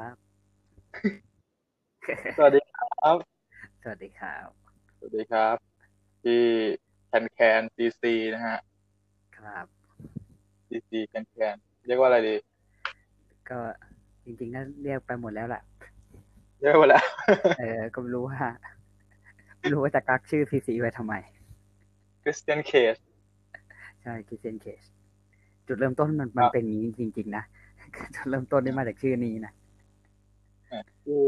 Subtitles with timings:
[0.00, 0.16] ครับ
[2.36, 3.16] สวัสดีครับ
[3.82, 4.46] สวัสดีครับ
[4.96, 5.56] สวัสดีครับ
[6.24, 6.42] ที่
[7.06, 8.58] แคนแคนซีซีนะฮะ
[9.38, 9.66] ครับ
[10.68, 12.36] ซีซีแคนแคนเรียกว่าอะไรดี
[13.50, 13.58] ก็
[14.24, 15.62] จริงๆก็เรียกไปหมดแล้วแหละ
[16.60, 16.96] เรียกว่าอะไร
[17.58, 18.38] เออ ก็ไม่รู้ว่า
[19.58, 21.14] ไม่รู้ว่าจะกักชื่อพีซีไว้ทำไม
[22.22, 22.96] คริสเตียนเคส
[24.02, 24.82] ใช่คิเซนเคช
[25.66, 27.44] จุดเริ่มต้นมันมันครับเป็นอย่างนี้จริง ๆ นะ
[28.14, 29.52] จุดเริ่มต้นนี่มาจากชื่อนี้นะ
[31.04, 31.20] ผู้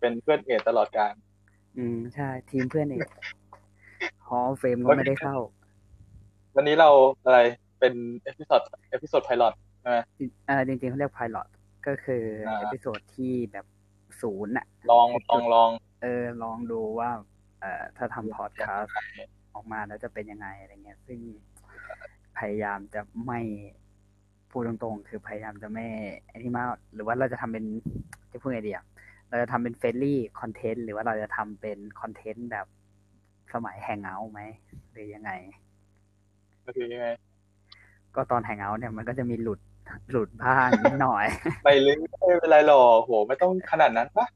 [0.00, 1.12] เป็นเพื่อน Edge ตลอดกาล
[1.76, 3.00] อืมใช่ ทีมเพื่อนเอง
[4.28, 5.36] Hall of Fame ก็ไม่ได้เข้า
[6.56, 6.90] วันนี้เรา
[7.24, 7.40] อะไร
[7.80, 9.98] เป็นเอพิ o d ดเอพิ o d ดไพลอตใช่ไหม
[10.46, 11.48] เออจริงๆเขาเรียก pilot
[11.86, 13.66] ก็คืออา episode ที่แบบ
[14.20, 15.70] ศูนย์อะลองลองลอง
[16.02, 17.10] เออ ลองดูว่า
[17.60, 18.94] เอ่อถ้าทำพอดคาสต์
[19.54, 21.18] ออกมาแล้วจะเป็นยังไงอะไรเงี้ย ซึ่ง
[22.38, 23.40] พยายามจะไม่
[24.54, 25.86] พูดตรงๆ คือพยายามจะไม่
[26.28, 27.64] ไอ้นี่มาก หรือว่าเราจะทำเป็น
[28.32, 28.84] จะพูดไงดีอะ
[29.28, 32.66] เราจะทำเป็น friendly content หรือว่าเราจะทำเป็นคอนเทนต์แบบ
[33.54, 34.40] สมัย Hangout ไหม
[34.92, 35.30] หรือยังไง
[36.64, 37.08] ก็คือยังไง
[38.14, 39.60] ก็ตอน Hangout เนี่ยมันก็จะมีหลุด
[40.10, 41.26] หลุดบ้างนิดหน่อย
[41.64, 44.26] ไปลึกไม่เป็นไรหรอกโหไม่ต้องขนาดนั้นปะ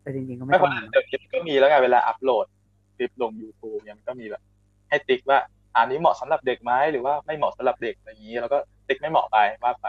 [0.00, 2.46] แต่จริงๆก็ไม่ไม่เพต้อราะงเดี๋ยวคลิปก็มีแล้วไงเวลาอัพโหลด
[2.96, 4.42] คลิปลง YouTube เนี่ยมันก็มีแบบ
[4.88, 5.38] ให้ติ๊กว่า
[5.76, 9.86] อันนี้เหมาะสำหรับเด็กไหมหรือว่าไม่เหมาะสำหรับเด็กอะไรอย่างนี้ แล้วก็ติ๊กไม่เหมาะไปว่าไป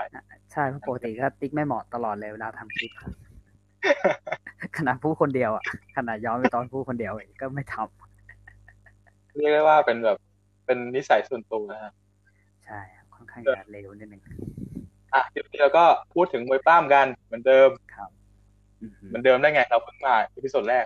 [0.52, 2.92] ใช่เพราะปกติก็ติ๊กไม่เหมาะตลอดเลยเวลาทำคลิป
[4.78, 5.64] ขนาดผู้คนเดียวอะ
[5.98, 10.17] ขนาดย้อนไปตอนผู้คนเดียวเองก็ไม่ทำเรียกได้ว่าเป็นแบบ
[10.66, 11.92] เป็นนิสัยส่วนตัวนะฮะ
[12.66, 14.22] ใช่ครับค่อนข้างจะเร็วนิดนึง
[15.14, 18.09] อะคลิปนี้เราก็พูดถึงมวยปล้ามกันเหมือนเดิมครับ
[18.81, 20.86] อือหือเหมือนเดิมได้ไงเราเพิ่งมาอีพิโซดแรก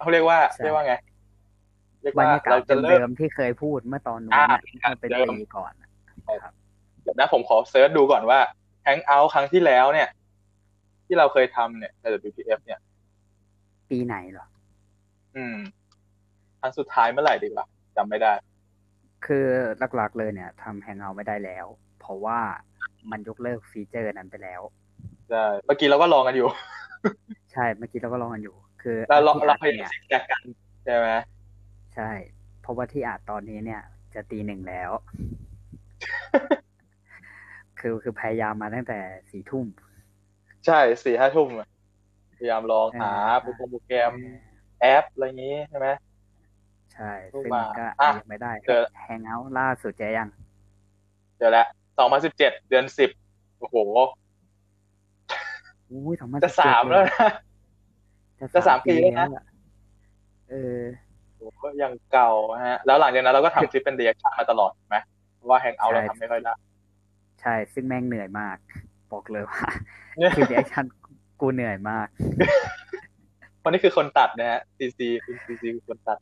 [0.00, 5.90] เขาเรียกว่าใช่เรียกว่าไงเรียกบรว่ารยากาเราศจะเริ่เดิมมๆที่เคยพูดเมื่อตอนนู้นอ่าน่ะเมื่อเป็นเดิมปีก่อนน่ะ
[6.42, 6.52] ครับ
[7.02, 8.40] เดี๋ยวนะผมขอเซิร์ชดูก่อนว่า
[8.84, 10.08] แฮงเอาท์ครั้งที่แล้วเนี่ย
[11.06, 12.80] ที่เราเคยทำเนี่ยใน WPF เนี่ย
[13.90, 14.46] ปีไหนเหรอ
[15.36, 15.56] อืม
[16.60, 18.32] ครั้งสุดท้ายเมื่อไหร่ดีกว่าจำไม่ได้
[19.26, 19.46] คือ
[19.96, 21.66] หลักๆเลยเนี่ยทำแฮงเอาไม่ได้แล้ว
[22.00, 22.38] เพราะว่า
[23.10, 24.60] มันยกเลิกฟีเจอร์นั้นไปแล้ว
[25.30, 26.48] ใช่เมื่อกี้เราก็ลองกันอยู่
[27.52, 30.42] ใช่เมื่อกี้เราก็ลองกันอยู่ คือเราลองที่เราอัดพยายามเนี่ยซิกแซกกัน
[30.84, 31.08] ใช่ไหม
[32.00, 32.12] ใช่
[32.60, 33.82] เพราะว่าที่อัดตอนนี้เนี่ย
[34.14, 34.90] จะตีหนึ่งแล้ว
[37.80, 38.98] คือคือพยายามมาตั้งแต่
[39.30, 39.66] สี่ทุ่ม
[40.66, 41.68] ใช่สี่ห้าทุ่มอะ
[42.36, 44.12] พยายามลองหาเออโปรโปรแกรม
[44.80, 45.88] แอปอะไรอย่างนี้ใช่ไหม
[46.94, 50.28] ใช่ทุ่มซึ่งมาก็อะยังไม่ได้เจอ Hangout ล่าสุดเจอยัง
[51.36, 51.64] เดี๋ยวละ
[51.98, 53.10] สองพันสิบเจ็ดเดือนสิบ
[53.58, 53.76] โอ้โห
[55.90, 57.30] อุ้ยสองพันจะสามแล้วนะ
[58.54, 59.44] จะสามปีแล้วนะอะ
[60.50, 61.07] เออโอ้โห
[61.82, 62.30] ยังเก่า
[62.66, 64.96] ฮะ แล้วหลังจากนั้นเราก็ทำคลิปเป็น reaction มาตลอดถูกไหม
[65.36, 66.54] เพราะว่า Hangout ใช่เราทำไม่ค่อยได้
[67.40, 68.56] ใช่ ซึ่งแม่งเหนื่อยมาก
[69.12, 69.62] บอกเลยว่า
[70.16, 70.84] เนี่ยคือ reaction
[71.40, 72.08] กูเหนื่อยมาก
[73.62, 76.18] คนนี้คือคนตัดนะฮะซีซีคุณซีซีคือคนตัด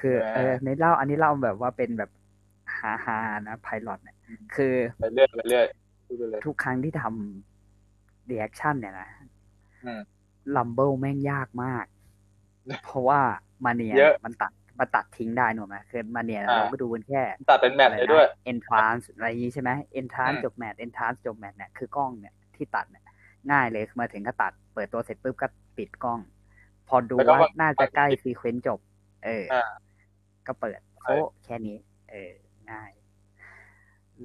[0.00, 2.10] คือใช่ไหมเออในเล่า อันนี้เล่าแบบว่าเป็นแบบ
[2.78, 4.16] ฮาฮาๆนะ pilot เนี่ย
[4.54, 5.66] คือไปเรื่อยไปเรื่อย
[6.06, 9.08] พูดไปเลยทุกครั้งที่ทำ reaction เนี่ยนะ
[9.84, 10.00] อืม
[10.56, 11.84] Rumble แม่งยากมาก
[12.84, 13.20] เพราะว่า
[13.64, 23.04] Mania เยอะมันตัดมันตัดทิ้งได้หนูไหมคือ Mania อ่าเราก็ดูกันแค่ ตัดเป็นแมตช์เลยด้วยเอนทรานซ์อะไรอย่างนี้ใช่ไหมเอนทรานอืมจบแมตช์จบแมตช์เนี่ยคือกล้องเนี่ยที่ตัดเนี่ย
[23.50, 26.20] ง่ายเลยคือมาถึงก็ตัด เปิดตัวเสร็จปุ๊บก็ปิดกล้อง
[26.88, 28.80] พอดูแล้วก็ว่าว่าน่าจะใกล้ sequence จบ
[29.24, 29.62] เอออา
[30.46, 31.76] ก็เปิดใช่โอ้แค่นี้
[32.10, 32.32] เออ
[32.70, 32.90] ง่าย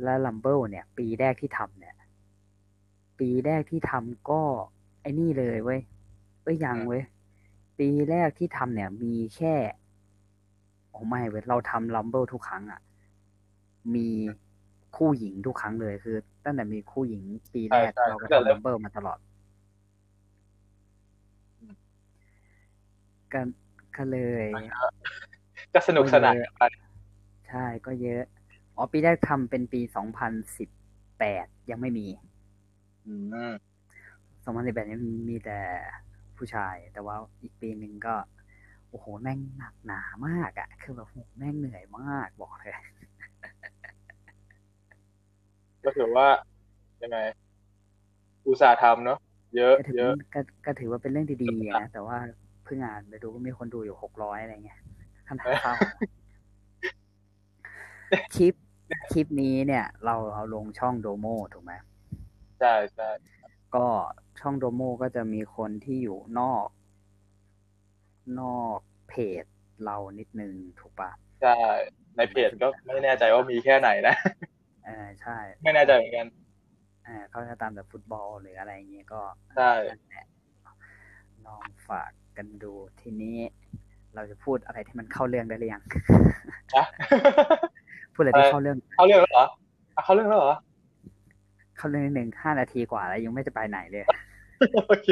[0.03, 1.95] แล้ว Rumble เนี่ย ปีแรกที่ทำเนี่ย
[3.19, 4.41] ปีแรกที่ทำก็
[5.01, 5.81] ไอ้นี่เลยเว้ย
[6.43, 7.03] เอ้ยยังเว้ย
[7.77, 9.55] ปีแรกที่ทำเนี่ย มีแค่
[10.89, 12.81] โอ้ไม่เว้ยเราทำ Rumble ทุกครั้งอะ
[13.95, 14.07] มี
[14.95, 17.21] คู่หญิงทุกครั้งเลยคือ ตั้งแต่มีคู่หญิง
[17.53, 19.19] ปีแรกใช่ใช่เราก็ตั้งแต่ทำเริ่ลัมมเบิลมาตลอด
[23.33, 23.41] ก็
[23.97, 24.45] ก็เลย
[25.73, 26.63] ก็สนุกสนานกันไป
[27.49, 28.23] ใช่ก็เยอะ
[28.75, 30.69] อ๋อปีแรกทำเป็นปีสองพันสิบ
[31.19, 32.07] แปดยังไม่มี
[33.05, 33.13] อื
[33.49, 33.53] ม
[34.43, 35.59] สองพันสิบแปดยังมีแต่
[36.43, 38.15] ผู้ชาย แต่ว่าอีกปีหนึ่งก็
[38.89, 42.73] โอ้โหแม่งหนักหนามากอะ่ะคือแบบโหแม่งเหนื่อยมากบอกเลย
[45.83, 46.27] ก็ถือว่า
[47.03, 47.17] ยังไง
[48.47, 49.17] อุตสาห์ทำเนาะ
[49.57, 52.17] เยอะก็ถือเยอะก็ก็ถือว่าเป็นเรื่องที่ดีอะนะแต่ว่า
[52.65, 54.79] เพิ่งอ่านไปดูก็มีคนดูอยู่หกร้อยอะไรเงี้ย
[55.27, 55.73] ขนาดเข้า
[58.35, 58.53] คลิป
[59.11, 61.73] คลิปนี้เนี่ย เราเอาลงช่องโดโมถูกไหม
[62.59, 63.09] ใช่ใช่
[63.75, 63.85] ก็
[64.43, 66.67] ช่องโดโมก็จะมีคนที่อยู่นอก
[68.41, 68.79] นอก
[69.09, 69.43] เพจ
[69.83, 71.11] เรานิดนึงถูกปะ
[71.41, 71.55] ใช่
[72.17, 74.15] ในเพจก็ไม่แน่ใจว่ามีแค่ไหนนะ
[74.85, 76.27] เออใช่ ไม่แน่ใจเหมือนกัน
[77.07, 79.21] อ่าเขาจะตามแบบฟุตบอลหรืออะไรอย่างเงี้ยก็
[79.55, 80.27] ใช่นั่นแหละ
[81.45, 83.37] ลองฝากกันดูทีนี้
[84.15, 85.83] เราจะพูดอะไรที่มันเข้าเรื่องได้หรือยัง
[86.75, 86.85] นะ
[88.13, 89.45] พูดอะไรที่เข้าเรื่อง เขาเรื่องแล้วเหรอ
[89.95, 90.55] อะเขาเรื่องแล้วเหรอ
[91.77, 94.03] เข้าเรื่องนิดหนึ่งห้านาทีกว่าแล้วยังไม่จะไปไหนเลย
[94.87, 95.07] โอเค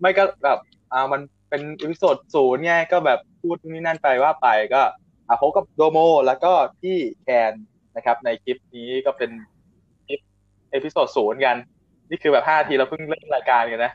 [0.00, 0.58] ไม่ก็แบบ
[0.92, 4.82] อ่ามันเป็น episode ศูนย์ไงก็แบบพูดนี่นั่นไปว่าไปก็
[5.28, 7.52] อ่าพบกับโดโมแล้วก็พี่แคน
[7.96, 9.30] นะครับ ในคลิปนี้ก็เป็น
[10.06, 10.20] คลิป
[10.70, 11.56] episode ศูนย์กัน
[12.10, 13.92] นี่คือแบบห้าทีเราเพิ่งเริ่มรายการกันนะ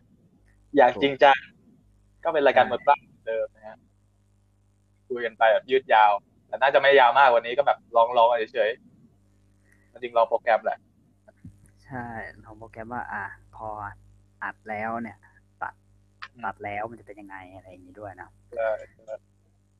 [0.75, 1.37] อย่างจริงจัง
[2.23, 3.77] ก็เป็นรายการใช่หมดบ้างเดิมนะฮะ
[5.07, 6.11] คุยกันไปแบบยืดยาว
[6.47, 10.77] แต่น่าจะไม่ยาวมากวันนี้ก็แบบลองลองเฉยๆจริงลองโปรแกรมแหละ
[11.85, 12.05] ใช่
[12.43, 13.67] ลองโปรแกรมว่า อะพอ
[14.43, 15.17] อัดแล้วเนี่ย
[15.61, 15.73] ตัด
[16.33, 18.77] อืมตัดแล้วมันจะเป็นยังไงอะไรอย่างนี้ด้วยนะเออ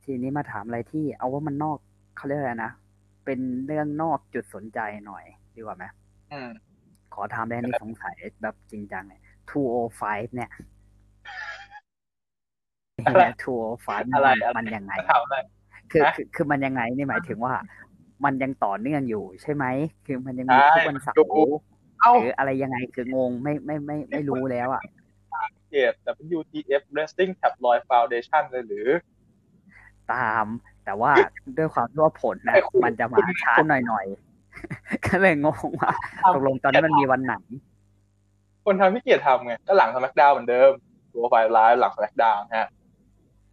[0.04, 1.78] ทีนี้มาถามอะไรที่เอาว่ามันนอก
[2.18, 2.72] เขาเรียกอะไรนะ
[3.26, 5.26] เป็นเรื่องนอกจุดสนใจหน่อย
[5.56, 5.86] ดีกว่าไหม
[6.34, 6.50] อืม
[7.14, 9.22] ขอถามได้นี่สงสัยแบบจริงจังเลย
[9.72, 10.52] 205เนี่ย
[13.06, 13.36] อะไรเนี่ย
[13.68, 15.38] 205อะไรมันอะไรมันยังไงถามอะไร
[15.92, 17.54] คือฮะคือคือมันยังไงนี่หมายถึงว่า
[18.26, 19.66] มันยังต่อเนื่องอยู่ใช่ไหม
[20.06, 21.73] คือมันยังมีใช่ทุกวันเสาดูร์เอ้า
[22.22, 24.84] หรืออะไรยังไงคืองงไม่ไม่ไม่ไม่รู้แล้วอะ
[25.70, 25.94] เพจ
[26.38, 28.88] WTF Wrestling Tabloid Foundation เลยหรือ
[30.14, 30.46] ตาม
[30.86, 31.12] แต่ว่า
[31.58, 35.92] ด้วยความที่ว่าผลนะไอ้คุณมันจะมาช้าหน่อยๆก็เลยงงว่า
[36.36, 37.36] ตกลงตอนนี้มันมีวันไหน
[38.66, 40.72] คนทำพี่เกียรติทำไง ก็หลัง SmackDown เหมือนเดิม
[41.14, 42.70] ตัวไฟไลฟ์หลัง SmackDown ฮะ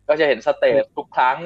[0.09, 1.37] ก็จะเห็น stage ทุกครั้ง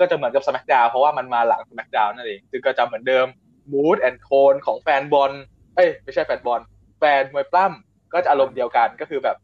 [0.00, 3.26] ก็จะเหมือนกับ SmackDown เพราะว่ามันมาหลัง SmackDown นั่นเองซึ่งก็จะเหมือนเดิม
[3.72, 6.60] mood and tone ของแฟนบอลเอ้ยไม่ใช่แฟนบอล
[6.98, 9.36] แฟนมวยปล้ำก็จะอารมณ์เดียวกันก็คือแบบ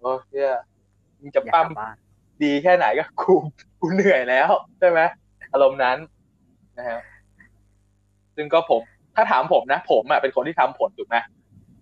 [0.00, 0.52] โอ้เฮีย
[1.20, 1.96] มึงจะอยากปั้มกลับบ้าน
[2.42, 3.34] ดีแค่ไหนก็กู
[3.80, 5.00] กูเหนื่อยแล้วใช่ไหม
[5.52, 5.96] อารมณ์นั้น
[6.78, 7.00] นะฮะ
[8.36, 8.82] ซึ่งก็ผม
[9.14, 11.16] ถ้าถามผมนะ ผมอะเป็นคนที่ทำผลถูกไหม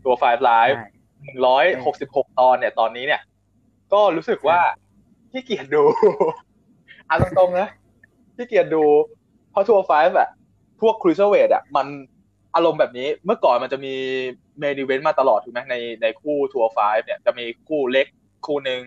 [0.05, 0.91] ตัวไฟล์ไลฟ์ใช่
[1.23, 3.23] หนึ่งร้อยหกสิบหกตอนเนี่ย ตอนนี้เนี่ย
[3.93, 4.59] ก็รู้สึกว่า
[5.31, 5.83] ขี้เกียจดู
[7.07, 7.69] เอาตรงๆนะ
[8.37, 8.85] ขี้เกียจดู
[9.51, 10.29] เพราะ205อะ
[10.81, 11.87] พวก Cruiserweight อะมัน
[12.57, 13.95] อารมณ์แบบนี้เมื่อก่อนมันจะมี
[14.61, 18.07] main event มาตลอดถูกไหมในในคู่205เนี่ยจะมีคู่เล็ก
[18.47, 18.83] คู่หนึ่ง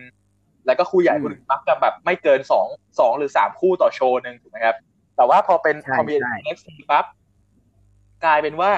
[0.66, 2.66] แล้วก็คู่ใหญ่คู่หนึ่งมักจะแบบไม่เกินสอง
[2.98, 4.76] สองหรือสามคู่ต่อโชว์หนึ่งถูกไหมครับ
[5.16, 7.04] แต่ว่าพอเป็นใช่พอมีใช่ NXT ปั๊บ
[8.24, 8.72] กลายเป็นว่า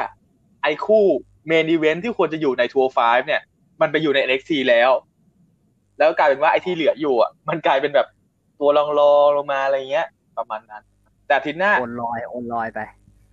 [0.62, 1.04] ไอ้คู่
[1.46, 3.42] main event ที่ควรจะอยู่ใน205เนี่ย
[3.80, 4.90] มันไปอยู่ใน NXT แล้ว
[5.98, 8.06] แล้วกลายเป็นว่าไอ้ที่เหลืออยู่อะ มันกลายเป็นแบบ
[8.60, 10.06] ตัวรองรองลงมาอะไรเงี้ย
[10.38, 10.82] ประมาณนั้น
[11.26, 12.80] แต่อาทิตย์หน้าโอนลอยโอนลอยไป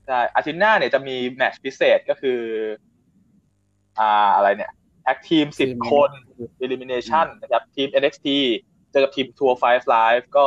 [0.10, 2.40] ใช่อาทิตย์หน้าเนี่ยจะมีแมตช์พิเศษก็คือ
[4.00, 4.72] อ่าอะไรเนี่ย
[5.04, 6.12] tag team สิบทีมคน
[6.64, 8.28] elimination นะครับทีม NXT
[8.92, 10.46] เจอกับทีม 205 Live ก็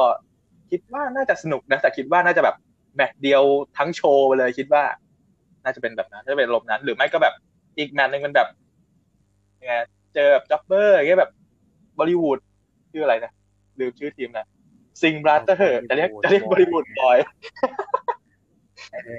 [0.70, 2.56] คิดว่าน่าจะสนุกนะ แต่คิดว่าน่าจะแบบ
[2.94, 3.42] แมตช์เดียว
[3.78, 4.84] ทั้งโชว์ไปเลยคิดว่า
[5.64, 7.34] น่าจะเป็นแบบนั้นน่าจะเป็นลมณ์นั้น หรือไม่ก็แบบ
[7.78, 8.48] อีกแมตช์หนึ่งเป็นแบบ
[9.60, 9.74] ยังไง
[10.14, 11.30] เจอแบบจ็อบเบอร์อย่างเงี้ยแบบ
[11.98, 12.38] บอลิวูด
[12.92, 13.32] ชื่ออะไรนะ
[13.78, 14.46] ลืมชื่อทีมนะ
[15.00, 18.11] ซิงบราเตอร์จะเรียกจะเรียกบอลิวูดบอยเออ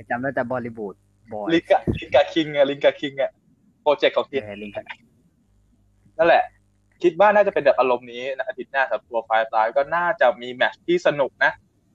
[0.09, 0.95] จำได้แต่บอลิวูด
[1.31, 3.31] บอยลิงกาลิงกาคิงอะลิงกาคิงอะ
[3.81, 4.85] โปรเจกต์ของทีมเออลิงก์กัน
[6.17, 6.43] นั่นแหละ
[7.03, 11.51] คิดว่าน่าจะเป็นแบบอารมณ์นี้นะอาทิตย์หน้าสำหรับตัวไฟล์ไลฟ์ก็น่าจะมีแมตช์ที่สนุกนะ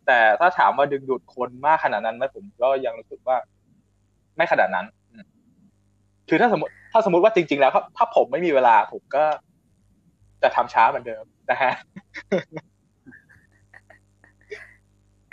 [0.07, 3.37] แต่ถ้าถามว่าดึงดูดคนมากขนาดนั้นไหมผมก็ยังรู้สึกว่า
[4.37, 5.25] ไม่ขนาดนั้นอืม
[6.29, 9.25] คือถ้าสมมติถ้าสมมติว่าจริง ๆ แล้วถ้าถ้าผมไม่มีเวลาผมก็
[10.43, 11.73] จะทำช้าเหมือนเดิมนะฮะ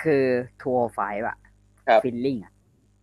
[0.03, 0.25] คือ
[0.62, 1.38] 205อะครับ
[2.03, 2.54] feeling อะ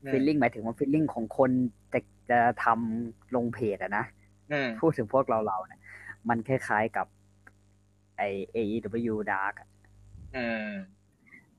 [0.04, 1.50] อืม feeling หมายถึงว่า feeling ของคน
[1.92, 4.04] จะจะทำลงเพจอะนะ
[4.52, 5.80] อืมพูดถึงพวกเราเราเนี่ย
[6.28, 7.06] มันคล้ายๆกับ
[8.16, 8.22] ไอ
[8.54, 9.68] AEW Dark อะ
[10.34, 10.72] อืม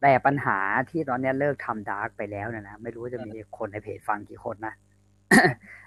[0.01, 0.57] แต่ปัญหา
[0.89, 4.73] ที่ตอนเนี้ยเลิกทำ Dark ไปแล้วเนะนะไม่รู้ว่าจะมีคนในเพจฟังกี่คนนะ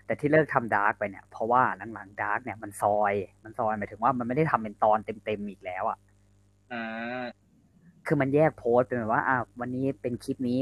[0.06, 1.62] แต่ที่เลิกทำ Dark ไปเนี่ยเพราะว่า
[1.94, 3.12] หลังๆ Dark เนี่ยมันซอย
[3.44, 5.98] มันซอยหมายถึงว่ามันไม่ได้ทำเป็นตอนเต็มๆอีกแล้วอะ
[6.70, 6.80] อื
[7.22, 7.24] ม
[8.06, 10.58] คือมันแยกโพสต์เป็นแบบว่าอะวันนี้เป็นคลิปนี้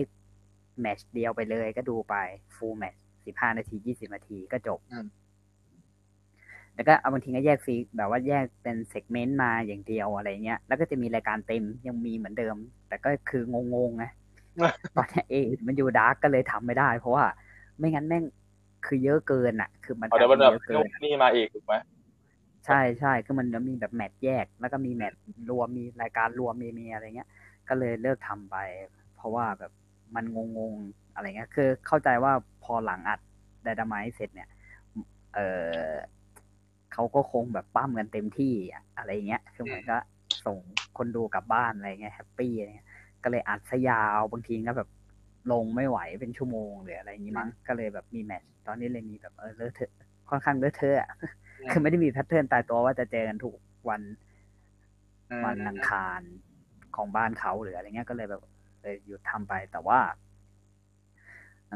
[0.80, 2.14] แมตช์เดียวไปเลยก็ดูไป
[2.56, 5.06] full match สิบห้านาทียี่สิบนาทีก็จบอืม
[6.74, 12.56] แล้วก็เอาบางทีก็แยกซีแบบว่าแยกเป็น segment มาอย่างเดียวอะไรเงี้ย แล้วก็จะมีรายการเต็มยังมีเหมือนเดิม
[12.88, 13.42] แต่ก็คือ
[13.74, 14.04] งงๆไง
[14.96, 15.34] ตอนเนี้ย AEW
[15.66, 17.24] Dark ก็เลยทำไม่ได้ เพราะว่า
[17.78, 18.24] ไม่งั้นแม่ง
[18.86, 21.74] คือเยอะเกินอะ คือมันเอาเดี๋ยวมันแบบเยอะเกินู่นนี่มาอีกถูกไหม
[22.66, 27.28] ใช่ใช่คือมันจะมีแบบแมตช์แยก แล้วก็มีแมตช์รวมมีรายการรวมมีมีอะไรเงี้ย
[27.68, 28.56] ก็เลยเลิกทำไป
[29.16, 29.72] เพราะว่าแบบ
[30.14, 30.24] มัน
[30.58, 32.32] งงๆอะไรเงี้ย คือเข้าใจว่า
[32.64, 33.20] พอหลังอัด
[33.64, 34.48] ไดดามายเสร็จเนี่ย
[35.34, 35.38] เอ
[35.84, 35.90] อ
[36.92, 39.98] เขาก็คงแบบปั้มกันเต็มที่อะอะไรเงี้ย คือเหมือนก็
[40.46, 40.58] ส่ง
[40.98, 42.88] คนดูกลับบ้านอะไรเงี้ย happy อะไรเงี้ย
[43.22, 44.88] ก็เลยอัดซะยาวบางทีก็แบบ
[45.52, 49.92] ลงไม่ไหวเป็นชั่วโมงหรืออะไรอย่างงี้มั้ง ก็เลยแบบมีแมตช์ตอนนี้เลยมีแบบเออเลอะเทอะ
[50.28, 51.10] ค่อนข้างเลอะเทอะอะ
[51.70, 53.54] คือไม่ได้มี pattern ตายตัวว่าจะเจอกันทุก
[53.88, 54.00] วัน
[55.30, 56.20] อืมวันอังคาร
[56.96, 58.42] ของบ้านเขาหรืออะไรเงี้ยก็เลยแบบ
[58.84, 59.98] เออหยุดทำไปแต่ว่า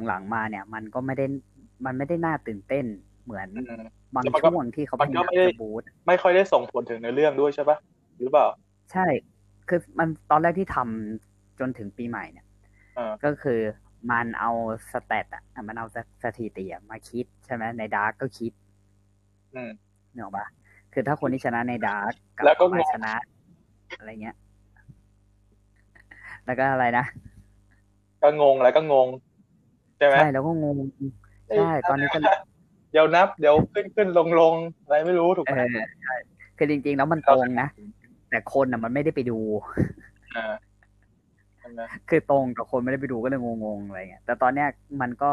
[0.07, 1.27] หลังๆมาเนี่ย มันก็ไม่ได้
[1.85, 2.87] มันไม่ได้น่าตื่นเต้น
[3.25, 3.85] เหมือนอืม
[4.15, 7.79] บางแล้วมันก็ช่วงที่เขามันก็ไม่ได้จะบูทไม่ค่อยได้ส่งผลถึงในอเรื่องด้วยใช่ปะ
[8.19, 8.47] หรือเปล่า
[8.93, 9.07] ใช่
[9.69, 12.47] คือมันตอนแรกที่ทำจนถึงปีใหม่เนี่ย
[12.99, 13.61] อ่าก็คือ
[14.11, 14.51] มันเอา
[14.93, 15.87] สแตทอะมันเอา
[16.25, 18.53] สถิติอะมาคิดใช่ไหมในดาร์กก็คิด
[19.55, 19.71] อืม
[20.15, 20.47] เนกอะปะ
[20.93, 23.13] คือถ้าคนที่ชนะในดาร์กกับแล้วก็มางงชนะ
[23.99, 24.37] อะไรเงี้ย
[26.49, 27.05] แล้วก็อะไรนะ
[28.23, 29.09] ก็งงแล้วก็งง
[29.99, 30.77] ใช่ไหมใช่แล้วก็งง
[31.57, 32.19] ใช่ตอนนี้ก็
[32.93, 36.17] เดี๋ยวนับ เดี๋ยวขึ้นขึ้นลงลงอะไรไม่รู้ถูกเอไหมอใช่
[36.57, 37.69] คือจริง ๆ แล้วมันตรงนะ
[38.31, 39.39] แต่คนอะมันไม่ได้ไปดู
[40.35, 40.55] อ่า
[41.59, 44.69] ใช่ไหมคือตรงกับคนไม่ได้ไปดูก็เลยงงๆอะไรเงี้ยแต่ตอนเนี้ย
[45.01, 45.31] มันก็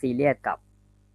[0.00, 0.58] ซีเรียสกับ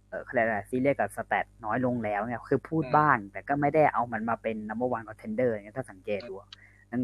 [0.08, 6.34] เอออะไรนะซีเรียสกับสแตทน้อยลงแล้วเนี่ยคือพูดบ้าง แต่ก็ไม่ได้เอามันมาเป็น number one contender เนี่ยถ้าสังเกตดู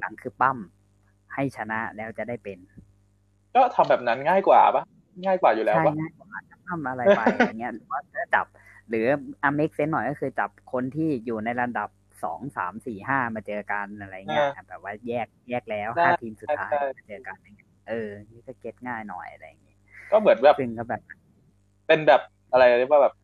[0.00, 0.58] หลังๆคือปั้ม
[1.34, 2.58] ให้ชนะแล้วจะได้เป็น
[3.54, 4.84] ก็ทำแบบนั้นง่ายกว่าปะ
[5.24, 8.46] ง่ายกว่าอยู่แล้วใช่ปะง่ายกว่าจะปั้มอะไรไปอย่างเงี้ยหรือว่าจะจับ
[8.88, 9.06] หรือ
[9.42, 11.90] อาเมกเซนหน่อยก็คือจับคนที่อยู่ในระดับ
[12.24, 19.78] สองสามสี่ห้ามาเจอกันอะไรเงี้ยแบบว่าแยกแยกแล้วห้าทีมสุดท้ายมาเจอกันอย่างเงี้ยเออ นี่ก็เก็ตง่ายหน่อยอะไรอย่างเงี้ย
[20.12, 21.00] ก็เหมือนแบบซึ่งก็แบบ
[21.86, 22.20] เป็นแบบ
[22.52, 23.14] อะไรเรียกว่าแบบ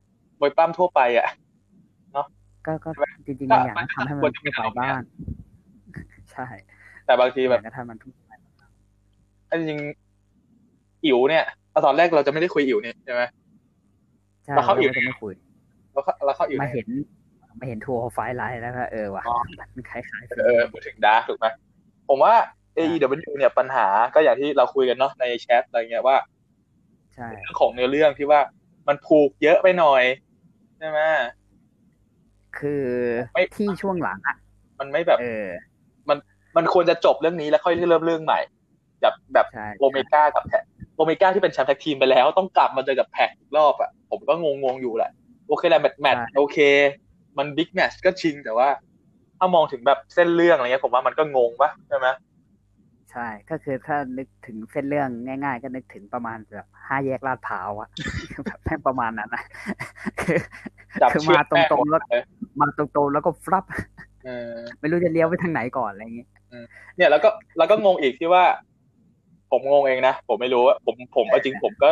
[0.40, 1.29] มวยปั้มทั่วไปอะ
[2.67, 2.90] ก็ก็
[3.26, 5.02] จริงๆก็บางอย่างก็ทำให้มันควรจะทั่เป็วนไปอารมณ์บ้าง
[6.33, 6.47] ใช่
[7.11, 8.33] แต่บางทีแบบก็ทำมันทั่วไป
[9.50, 11.45] อันจริงๆอิ๋วเนี่ย
[11.87, 13.23] ตอนแรกเราจะไม่ได้คุยอิ๋วเนี่ยใช่ไหม
[14.45, 15.33] ใช่แล้วเขาเราอยู่ก็จะไม่คุย
[15.93, 16.88] แล้วเขาแล้วเขาอิ๋วมาเนี่ยเห็น
[17.59, 19.37] มาเห็นทัวร์ไฟล์ไลน์แล้วก็เออว่ะอ๋อ
[19.76, 21.47] มันคล้ายๆเออพูดถึงดาร์กถูกไหม
[22.09, 22.35] ผมว่า
[22.79, 26.17] AEW เนี่ยปัญหาก็อย่างที่เราคุยกันเนาะในแชทอะไรเงี้ยว่า
[27.14, 28.40] ใช่เรื่องของเนื้อเรื่องที่ว่า
[28.88, 30.02] มันผูกเยอะไปหน่อย
[30.79, 31.00] ใช่ไหม
[32.59, 32.85] คือ
[33.35, 34.37] ไม่ที่ช่วงหลังอะ
[34.79, 35.49] มันไม่แบบเออ
[36.57, 38.40] มันควรจะจบเรื่องนี้แล้วค่อยเริ่มเรื่องใหม่
[39.00, 40.62] แบบแบบใช่โอเมก้ากับ PAC
[40.97, 45.11] Omega ที่เป็นแชมป์แท็กทีมไปแล้ว ต้องกลับมาเจอกับ PAC อีกรอบอะผมก็งงงๆอยู่แหละ
[45.49, 46.59] โอเคแหละแมตช์แมตช์โอเค
[47.38, 48.69] มันบิ๊กแมตช์ก็จริงแต่ว่า
[49.38, 52.07] ถ้ามองถึงแบบเส้นเรื่องอะไรเงี้ยผมว่ามันก็งงปะใช่ไหม
[53.11, 57.88] ใช่ก็คือถ้านึกถึงเส้นเรื่องง่าย ๆ ก็นึกถึงประมาณแบบห้าแยกลาดพร้าวอะ
[58.45, 59.42] แบบแม่งประมาณนั้นนะ
[60.21, 60.38] คือ
[61.00, 62.23] จับคือเชือมากตรงๆแล้วเลย
[62.61, 63.64] มาตรงๆแล้วก็ฟลับ
[64.25, 66.28] เออไม่รู้จะเลี้ยวไปทางไหนก่อนอะไรอย่างเงี้ย
[66.97, 67.28] เนี่ยแล้วก็
[67.59, 68.45] แล้วก็งงอีกที่ว่า
[69.50, 71.90] ผมงงเองนะผมไม่รู้ว่าผมผมเอาจริงผมก็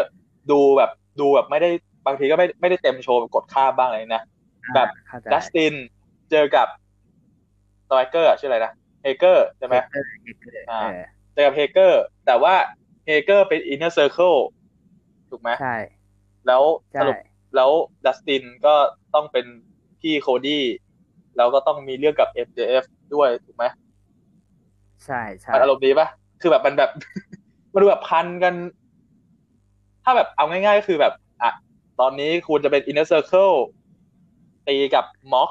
[0.51, 1.71] ดูแบบดูแบบไม่ได้
[2.07, 4.23] บางทีก็ไม่ไม่ได้เต็มโชว์กดข้ามบ้างอะไรนะ
[4.75, 5.75] แบบเข้าใจดัสติน
[6.31, 6.69] เจอกับ
[7.85, 8.73] สไตรเกอร์ชื่ออะไรนะ
[9.03, 10.05] เฮเกอร์ใช่ไหมเออ
[10.43, 10.95] เอออ่าเออ
[11.33, 12.55] เจอกับเฮเกอร์ แต่ว่า
[13.07, 14.35] Hager เป็น Inner Circle
[15.31, 15.75] ถูกไหมใช่
[16.47, 16.63] แล้ว
[16.95, 17.17] สใช่สรุป
[17.57, 17.71] แล้ว
[18.07, 18.75] Dustin ก็
[19.15, 19.47] ต้องเป็น
[20.01, 20.65] พี่ Cody
[21.37, 22.85] แล้วก็ต้องมีเรื่องกับ MJF
[23.15, 23.65] ด้วยถูกไหม
[25.05, 26.09] ใช่ใช่มันอารมณ์ดีปะ
[26.41, 26.91] คือแบบมันแบบ
[27.73, 28.55] มันดูแบบพันกัน
[30.05, 31.13] ถ้าแบบเอาง่ายๆก็คือแบบ
[31.43, 31.51] อะ
[32.01, 33.55] ตอนนี้คุณจะเป็น Inner Circle
[34.69, 35.51] ตีกับ Mox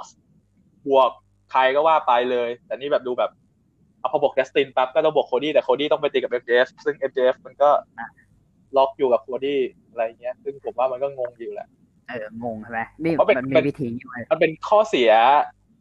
[0.87, 1.11] บวก
[1.51, 3.31] ใครก็ว่าไปเลย แต่นี่แบบดูแบบ
[3.99, 7.69] เอาพอบวก Dustin ปั๊บก็ต้องบวก Cody แต่ Cody ต้องไปตีกับ MJF ซึ่ง MJF มันก็
[8.77, 11.67] ล็อกอยู่กับ Cody อะไรเงี้ย ซึ่งผมว่ามันก็งงอยู่แหละ
[12.07, 15.11] เอองงใช่ไหมนี่เพราะเป็นมันมีเป็นวิธีอยู่เลยมันเป็นข้อเสีย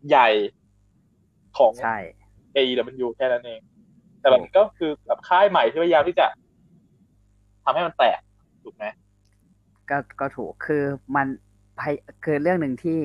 [0.09, 0.29] ใหญ่
[1.59, 1.99] ของใช่
[2.57, 3.61] AEW แค่นั้นเอง
[4.21, 6.27] แต่แบบก็คือแบบค่ายใหม่ที่พยายามที่จะ
[7.65, 8.21] ทำให้มันแตก
[8.65, 8.85] ถูกไหม
[9.91, 10.83] ก็ก็ถูกคือ
[11.17, 11.27] มัน
[11.81, 11.95] พย
[12.25, 13.01] คือเรื่องหนึ่งที่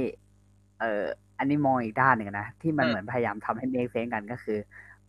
[0.79, 1.03] เอ่อ
[1.37, 4.59] อันนี้มองอีกด้านหนึ่งนะ ที่มันเหมือนพยายามทำให้เมคเซนกันก็คือ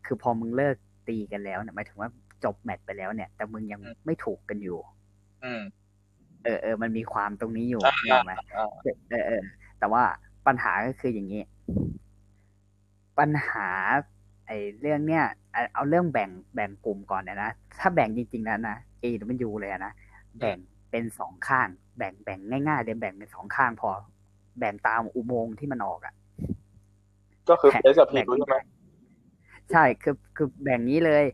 [0.06, 0.76] คือพอมึงเลิก
[1.08, 2.08] ตีกันแล้วเนี่ยหมายถึงว่า
[2.44, 4.78] จบแมตช์ไปแล้วเนี่ย แต่มึงยังไม่ถูกกันอยู่
[5.44, 5.62] อืม
[6.44, 8.68] เออเออมันมีความตรงนี้อยู่อ่าเห็นไหมอ่า
[9.10, 9.42] เออเออ
[9.78, 10.02] แต่ว่า
[10.46, 11.42] ปัญหาก็คืออย่างนี้
[13.18, 13.68] ปัญหา
[13.98, 19.92] ไอ้เรื่องเนี้ยเอาเอาเรื่องแบ่งแบ่งกลุ่มก่อนเนี่ยนะถ้าแบ่งจริงๆแล้วนะเอหรือมันยูเลยอะนะ
[20.38, 20.58] แบ่ง
[20.90, 21.68] เป็นสองข้าง
[21.98, 23.90] แบ่งแบ่งง่ายๆเดี๋ยวแบ่งเป็นสองข้างพอ
[24.58, 26.14] แบ่งตามอุโมงค์ที่มันออกอะ
[27.48, 28.56] ก็คือแบ่งเฟสกับพีแบ่งใช่ไหม
[29.72, 31.24] ใช่คือคือแบ่งนี้เลย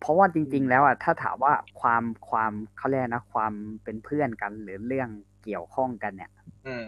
[0.00, 3.52] เพราะว่าจริง ๆ แล้วอะถ้าถามว่าความความเขาเรียกนะความ
[3.84, 5.08] เป็นเพื่อนกันหรือเรื่อง
[5.44, 6.30] เกี่ยวข้องกันเนี่ย
[6.66, 6.84] อืม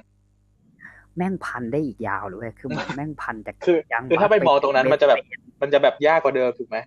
[1.19, 5.19] แม่งพันได้อีกยาวเลยเว้ยคือเหมือนแม่งพันจากคือยังคือถ้าไปมองตรงนั้นมันจะแบบ
[5.61, 6.79] มันจะแบบยากกว่าเดิมถูกไหม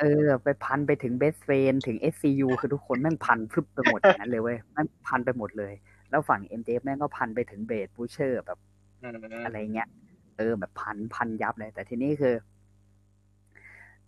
[0.00, 5.72] เออ ไปพันไปถึง Best Friends ถึง SCU คือทุกคนแม่งพันพรึบไปหมดอย่างนั้นเลยเว้ยแม่งพันไปหมดเลย
[6.10, 8.58] แล้วฝั่ง MJF แม่งก็พันไปถึง The Butcher แบบ
[9.02, 9.88] อืมอะไรเงี้ย
[10.36, 12.34] เออแบบพันพันยับเลย แต่ทีนี้คือ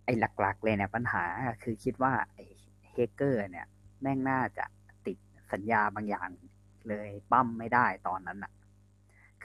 [0.03, 1.23] ไอ้หลักๆเลยเนี่ยปัญหา
[1.63, 2.45] คือคิดว่าไอ้
[2.91, 3.65] Hager เนี่ย
[4.01, 4.65] แม่งน่าจะ
[5.05, 5.17] ติด
[5.51, 6.29] สัญญาบางอย่าง
[6.89, 8.51] เลยปล้ำไม่ได้ตอนนั้นอะ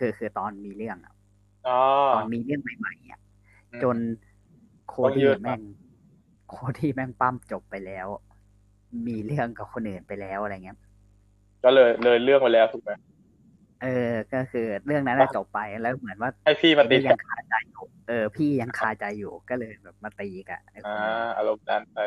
[0.00, 1.14] คือคือตอนมีเรื่องอะ
[1.66, 1.72] อ๋อ
[2.12, 3.20] ตอนมีเรื่องใหม่ๆอะ
[3.72, 3.98] อืมจน
[4.88, 5.60] โคต้องดี้ยืดแม่ง
[6.48, 8.08] โคดี้แม่งปั้มจบไปแล้ว
[9.06, 10.78] มีเรื่องกับคนอื่นไปแล้วอะไรเงี้ย
[11.64, 12.90] ก็เลยเลยเรื่องไปแล้วถูกไหม
[13.78, 13.88] เออ
[14.32, 21.00] ก็คือเรื่องนั้นน่ะจบไปแล้วเหมือนว่าให้พี่มาตีไอ้นี่ยังคาใจอยู่ เออ พี่ยังคาใจอยู่ก็เลยแบบมาตีกับไอ้คอ่าน
[21.36, 21.98] อารมณ์นั้นไป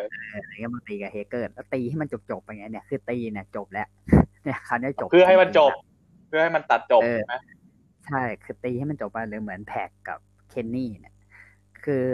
[0.41, 3.88] อะไรเงี้ยมาตีกับเฮเกอร์แล้วตีให้มันจบๆไปไงเนี่ยคือตีเนี่ยจบแล้ว
[4.43, 5.79] เนี่ยคราวนี้จบเพื่อให้มันจบริงๆอะ
[6.27, 7.33] เพื่อให้มันตัดจบเออใช่ไหม
[8.07, 10.19] ใช่ คือตีให้มันจบไปเลยเหมือนแพ็กกับ
[10.50, 11.15] เคนนี่เนี่ย
[11.83, 12.05] คือ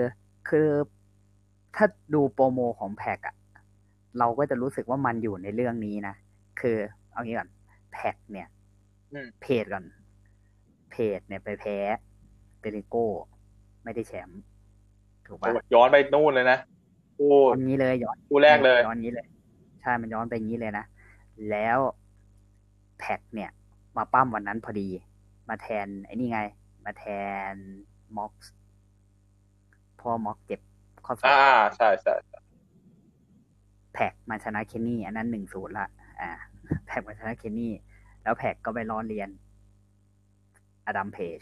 [0.50, 0.68] คือ
[1.76, 3.36] ถ้าดูโปรโมของแพ็กอะ
[4.20, 6.16] เราก็จะรู้สึกว่ามันอยู่ในเรื่องนี้นะ
[6.62, 6.78] คือ
[7.12, 7.50] เอางี้ก่อน
[7.94, 8.48] แพ็กเนี่ย
[9.14, 9.86] อืมเพจก่อน
[10.92, 11.78] เพจเนี่ยไปแพ้
[12.60, 13.08] เปริโก้
[13.84, 14.42] ไม่ได้แชมป์
[15.28, 16.58] ถูกปะย้อนไปนู่นเลยนะ
[17.18, 19.28] โอ้ย้อนนี้เลยย้อนคู่แรกเลยย้อนนี้เลย
[19.82, 20.86] ใช่มันย้อนไปงี้เลยนะ
[21.50, 21.78] แล้ว
[23.00, 23.50] แพ็กเนี่ย
[23.98, 24.88] มาปั้มวันนั้นพอดี
[25.50, 26.40] มาแทนไอ้นี่ไง
[26.86, 27.06] มาแท
[27.52, 27.54] น
[28.18, 28.54] ม็อกซ์
[30.00, 30.62] พอม็อกเจ็บ
[31.06, 31.44] ข้อศอกอ่า
[31.76, 32.40] ใช่ใช่ใช่
[33.94, 35.88] แพ็กมาชนะเคนนี่อันนั้นหนึ่งศูนย์ละ
[36.22, 36.32] อ่า
[36.88, 37.74] แพ็กมาชนะเคนนี่
[38.24, 39.30] แล้วแพ็กก็ไปล้อเลียน
[40.86, 41.40] อดัมเพจ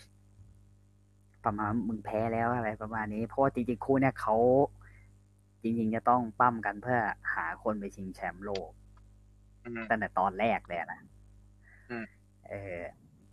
[1.46, 4.36] ประมาณมึงแพ้แล้วอะไรประมาณนี้ เพราะว่าจริงๆ คู่เนี่ยเขา
[5.62, 7.00] จริง ๆ จะต้องปั้มกันเพื่อ
[7.34, 8.72] หาคนไปชิงแชมป์โลก
[9.66, 11.02] อืมตั้งแต่ตอนแรกเลยนะ
[11.90, 12.06] อืม
[12.48, 12.80] เออ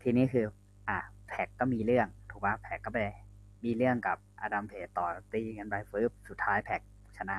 [0.03, 0.47] ทีนี้คือ
[0.89, 0.99] อะ
[1.29, 2.99] แพ็กก็มีเรื่อง ถูกป่ะแพ็กก็ไป
[3.65, 6.81] มีเรื่องกับอดัมเพจต่อตีกันไปฟื้บสุดท้ายแพ็ก
[7.19, 7.37] ชนะ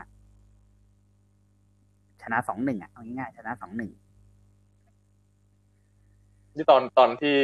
[2.21, 3.91] ชนะสองหนึ่งอะเอาง่ายๆชนะสองหนึ่ง
[6.53, 7.37] ที่ตอนตอนที่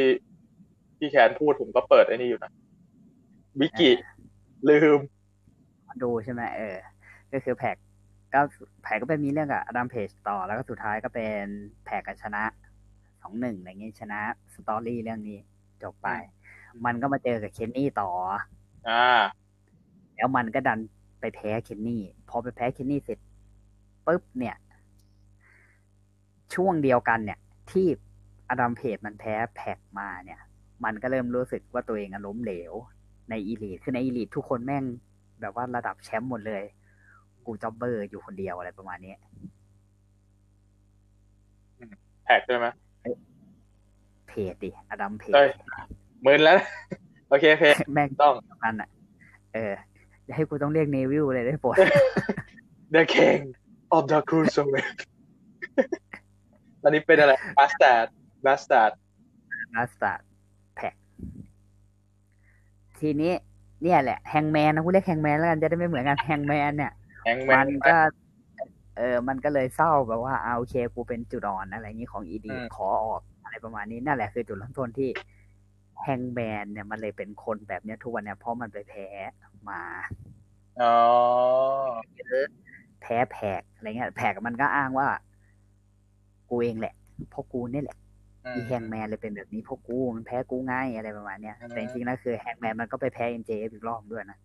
[0.98, 2.52] ที่แคนพูดผมก็เปิดไอ้นี่อยู่นะ
[3.60, 3.90] วิกิ
[4.68, 5.00] ลืม
[6.02, 6.76] ดูใช่ไหมเออ
[7.32, 7.76] ก็คือแพ็ก
[8.34, 8.40] ก็
[8.82, 11.44] แพ็กก็ไปมีเรื่องกับอดัมเพจต่อแล้วก็สุดท้ายก็เป็น
[11.84, 12.42] แพ็กกับชนะ
[13.22, 14.20] สองหนึ่งอะไรเงี้ยชนะ
[14.54, 15.38] สตอรี่เรื่องนี้
[15.82, 16.08] จบไป
[16.84, 18.10] มันก็มาเจอกับเคนนี่ต่อ
[18.88, 19.20] อ่า
[20.16, 20.78] แล้วมันก็ดัน
[21.20, 23.18] ไปแพ้เคนนี่ พอไปแพ้เคนนี่เสร็จ
[24.06, 24.56] ปุ๊บเนี่ย
[26.54, 27.38] ช่วงเดียวกันเนี่ย
[27.70, 27.86] ที่
[28.48, 30.40] อดัมเพจมันแพ้แพ็กมาเนี่ย
[30.84, 32.72] มันก็เริ่มรู้สึกว่าตัวเองอะล้มเหลว
[33.30, 34.84] ในอีลีทคือในอีลีททุกคนแม่ง
[35.40, 36.62] แบบว่าระดับแชมป์หมดเลย
[37.46, 39.14] กูจ็อบเบอร์อยู่คนเดียวอะไรประมาณนี้
[42.24, 42.66] แท็กด้วยไหม
[44.32, 45.50] เพจดิอดัมเพจเอ้ย
[46.24, 46.66] มึนแล้วนะ
[47.28, 48.88] โอเคโอเคแม่งต้องสำคัญอะ
[49.54, 49.72] เออ
[50.26, 51.76] จะให้กูต้องเรียกเนวิลเลยได้ปวด
[52.94, 53.42] The King
[53.96, 54.98] of the Cruiserweight
[56.82, 58.06] ตอนนี้เป็นอะไร Bastard
[58.44, 58.92] Bastard
[59.74, 60.26] มาสตาร์
[60.76, 60.94] แพ็ก
[62.98, 63.32] ทีนี้
[63.82, 66.92] เนี่ยแหละแฮงแมนนะกูเรียกแฮงแมนแล้วกันจะได้ไม่เหมือนกันแฮงแมนเนี่ย
[67.24, 67.96] แฮงแมมันนก็
[68.96, 75.08] เออ มันก็เลยเศร้าแบบว่าเอาโอเคกูเป็นจุดอ่อนอะไรอย่างนี้ของอีดีอืมขอออก อะไรประมาณนี้นั่นแหละคือจุดเริ่มต้นที่
[76.02, 79.08] แฮงแมนเนี่ยมันเลยเป็นคนแบบเนี้ยทุกวันเนี่ยเพราะมันไปแพ้
[79.70, 79.82] มา
[80.80, 80.86] อ๋อ
[82.16, 82.46] เยอะ
[83.00, 85.08] แพ้แผกอะไรเงี้ยแผกมันก็อ้างว่า
[86.48, 86.94] กูเองแหละ
[87.30, 87.98] เพราะกูเนี่ยแหละ
[88.44, 94.38] อืมอีแฮงแมนเลยเป็นแบบนี้เพราะกูมันแพ้กูง่ายอะไรประมาณเนี้ยอืมแต่จริงๆแล้วคือแฮงแมนมันก็ไปแพ้เอ็นเจอีกรอบด้วยนะ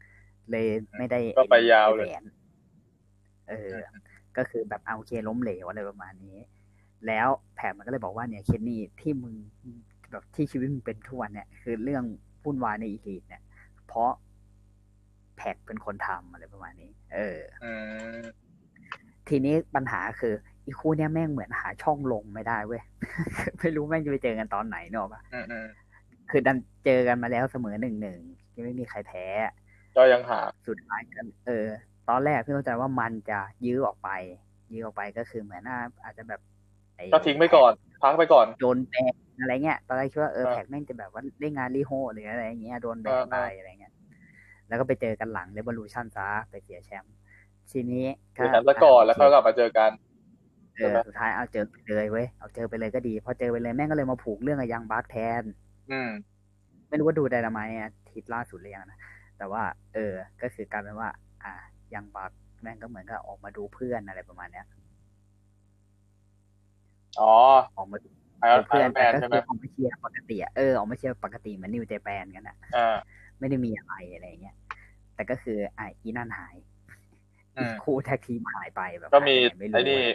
[0.51, 0.65] เลย
[0.97, 2.23] ไม่ได้ก็ไปยาวเลยแหวน
[3.49, 3.73] เออ
[4.37, 6.37] ก็คือแบบเอาโอเคล้มเหลวอะไรประมาณนี้
[7.07, 9.35] แล้วแผกมันก็เลยบอกว่าเนี่ยเคนนี่ที่มึง
[10.11, 12.03] แบบที่ชีวิตมึงเป็นทุกวันเนี่ยคือเรื่อง
[12.43, 13.41] วุ่นวายในอีลีทเนี่ย
[13.87, 14.11] เพราะ
[15.37, 17.71] แพ็กเป็นคนทำอะไรประมาณนี้ เอออื
[18.21, 18.23] ม
[19.27, 20.33] ทีนี้ปัญหาคือ
[20.65, 22.81] อีคู่เนี้ยแม่งเหมือนหาช่องลงไม่ได้เว้ย
[23.59, 25.67] ไม่รู้แม่งจะไปเจอกันตอนไหนเนกอะปะอืมอืม
[26.29, 28.19] คือดันเจอกันมาแล้วเสมอหนึ่งหนึ่ง
[28.55, 29.25] ยังไม่มีใครแพ้
[29.97, 31.67] ก็ยังหา สุดท้ายกัน เออ
[32.09, 34.09] ตอนแรกพี่เข้าใจว่ามันจะยื้อออกไป
[34.73, 36.56] ยื้อออกไปก็คือเหมือนน่าอาจจะแบบอ้
[37.13, 37.71] ก็ทิ้งไปก่อน
[38.03, 43.93] พักไปก่อน โดนแบนอะไรเงี้ย ตอนแรกคิดว่าเออเออแพ็กแม่งจะแบบว่าได้งานรีโฮหรืออะไรอย่างเงี้ย โดนแบนเออเออไปอะไรเงี้ย
[44.67, 47.13] แล้วก็ไปเจอกันหลังเร v o ลูชันซะไปเสียแชมป์
[47.71, 49.91] ทีนี้เดี๋ยวแชมป์ซะก่อนแล้วค่อยกลับมาเจอกัน
[50.75, 55.43] เออสุดท้ายเอาเจอไปเลยเว้ย เอาเจอไปเลยก็ดี พอเจอไปเลยแม่งก็เลยมาผูกเรื่องกับยังบาร์กแทน
[55.91, 56.09] อืม
[56.89, 57.75] ไม่รู้ว่าดูไดนาไมต์
[58.11, 58.97] ทิศล่าสุดหรือยังนะ
[59.37, 61.09] แต่ว่า เออ ก็คือกลารเป็นว่า
[61.43, 61.53] อ่า
[61.93, 62.31] ยังบาร์ก
[62.61, 64.65] แม่งก็เหมือนกับออกมาดูเพื่อนอะไรประมาณเนี้ย
[67.19, 67.33] อ๋อ
[67.77, 72.95] ออกมาดูไอออนเพื่อนแมแต่นก็ใช่ไหมคือออกมาเชียร์ปกติอะเออออกมาเชียร์ปกติเหมือนนิวเจแปนกันอะอ่า
[73.39, 74.55] ไม่ได้มีอะไรอะไรอย่างเงี้ย
[75.15, 76.55] แต่ก็คืออะอีนั่นหาย
[77.57, 80.05] อืมคู่แท็กทีมหายไปแบบก็มีหายไปไหนไอ้ไม่รู้นี่อะ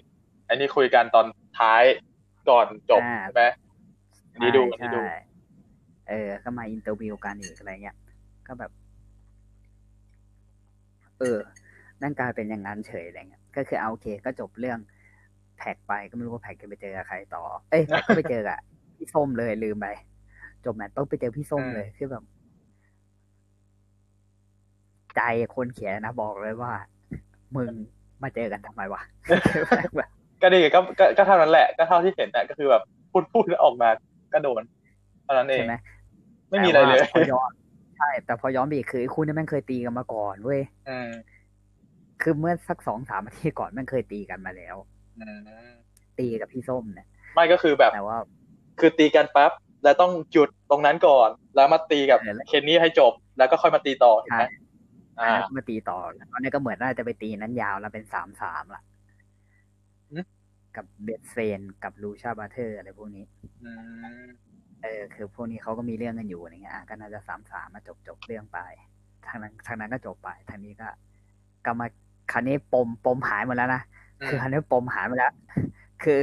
[0.46, 1.26] ไอ้นี่คุยกันตอน
[1.58, 1.82] ท้าย
[2.48, 3.42] ก่อนจบอ่าใช่ไหม
[4.32, 5.14] อันนี่ดูอันใช่นี่ดูใช่
[6.08, 7.96] เออ ก็มาอินเตอร์วิวกันอีกอะไรเงี้ย
[8.46, 8.70] ก็แบบ
[11.18, 11.38] เออ
[12.02, 14.78] นั่นกลายเป็นอย่างนั้นเฉยอะไรเงี้ย ก็คือเอาโอเคก็จบเรื่อง
[15.62, 18.58] แพ็กไปก็ไม่รู้ว่าแพ็กจะไปเจอกับใครต่อ เอ้ยแพ็กก็ไปเจอกับ
[18.96, 19.86] พี่ส้มเลยลืมไป
[20.64, 22.24] จบแมตช์ต้องไปเจอพี่ส้มอืมเลยคือแบบ
[25.16, 25.20] ใจ
[25.54, 26.72] คนเขียนนะบอกเลยว่า
[27.56, 27.70] มึง
[28.22, 29.02] มาเจอกันทำไมวะ
[29.96, 30.10] แบบ
[30.42, 33.88] ก็ดีก็ก็ก็เท่านั้นแหละ ก็เท่าที่เห็นน่ะก็คือแบบพูดพูดแล้วออกมา
[34.32, 34.62] ก็โดน
[35.24, 35.74] เท่านั้นเองใช่ไหม
[36.50, 37.50] ไม่มีอะไรเลยแต่ว่าพอย้อน
[37.98, 41.10] ใช่ แต่พอย้อนไปอีกคือไอ้คู่นี้แม่งเคยตีกันมาก่อนเว้ยอืม
[42.22, 44.91] คือเมื่อสักสองสามอาทิตย์ก่อนแม่งเคยตีกันมาแล้วอืม
[46.18, 48.18] ตีกับพี่ส้มเนี่ยไม่ก็คือแบบแต่ว่า
[48.80, 49.52] คือตีกันปั๊บ
[49.84, 54.44] แล้วต้องหยุดตรงนั้นก่อน แล้วมาตีกับเออแล้ว Kenny ให้จบ แล้วก็ค่อยมาตีต่อถูกไหม
[55.16, 58.82] ใช่อ่าแล้วก็มาตีต่อแล้วตอนนี้ก็เหมือนน่าจะไปตีนั้นยาวแล้วเป็นสามสามละ
[60.10, 60.24] อืม
[60.76, 63.24] กับ Best Friends กับ Lucha Brothers อะไรพวกนี้
[63.64, 63.70] อื
[64.24, 64.26] ม
[64.82, 68.58] เออคือพวกนี้เขาก็มีเรื่องกันอยู่อะไรเงี้ยอะก็น่าจะสามสามมาจบจบเรื่องไป
[69.26, 70.88] ทางนั้นทางนั้นก็จบไป ทางนี้ก็
[71.66, 71.86] ก็มา
[72.32, 75.34] คราวนี้ปมปมหายหมดแล้วนะอื คือมคราวนี้ปมหายหมดแล้ว
[76.02, 76.20] คือ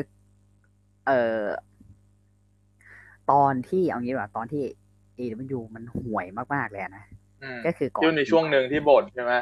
[1.06, 1.46] เอ่อ
[3.32, 4.64] ตอนที่เอางี้ดีกว่าตอนที่
[5.18, 7.06] AW มันห่วยมากๆเลยอะนะ
[7.44, 9.34] อืมก็คือก่อนยุ่ในช่วงหนึ่งที่บ่นใช่ไหม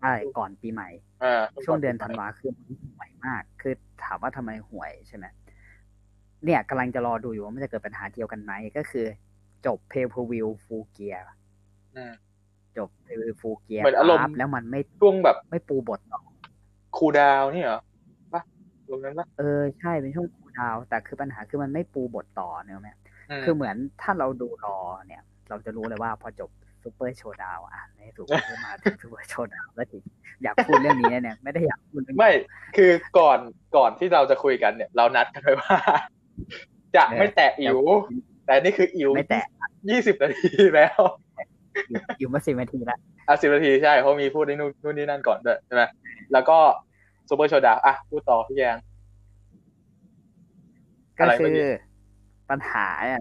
[0.00, 0.88] ใช่ก่อนปีใหม่
[1.22, 3.74] อ่าช่วงเดือนธันวาคือมันห่วยมาก คือ
[4.04, 5.26] ถามว่าทำไมห่วยใช่ไหม
[6.44, 9.06] เนี่ยกำลังจะรอดูอยู่ว่ามันจะเกิดปัญหาเดียวกันไหมก็คือ
[9.66, 11.16] จบเพล p วิวฟูเกีย
[11.96, 12.12] อืม
[12.76, 16.23] จบเพล p ฟูเกียเหมือนอารมณ์แล้วมันไม่ช่วงแบบ ไม่ปูบทต่อ
[16.96, 17.80] cool down นี่เหรอ
[18.34, 18.42] ปะ
[18.88, 22.94] ตรงนั้นปะเออใช่เป็นช่วง cool down แต่คือปัญหาคือมันไม่ปูบทต่อเนอะแม่
[23.30, 26.50] อืมคือเหมือนถ้าเราดู Raw เนี่ย เราจะรู้เลยว่าพอจบ
[26.82, 29.98] Super ShowDown อะในที่สุดก็มาถึง Super ShowDown แล้วที
[30.42, 32.32] อยากพูดเรื่องนี้เนี่ยไม่ได้อยากพูดเรื่องนี้ไม่
[32.76, 33.38] คือก่อน
[33.76, 35.78] ก่อนที่เราจะคุยกันเนี่ย เรานัดกันไว้ว่า
[36.96, 37.78] จะเออไม่แตะอิ๋ว
[38.46, 39.44] แต่นี่คืออิ๋วไม่แตะ
[39.90, 41.00] ยี่สิบนาทีแล้ว
[41.88, 45.82] อยู่อยู่มาสิบนาทีละ อะสิบนาทีใช่เพราะมีพูดในนู่นนู่นนี่นั่นก่อนด้วยใช่ไหม
[46.32, 46.58] แล้วก็
[47.28, 48.76] ซูเปอร์โชว์ดาวอะพูดต่อพี่แยง
[51.18, 51.74] ก็อะไรคืเมื่อกี้อ
[52.50, 53.20] ปัญหาเนี่ย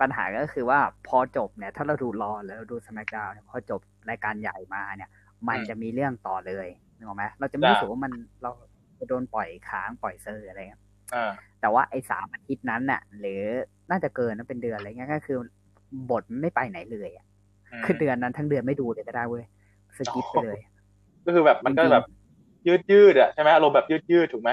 [0.00, 5.10] ปัญหาก็คือว่าพอจบเนี่ย ถ้าเราดูรอแล้วเราดูสมักดาวเนี่ยพอจบรายการใหญ่มาเนี่ย
[5.48, 8.50] มันจะมีเรื่องต่อเลยนึกออกไหมเราจะไม่รู้สึกว่ามันเรา
[8.98, 10.82] จะโดนปล่อยค้างปล่อยเซอร์อะไรเงี้ย
[11.14, 13.42] อ่าแต่ว่าไอ้สามอาทิตย์นั้นน่ะ หรือ
[13.90, 15.38] น่าจะเกินนะเป็นเดือนอะไรเงี้ยก็คือ
[16.10, 17.29] บทมันไม่ไปไหนเลยอะม
[17.84, 19.44] คือเดือนนั้นทั้งเดือนไม่ดูเลยก็ได้เว้ย
[19.98, 20.60] สกิปไปเลย
[21.24, 22.04] ก็คือแบบมันก็แบบ
[22.66, 24.50] ยืดยืดๆอะใช่ไหมอารมณ์แบบยืดยืดๆถูกไหม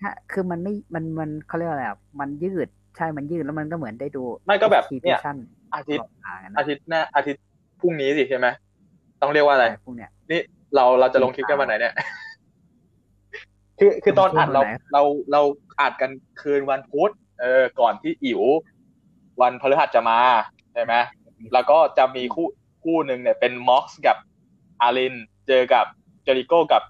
[0.00, 5.36] ถ้าคือมันไม่มันมันเขาเรียกว่าอะไรอะมันยืดใช่มันยืดแล้วมันก็เหมือนได้ดูไม่ก็แบบเนี่ย exhibition
[5.74, 7.42] อาทิตย์ตลอดทางอะนะอาทิตย์หน้าอาทิตย์
[7.80, 8.46] พรุ่งนี้สิใช่ไหม
[9.22, 10.40] ต้องเรียกว่าอะไรพวกเนี้ยนี่
[10.74, 11.94] เราเราจะลงคลิปกันวันไหนเนี่ย
[13.78, 15.02] คือคือตอนอัดเราวันไหนเรา
[15.32, 15.40] เรา
[15.80, 18.42] อัดกันคืนวันพุธเออก่อนที่อิ๋ว
[19.40, 20.18] วันพฤหัสจะมา
[20.72, 20.94] ใช่ไหม
[21.52, 22.48] แล้วก็จะมีคู่
[22.84, 24.16] คู่หนึ่งเนี่ยเป็นม็อกซ์กับ
[24.82, 25.14] อาริน
[25.48, 25.86] เจอกับ
[26.24, 26.82] เจริโก้กับ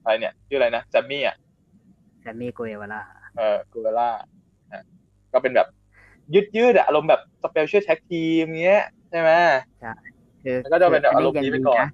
[0.00, 1.36] อะไรเนี่ยชื่ออะไรนะแซมมี่อะ
[2.20, 3.02] Sammy Guevara
[3.36, 4.10] เออ Guevara
[5.32, 5.68] ก็เป็นแบบ
[6.34, 9.30] ยืดยืดๆอะอารมณ์แบบ special แท็กทีมเงี้ยใช่ไหม
[10.42, 11.86] คือแล้วก็จะเป็นแบบอารมณ์อย่างนี้ไปดีก่อนนะ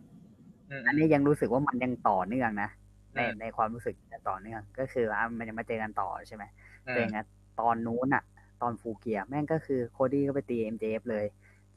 [0.70, 2.68] อืมอันนี้ยังรู้สึกว่ามันยังต่อเนื่องนะ
[3.14, 6.44] ในอืมในความรู้สึกยังต่อเนื่องก็คืออะมันยังมาเจอกันต่อใช่ไหม
[6.86, 7.26] อืมแต่อย่างนั้น
[7.60, 8.22] ตอนนู้นอะ
[8.62, 11.24] ตอน Full Gear แม่งก็คือ Cody ก็ไปตี MJF เลย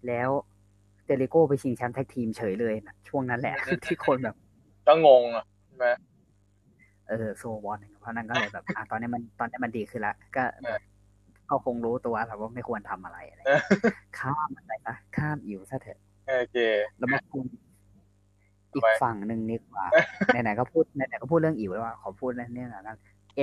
[0.08, 0.30] แล้ว
[1.06, 4.36] เจริโก้ไปชิงแชมป์แท็กทีมเฉยเลยนะช่วงนั้นแหละ ที่คนแบบ
[4.88, 5.88] ก็งงอะใช่ไหม
[7.10, 10.80] เออโซวอนเพราะนั้นก็เลยแบบอะตอนนี้มันตอนนี้มันดีขึ้นแล้วก็เออ
[11.50, 13.62] ก็คงรู้ตัวแล้วว่าไม่ควรทำอะไรอะไรเออ
[14.20, 16.58] ข้ามมันไปซะข้ามอิ๋วซะเถอะโอเค
[16.98, 17.46] แล้วมาคุย
[18.74, 19.86] อีกทำไมฝั่งหนึ่งดีกว่า
[20.44, 22.96] ไหนๆก็พูดไหนๆก็พูดเรื่องอิ๋วแล้วว่าขอพูดเรื่องนี้หน่อยนะ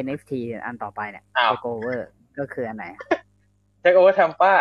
[0.04, 0.32] NFT
[0.64, 2.00] อันต่อไปเนี่ยอ้าว takeover
[2.38, 2.86] ก็คืออันไหน
[3.80, 4.54] เทคโอเวอร์แทมป้า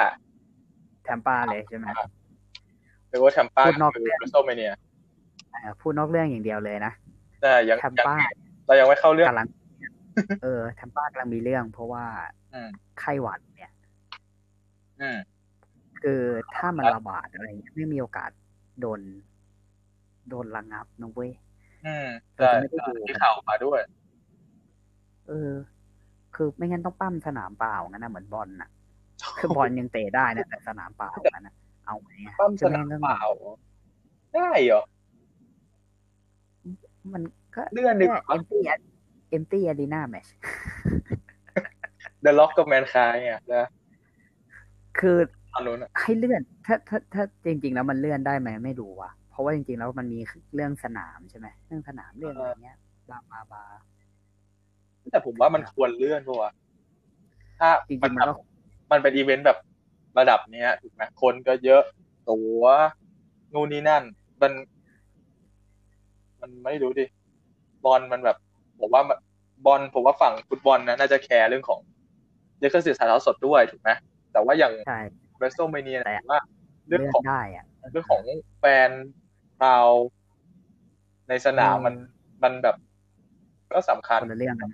[1.07, 1.87] Tampa เลยใช่ไหม
[3.07, 4.71] TakeOver Tampa พูดนอกคือเรื่อง WrestleMania
[5.53, 6.93] อ่าพูดนอกเรื่องอย่างเดียวเลยนะ
[7.41, 8.15] แต่ยังแทมยังปา
[8.65, 9.47] เรายังไม่เข้าเรื่องกำลัง
[10.43, 12.05] เออ Tampa กำลังมีเรื่อง เพราะว่า
[12.53, 13.73] อืมไข้หวัดเนี่ย
[15.01, 15.17] อืม
[16.01, 16.21] คือ
[16.55, 18.29] ถ้ามันระบาดอะไรเงี้ยมันมีโอกาส
[18.81, 18.99] โดน
[20.29, 21.31] โดนระงับนะเว้ย
[21.85, 23.79] อืมเราใช่จะไม่ได้ดูที่ข่าวมาด้วย
[25.27, 25.51] เออ
[26.35, 28.69] คือไม่งั้นต้องปั้มสนามเปล่างั้นนะเหมือนบอลน่ะ
[29.39, 33.23] คือบอลยังเตะได้นะแต่สนามเปล่างั้นนะเอาไหมอะปั้มสคือนาแม่มงก็เปล่า
[34.35, 34.83] ได้เหรอ
[37.13, 37.21] มัน
[37.55, 38.61] ก็เลื่อนดีกว่าเอ็มตี้
[39.29, 40.27] เอ็มตี้อารีนาแมช
[42.21, 43.65] เดอะล็อกกับแมนคายเนี่ยนะ
[44.99, 45.17] คือ
[45.53, 50.19] ตอนนู้นอะให้เลื่อน ถ้าถ้าถ้าจริง ๆ แล้วมันเลื่อนได้ไหมไม่รู้ว่ะเพราะว่าจริง ๆ แล้วมันมี
[50.55, 52.77] เรื่องสนามใช่ไหมเรื่องสนามเรื่องอะไรเงี้ย
[53.09, 53.63] บลาบลาบลา
[55.11, 56.51] แต่ผมว่ามันควรเลื่อนปะวะ
[57.59, 58.47] ถ้าจริงๆมันมันก็แบบ
[58.91, 59.57] มันเป็นอีเวนต์แบบ
[60.19, 61.83] ระดับเนี้ยถูกไหมคนก็เยอะ
[62.29, 62.63] ตัว
[63.53, 64.03] นู่นนี่นั่น
[64.41, 64.51] มัน
[66.41, 67.05] มันไม่รู้ดิ
[67.85, 68.37] บอลมันแบบ
[68.79, 69.17] ผมว่ามัน
[69.65, 71.79] บอลผมว่าฝั่งฟุตบอลนะน่าจะแคร์เรื่องของ
[72.57, 73.89] เรื่องสิทธิ์ถ่ายทอดสดด้วยถูกไหม
[74.33, 74.99] แต่ว่าอย่างใช่
[75.37, 76.39] เรสโซเมเนียแต่ว่า
[76.87, 78.23] เรื่องเลื่อนของได้อะเรื่องของ
[78.59, 78.89] แฟน
[79.59, 79.77] เรา
[81.29, 81.95] ในสนามอืมมัน
[82.43, 82.75] มันแบบ
[83.71, 84.69] ก็สำคัญคนละเรื่องกัน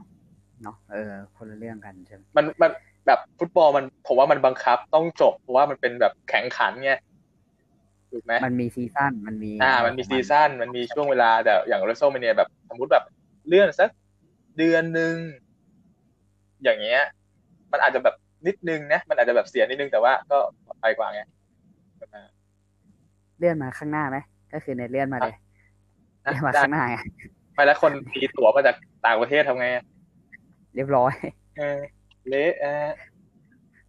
[0.64, 2.72] เนาะเออ คนละเรื่องกันใช่ไหมมันมัน
[3.08, 6.94] แบบฟุตบอลมันผมว่ามันบังคับต้องจบเพราะว่ามันเป็นแบบแข่งขันไง
[8.12, 13.04] ถูกไหมมันมีซีซั่นมันมี อ่า มันมีซีซั่นมันมีช่วงเวลาแต่อย่าง WrestleMania แบบสมมติแบบ
[13.48, 13.90] เลื่อนสัก
[14.58, 15.16] เดือนหนึ่ง
[16.64, 17.02] อย่างเงี้ย
[17.72, 18.16] มันอาจจะแบบ
[18.48, 21.22] นิดนึงนะมันอาจจะแบบเสียนิดนึงแต่ว่าก็ปลอดภัยกว่าไง
[23.38, 24.18] เลื่อนมาข้างหน้าไหม
[24.54, 25.36] ก็คือในเลื่อนมาเลย
[26.24, 26.98] อะเลื่อนมาได้ข้างหน้าไง
[27.54, 29.84] ไม่แล้วคนตีตั๋วมาจากต่างประเทศทำไงอะ
[30.76, 31.14] เรียบร้อย
[32.26, 32.90] เออเละเออ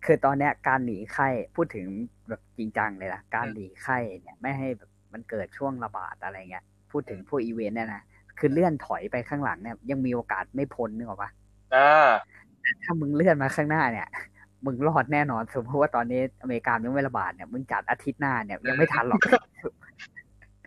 [0.04, 1.86] คือตอนเนี้ยการหนีไข้พูดถึง
[2.28, 8.02] แบบจริงจังเลยนะการอืมหนีไข้เนี่ยไม่ให้แบบมันเกิดช่วงระบาดอะไรเงี้ย พูดถึงพวกอีเวนต์เนี่ยนะ
[8.38, 11.30] คือเลื่อนถอยไปข้างหลังเนี่ยยังมีโอกาสไม่พ้นนึกออกปะ
[11.74, 12.08] อ่า
[12.60, 14.08] แต่ถ้ามึงเลื่อนมาข้างหน้าเนี่ย
[14.64, 19.20] มึงรอดแน่นอนสมมติว่าตอนนี้อเมริกายังไม่ระบาดเนี่ยมึงจัดอาทิตย์หน้าเนี่ยยังไม่ทันหรอก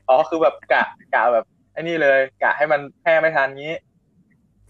[0.10, 3.76] อ๋อคือแบบกะกะแบบไอ้นี่เลย กะให้มันแพร่ไม่ทันงี้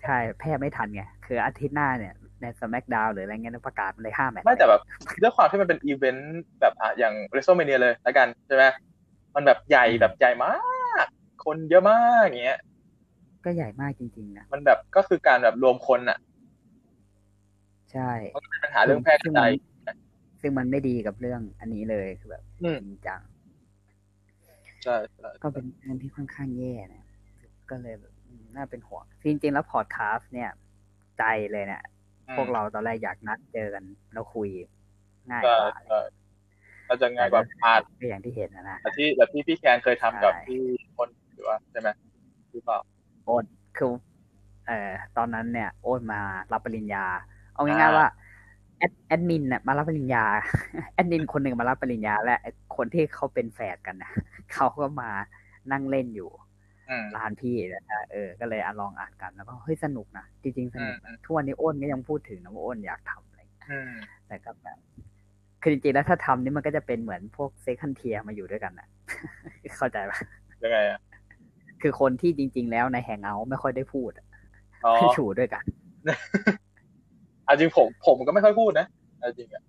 [0.04, 4.82] ใช่แพร่ไม่ทันไงคืออาทิตย์หน้าเนี่ย ใน SmackDown หรืออะไรเงี้ยประกาศเลยห้าแมตช์ไม่แต่แบบ
[5.21, 8.63] ด้วยความที่มันเป็นอีเวนต์แบบอะอย่าง WrestleMania เลยแล้วกันใช่ไหม
[9.36, 10.56] มันแบบใหญ่แบบใหญ่มา
[11.04, 11.06] ก
[11.45, 12.60] คนเยอะมากอย่างเงี้ย
[13.45, 16.17] ก็ใหญ่มากจริงๆนะมันแบบก็คือการแบบรวมคนอะ
[17.91, 19.50] ใช่มันก็เป็นปัญหาเรื่องแพร่กระจาย
[20.41, 23.21] ซึ่งมันไม่ดีกับเรื่องอันนี้เลยคือแบบอืมจริงจัง
[24.84, 27.04] ใช่ใช่ก็เป็นเรื่องที่ค่อนข้างแย่นะ
[27.69, 30.52] ก็เลยแบบอืมน่าเป็นห่วงจริงๆแล้วพอดคาสต์เนี่ย
[31.17, 31.84] ใจเลยเนี่ย
[32.36, 34.50] พวกเราตอนแรกอยากนัดเจอกันแล้วคุย
[35.30, 36.00] ง่ายใช่กว่าใช่
[36.90, 40.62] ก็จะง่ายกว่าอาจก็อย่างที่เห็นนะนะแต่ที่แบบที่พี่แคนเคยทำกับใช่พี่
[40.98, 41.90] คนหรือว่าใช่ไหม
[42.52, 42.80] หรือเปล่า
[43.26, 43.44] โอน
[43.78, 43.92] คือ
[44.68, 46.20] เอ่อตอนนั้นเนี่ย โอนมา
[46.54, 47.06] รับปริญญา
[47.54, 48.08] เอาง่ายอ่าๆว่า
[48.78, 50.24] แอดแอดมินเนี่ยมารับปริญญา
[50.94, 54.12] แอดมินคนหนึ่งมารับปริญญา และไอ้คนที่เขาเป็นแฝดกันนะ
[54.54, 55.10] เขาก็มา
[55.72, 56.47] นั่งเล่นอยู่อืม
[57.17, 63.93] ร้านพี่นะฮะเออ ก็เลยอะลองอ่านกันแล้วก็เฮ้ยสนุกนะจริงๆสนุกอืนะมทุกวันนี้อ้นก็ยังพูดถึงนะว่าอ้นอยากทำอะไรอย่างเงี้ยอืม
[64.28, 64.78] แต่ก็แบบ
[65.62, 68.88] คือจริงๆแล้วถ้าทำนี่มันก็จะเป็นเหมือนพวกเซคันเทียมาอยู่ด้วยกันนะ
[69.78, 70.17] เข้าใจปะ
[70.63, 71.00] ยังไงอะ
[71.82, 74.26] คือคนที่จริง ๆ แล้วในแฮงเอาท์ไม่ค่อยได้พูดอะ
[74.86, 75.63] อ๋ออยู่ด้วยกัน
[77.45, 78.88] เอาจริงผมผมก็ไม่ค่อยพูดนะ
[79.19, 79.63] เอาจริงอะ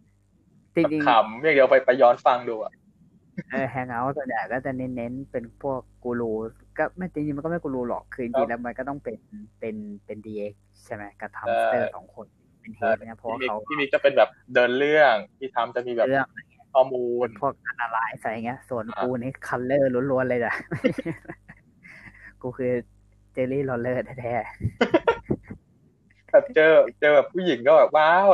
[0.76, 6.32] จริงขำอย่างเดียวไปไปย้อนฟังดูอะๆเออแฮงเอาท์ส่วนใหญ่ก็จะเน้นๆเป็นพวกกูรู
[6.78, 9.18] ก็ไม่จริงๆมันก็ไม่กูรูหรอกคือจริงๆแล้วมันก็ต้องเป็น
[9.60, 12.26] เป็นเป็นดีเอ็กใช่ไหมกับทำสเตอร์สองคน
[12.60, 16.28] เป็นเฮดนะเพราะว่าพี่มิกเขาพี่มิกจะเป็นแบบเดินเรื่องพี่ทำจะมีแบบเรื่อง
[16.74, 20.52] ข้อมูลพวกอนาลัยอะไรเงี้ย ส่วนอ่ากูนี่คัลเลอร์ล้วนๆเลยจ้ะ
[22.42, 22.72] กูคือ
[23.32, 24.34] เจอรี่โรลเลอร์แท้
[26.30, 28.26] แบบเจอเจอแบบผู้หญิงก็แบบว้าว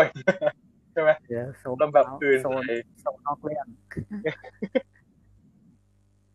[0.93, 3.67] ใช่ไหมๆเจอโซนลำแบบคืนโซนไปโซนนอกเรื่อง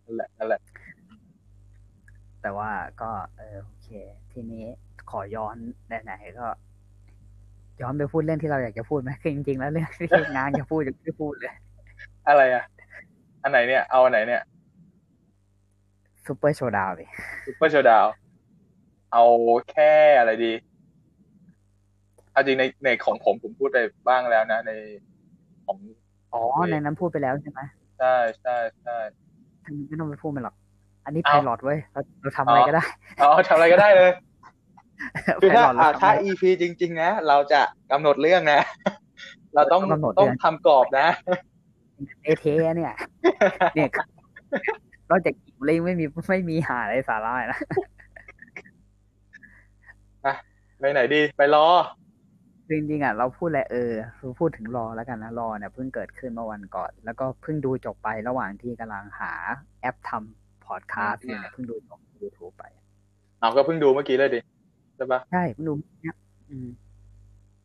[0.06, 0.60] นั่นแหละนั่นแหละ
[2.42, 2.70] แต่ว่า
[3.02, 3.88] ก็เออโอเค
[4.32, 4.66] ทีนี้
[5.12, 5.56] ขอย้อน
[6.04, 6.46] ไหนๆก็
[7.82, 11.54] ย้อนไปพูดเรื่องที่เราอยากจะพูดไหมคือจริงๆแล้วเรื่องที่งานจะพูดจะไม่พูดเลย
[12.28, 12.64] อะไรอะ
[13.44, 14.42] อันไหนเนี่ย เอาอันไหนเนี่ย
[16.26, 17.06] ซูเปอร์โชว์ดาวดิ
[17.46, 18.06] ซุปเปอร์โชว์ดาว
[19.14, 19.24] เอา
[19.72, 20.54] แค่อะไรดี
[22.32, 24.72] เอาจริงในในของผมผมพูดไปบ้างแล้วนะใน
[25.66, 25.78] ของ
[26.34, 27.60] อ๋อในนั้นพูดไปแล้วใช่ไหม
[28.00, 28.98] ใช่ใช่ใช่
[29.66, 30.56] ทำไมไม่ต้องไปพูดมันหรอก
[31.06, 32.84] อันนี้เอ้าไพลอตเว้ยเราเราทำอะไรอ๋อก็ได้
[33.18, 34.12] เอาทำอะไรก็ได้เลย
[35.42, 38.60] คือถ้า pilot เราอ่าทำถ้าอะไร EP จริง ๆ นะ เราจะกำหนดเรื่องนะ
[39.56, 41.08] เราต้องกำหนดต้องเรื่องทำกรอบนะ
[42.24, 42.94] เอเทเนี่ย
[43.76, 43.90] เนี่ย
[45.10, 47.60] นอกจากกิมเล้งไม่มีไม่มีหาอะไรสาระเลยนะ
[50.80, 51.68] ไปไหนดี ไปรอ
[52.70, 59.32] จริงๆอะเราพูดอะไรเออคือพูดถึงรอแล้วกันนะรอเนี่ยเพิ่งเกิดขึ้นเมื่อวันก่อน แล้วก็เพิ่งดูจบไประหว่างที่กำลังหา
[59.82, 62.64] แอปทำ พอดคาสต์อยู่เนี่ยเพิ่งดูจบยูทูบไป
[63.40, 64.40] เอาก็เพิ่งดูเมื่อกี้เลยดิ
[64.96, 66.16] ใช่ปะใช่เพิ่งดูเนี่ย
[66.50, 66.70] อืม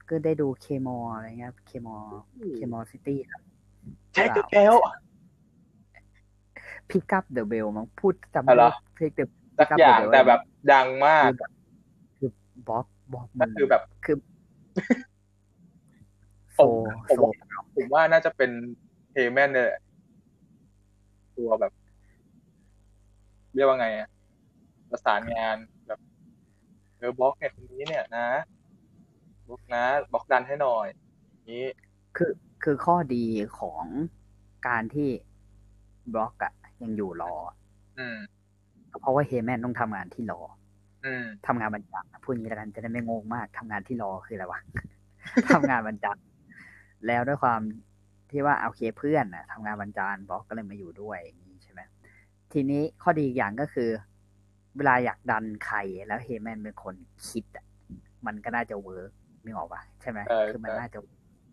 [0.08, 1.96] ก็ได้ดูเคมออะไรเงี้ยเคมอ
[2.54, 3.42] เคมอซิตี้ครับ
[4.12, 4.74] แจ็คเกล
[6.90, 10.40] พิกั p เดอะเบลมั้งพูดจำอ๋อเหรอเพลงเดอะสักอย่างแต่แบบ
[10.72, 11.30] ดังมาก
[12.18, 12.30] คือ
[12.68, 14.16] บ๊อบบ๊อบก็คือแบบคือ
[16.54, 16.70] โซผม
[17.08, 17.32] โซผม
[17.76, 18.50] ผมว่าน่าจะเป็น
[19.12, 19.80] เฮแมนเนี่ยแหละ
[21.36, 21.72] ตัวแบบ
[23.54, 24.08] เรียกว่าไงอะ
[24.90, 26.00] ประสานงานแบบ
[26.98, 28.26] เออบล็อกเนี่ยคนนี้เนี่ยนะ
[29.48, 30.86] บล็อกนะบล็อกดันให้หน่อย
[31.30, 31.66] อย่างนี้
[32.16, 32.32] คือ
[32.64, 33.24] คือข้อดี
[33.58, 33.84] ของ
[34.68, 35.08] การที่
[36.12, 37.56] Brock อะยังอยู่ Raw อะ
[37.98, 38.16] อืม
[39.00, 40.40] เพราะว่า Heyman ต้องทำงานที่ Raw
[41.04, 44.60] อืมทำงานวันจันทร์พูดอย่างนี้แล้วกันจะได้ไม่งงมากทำงานที่ Raw คืออะไรวะ
[45.54, 46.12] ทำงานวันจันทร์
[47.06, 47.60] แล้วด้วยความ
[48.30, 51.43] ที่ว่าโอเคเพื่อนนะทำงานวันจันทร์ Brock ก็เลยมาอยู่ด้วยอย่างนี้ใช่ไหม
[52.54, 53.88] ทีนี้ข้อดีอีกอย่างก็คือ
[54.76, 56.94] เวลาอยากดันใครแล้ว Heyman เป็นคน
[57.28, 57.64] คิดอะ
[58.26, 59.10] มันก็น่าจะเวิร์ก
[59.44, 60.98] นึกออกปะใช่ไหมเออคือมันใช่น่าจะ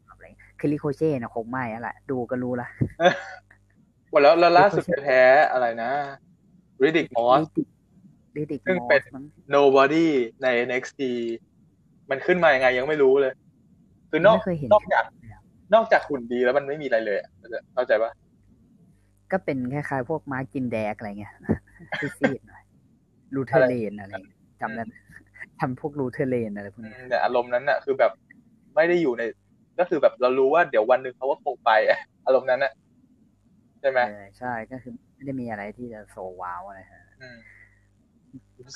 [0.08, 0.26] อะไร
[0.60, 2.68] คือริโคเช่นะคงไม่อะแหละดูก็รู้ละ
[4.14, 5.92] วันแล้วแล้วล่าสุดไปแพ้อะไรนะ
[6.84, 7.46] ริดิกมอส
[8.36, 9.24] ดิดิกซึ่งมอเป็นสมั้ง
[9.56, 10.08] nobody
[10.42, 11.02] ใน NXT
[12.10, 13.34] มันขึ้นมายังไงยังไม่รู้เลย
[14.10, 15.04] คือนอกไม่เคยเห็นนอกจาก
[15.74, 17.30] นอกจากหุ่นดีแล้วมันไม่มีอะไรเลยอะ
[17.74, 18.12] เข้าใจปะ
[19.32, 21.34] ก็เป็นคล้ายๆพวกมาร์กินแดกอะไรเงี้ย
[22.20, 22.63] ซีดๆหน่อย
[23.36, 24.94] ลูเทอร์เลนอะไรเงี้ยจำได้ไหม
[25.60, 28.12] ทำพวกลูเทอร์เลนอะไรพวกอืนี้มแต่อารมณ์นั้นน่ะ คือแบบ
[28.76, 29.24] ไม่ได้อยู่ใน
[29.80, 32.72] ก็คือแบบเรารู้ว่าเดี๋ยววันหนึ่งเขาก็คงไปอะอารมณ์นั้นน่ะ
[33.80, 37.38] ใช่ไหมเออใช่ก็คือไม่ได้มีอะไรที่จะโซว้าวอะไรฮะอืม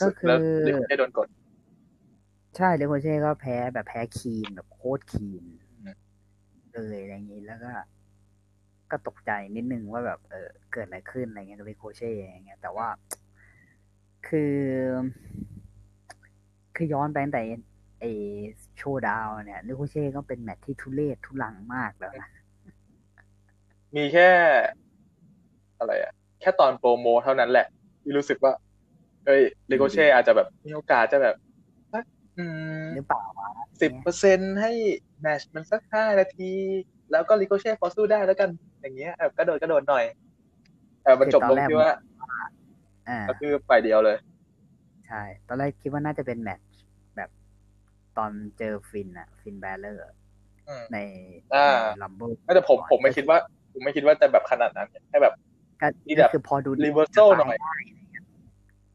[0.01, 1.27] ก็คือแล้วลิเคนโดนกด
[2.55, 5.43] ใช่เลโคเช่ก็แพ้แบบแพ้คีนแบบโคตรคีน
[5.83, 5.95] อืม
[6.71, 7.71] เลยอะไรอย่างนี้แล้วก็
[8.91, 12.87] ก็ตกใจนิดนึงว่าแบบ เออเกิดอะไรขึ้นอะไรเงี้ยกับเลโคเช่อย่างเงี้ยแต่ว่า
[14.27, 14.55] คือ
[16.75, 17.41] คือย้อนไปตั้งแต่
[17.99, 18.05] ไอ
[18.77, 22.29] โชว์ดาวน์เนี่ยเลโคเช่ก็เป็นแมตช์ที่ทุเรศทุลังมากแล้วนะ
[23.95, 24.29] มีแค่
[25.79, 27.67] อะไรอะแค่ตอนโปรโมเท่านั้นแหละ
[28.01, 28.53] ที่รู้สึกว่า
[29.25, 31.35] เอ้ยลิโกเช่อาจจะแบบมีโอกาสจะแบบ
[31.93, 32.03] สัก
[32.37, 32.45] อื
[32.81, 33.49] มหรือเปล่าวะ
[33.81, 34.71] สิบเปอร์เซ็นให้
[35.21, 36.51] แมชมันสักห้านาที
[37.11, 38.49] แล้วก็ลิโกเช่พอสู้ได้แล้วกัน
[38.81, 40.03] อย่างเงี้ยแบบกระโดดกระโดดหน่อย
[41.03, 41.89] แต่มันจบลงที่ว่า
[43.07, 44.17] อ่าก็คือฝ่ายเดียวเลย
[45.07, 46.67] ใช่ ตอนแรกคิดว่าน่าจะเป็นแมตช์
[47.15, 47.29] แบบ
[48.17, 50.03] ตอนเจอ Finn อะ Finn Balor
[50.67, 50.97] อืมใน
[51.53, 51.65] อ่า
[52.01, 53.37] Rumble แต่ผมผมไม่คิดว่า
[53.73, 55.33] ผมไม่คิดว่าจะแบบขนาดนั้นแค่แบบ
[55.81, 58.23] ก็มีแบบคือพอดู reversal หน่อยได้อะไรเงี้ย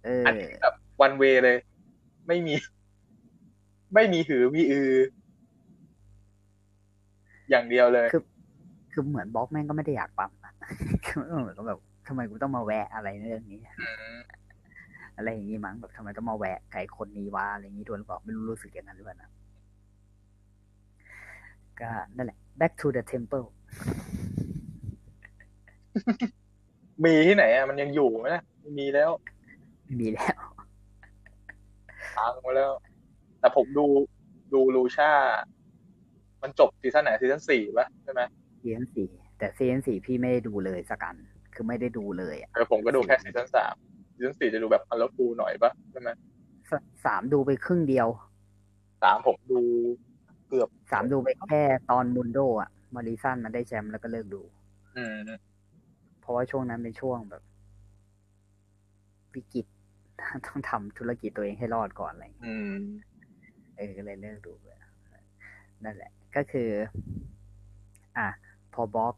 [0.04, 1.56] เอออันนี้แบบ one way เลย
[2.28, 2.54] ไม่มี
[3.94, 4.90] ไม่มีหือมีอือ
[7.50, 8.22] อย่างเดียวเลย คือ
[8.92, 10.52] คือเหมือนบล็อกแม่งก็ไม่ได้อยากปั๊มอะ
[11.06, 13.60] คือเหมือนกับแบบทำไมกูต้องมาแวะอะไรเรื่องนี้
[15.16, 19.30] อะไรอย่างนี้มั้งแบบทำไมต้องมาแวะไก่คนนี้วะอะไรอย่างนี้ด้วยหรือเปล่าไม่รู้รู้สึกอย่างนั้นหรือเปล่านะ
[21.80, 23.46] ก็นั่นแหละ back to the temple
[27.04, 29.10] มีที่ไหนอะมันยังอยู่ไหมนะไม่มีแล้ว
[29.84, 30.36] ไม่มีแล้ว
[32.16, 32.72] พังมาแล้ว
[33.40, 33.86] แต่ผมดู
[34.54, 35.12] ดูลูชา
[36.42, 38.20] มันจบซีซั่นไหนซีซั่นสี่ปะใช่ไหม
[38.62, 41.16] ซีซั่นสี่แต่ซีซั่นสี่พี่ไม่ได้ดูเลยสักอัน
[41.54, 43.74] คือไม่ได้ดูเลยอะเออผมก็ดูแค่ซีซั่นสาม
[44.14, 46.08] ซีซั่นสี่จะดูแบบอันแล้วฟูหน่อยปะใช่ไหม
[46.70, 46.72] ส
[47.06, 48.08] สามดูไปครึ่งเดียว
[49.02, 49.60] สามผมดู
[50.48, 54.42] เกือบสามดูไปแค่ตอนมุนโดอะมาริสันมันได้แชมป์แล้วก็เลิกดู
[54.96, 55.30] อืม
[56.20, 57.42] เพราะว่าช่วงนั้นเป็นช่วงแบบ
[59.34, 59.66] วิกฤต
[60.46, 62.74] ต้องทำธุรกิจตัวเองให้รอดก่อนอะไรอย่างเงี้ยอืม
[63.76, 64.66] เออก็เลยเลิกดูไป
[65.84, 66.70] นั่นแหละ ก็คือ
[68.18, 68.28] อะ
[68.74, 69.14] พอบ๊อบ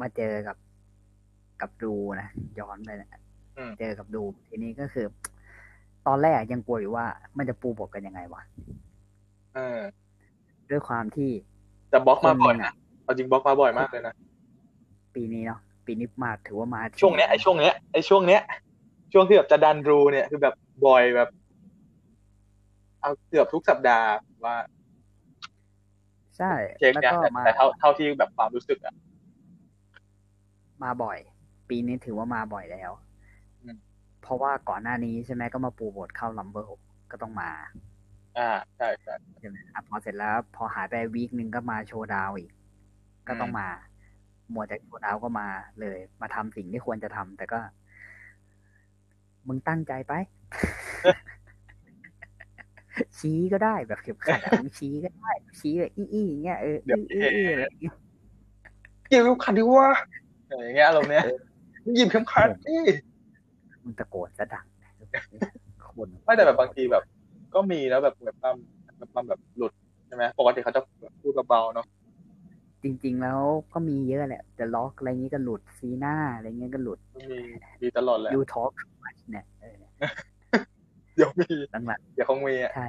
[0.00, 0.56] มาเจอกับ
[1.60, 3.20] กับดูนะย้อนไปนะ
[3.56, 5.06] อืมเจอกับดูทีนี้ก็คือ
[6.06, 7.06] ตอนแรกยังกลัวอยู่ว่า
[7.38, 8.42] มันจะปูบทกันยังไงวะ
[9.54, 9.80] เออ
[10.70, 11.30] ด้วยความที่
[11.90, 14.14] แต่บล็อกมาบ่อยคนหนึ่งนะอะเอาจริงบล็อกมาบ่อยมากเลยนะ
[15.14, 18.42] ปีนี้เนาะปีนี้มาถือว่ามาช่วงเนี้ยไอ้ช่วงเนี้ยไอ้ช่วงเนี้ย
[19.12, 20.54] ช่วงที่แบบจะดันรูเนี่ยคือแบบ
[20.86, 21.28] บ่อยแบบ
[23.00, 24.08] เอาเกือบทุกสัปดาห์
[24.44, 24.56] ว่า
[26.38, 28.94] ใช่เช็คแล้วเนี่ยก็แต่มาแต่เท่าเท่าที่แบบความรู้สึกอะ
[30.82, 31.18] มาบ่อย
[31.68, 32.90] ปีนี้ถือว่ามาบ่อยแล้ว
[33.62, 33.76] อืม
[34.22, 36.68] เพราะว่าก่อนหน้านี้ใช่ไหมก็มาปูบทเข้าลัมเบอร์
[37.10, 37.50] ก็ต้องมา
[38.38, 42.50] อ่าใช่ใช่ใช่ไหมอะพอเสร็จแล้ว พอหายไปวีคหนึ่งก็มาโชว์ดาวน์อีก
[43.28, 43.68] ก็ต้องมา
[44.50, 45.48] หมวดจากโชว์ดาวน์ก็มา
[45.80, 47.58] เลย มาทำสิ่งที่ควรจะทำแต่ก็
[49.48, 50.12] มึงตั้งใจไป
[53.18, 55.30] ชี้ก็ได้แบบเข็มขัดอะมึงชี้ก็ได้
[55.60, 57.94] ชี้แบบอี้ๆอย่างเงี้ยเอออี้อี้อี้อะไรอย่างเงี้ย
[59.08, 59.90] เกี่ยวกับขัดดิวะ
[60.48, 61.24] อย่างเงี้ยอารมณ์เนี้ย
[61.94, 62.82] หยิบเข็มขัดนี่
[63.82, 64.66] มึงตะโกนซะดัง
[65.86, 67.02] คนไม่แต่แบบบางทีแบบ
[67.54, 68.56] ก็มีแล้วแบบแบบปั๊ม
[68.98, 69.72] แบบปั๊มแบบหลุด
[70.06, 70.80] ใช่ไหมปกติเขาจะ
[71.20, 71.86] พูดเบาๆเนาะ
[72.82, 73.40] จริง ๆ แล้ว
[73.72, 77.38] ก็มีเยอะแหละแต่ล็อกอะไรเงี้ยก็หลุดซีหน้าอะไรเงี้ยก็หลุดก็มี
[77.82, 78.70] มีตลอดแหละยูทอ k
[79.30, 79.44] เนี่ย
[81.14, 82.86] เออเดี๋ยวมีหลังเดี๋ยวคงมีอะๆใช่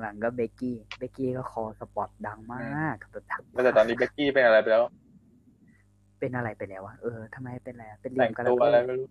[0.00, 4.84] หลังๆก็เบกกี้เบกกี้ก็คอสปอร์ตดังมากแบบดังแต่ตอนนี้เบกกี้เป็นอะไรไปแล้ว
[6.18, 9.06] เป็นอะไรไปแล้ววะเออทำไมเป็นอะไรเป็นเรีแต่ยงมกันตัวอะไรไม่รู้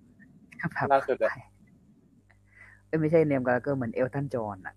[0.73, 1.33] แบบล่าสุดอะ
[2.87, 4.75] เอ้ยไม่ใช่เนียมกันแล้วก็เหมือนเอลตันจอห์นอะ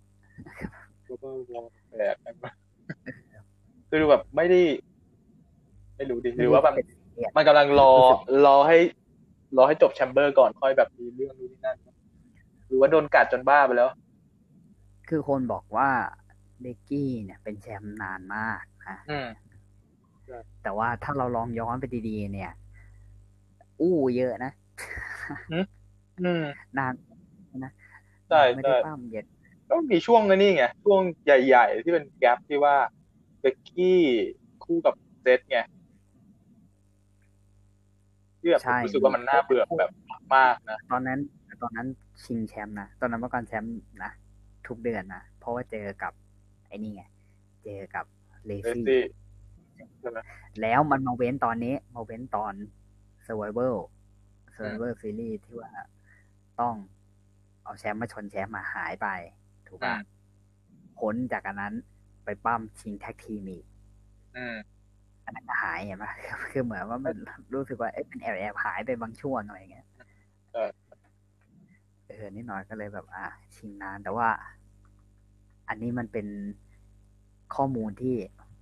[1.07, 2.51] แล้วก็ลองแปลกกันมา
[3.89, 4.61] คือดูแบบไม่ได้
[5.97, 7.93] ไม่รู้ดิหรือว่าแบบเป็นซีเรียสมันกำลังรอ
[8.47, 8.77] รอให้
[9.57, 11.77] รอให้จบแชมเบอร์ก่อนค่อยแบบมีเรื่องนู้นนี่นั่น
[12.67, 13.91] หรือว่าโดนกัดจนบ้าไปแล้ว
[15.09, 15.91] คือคนบอกว่า
[16.61, 19.29] เบกกี้เนี่ยเป็นแชมป์นานมากนะอืม
[20.25, 22.53] ใช่แต่ว่าถ้าเราลองย้อนไปดีๆ เนี่ย
[23.81, 24.53] อู้เยอะนะ
[26.23, 26.45] อืม
[26.79, 26.93] นาน
[27.65, 27.73] นะ
[28.29, 29.25] ใช่ไม่ใช่ได้ปั้มเย็ด
[29.71, 32.77] ก็มีช่วงนั้นนี่ไง ช่วงใหญ่ ๆ ที่เป็นแกลบที่ว่า
[33.41, 34.01] เบกกี้
[34.65, 35.59] คู่กับเซตไง
[38.41, 39.91] ที่แบบผมรู้สึกว่ามันน่าเบื่อแบบ
[40.37, 41.19] มากนะ ตอนนั้น
[41.63, 41.87] ตอนนั้น
[42.25, 43.73] ชิงแชมป์นะ ตอนนั้นเมื่อก่อนแชมป์
[44.05, 44.13] นะ
[44.67, 46.13] ทุกเดือนนะ เพราะว่าเจอกับ
[46.69, 47.03] ไอ้นี่ไง
[47.65, 48.05] เจอกับ
[48.47, 49.03] เลเลซี่ซี่
[50.01, 50.19] ใช่ไหม
[50.61, 52.53] แล้วมันมาเว้นตอนนี้ มาเว้นตอน
[53.27, 53.77] Survival
[54.55, 55.71] Survival Series ที่ว่า
[56.61, 56.75] ต้อง
[57.65, 59.09] เอาแชมป์มาชนแชมป์มาหายไป
[59.69, 60.01] ถูกอืป่ะม
[60.99, 61.75] พ้นจากอันนั้น
[62.25, 63.65] ไปปั้มชิงแท็กทีมอีก
[64.37, 64.57] อืม
[65.25, 66.05] อันนั้นก็หายเห็นไหม
[66.51, 67.17] คือเหมือนว่ามัน
[67.55, 69.87] รู้สึกว่าเอ๊ะเป็นแอบแอบหายไปบางช่วงอะไรอย่างเงี้ย
[70.53, 70.65] ใช่
[72.17, 74.29] เออนิดหน่อยก็เลยแบบ อะชิงนาน แต่ว่า
[75.69, 76.27] อันนี้มันเป็น
[77.55, 78.17] ข้อมูลที่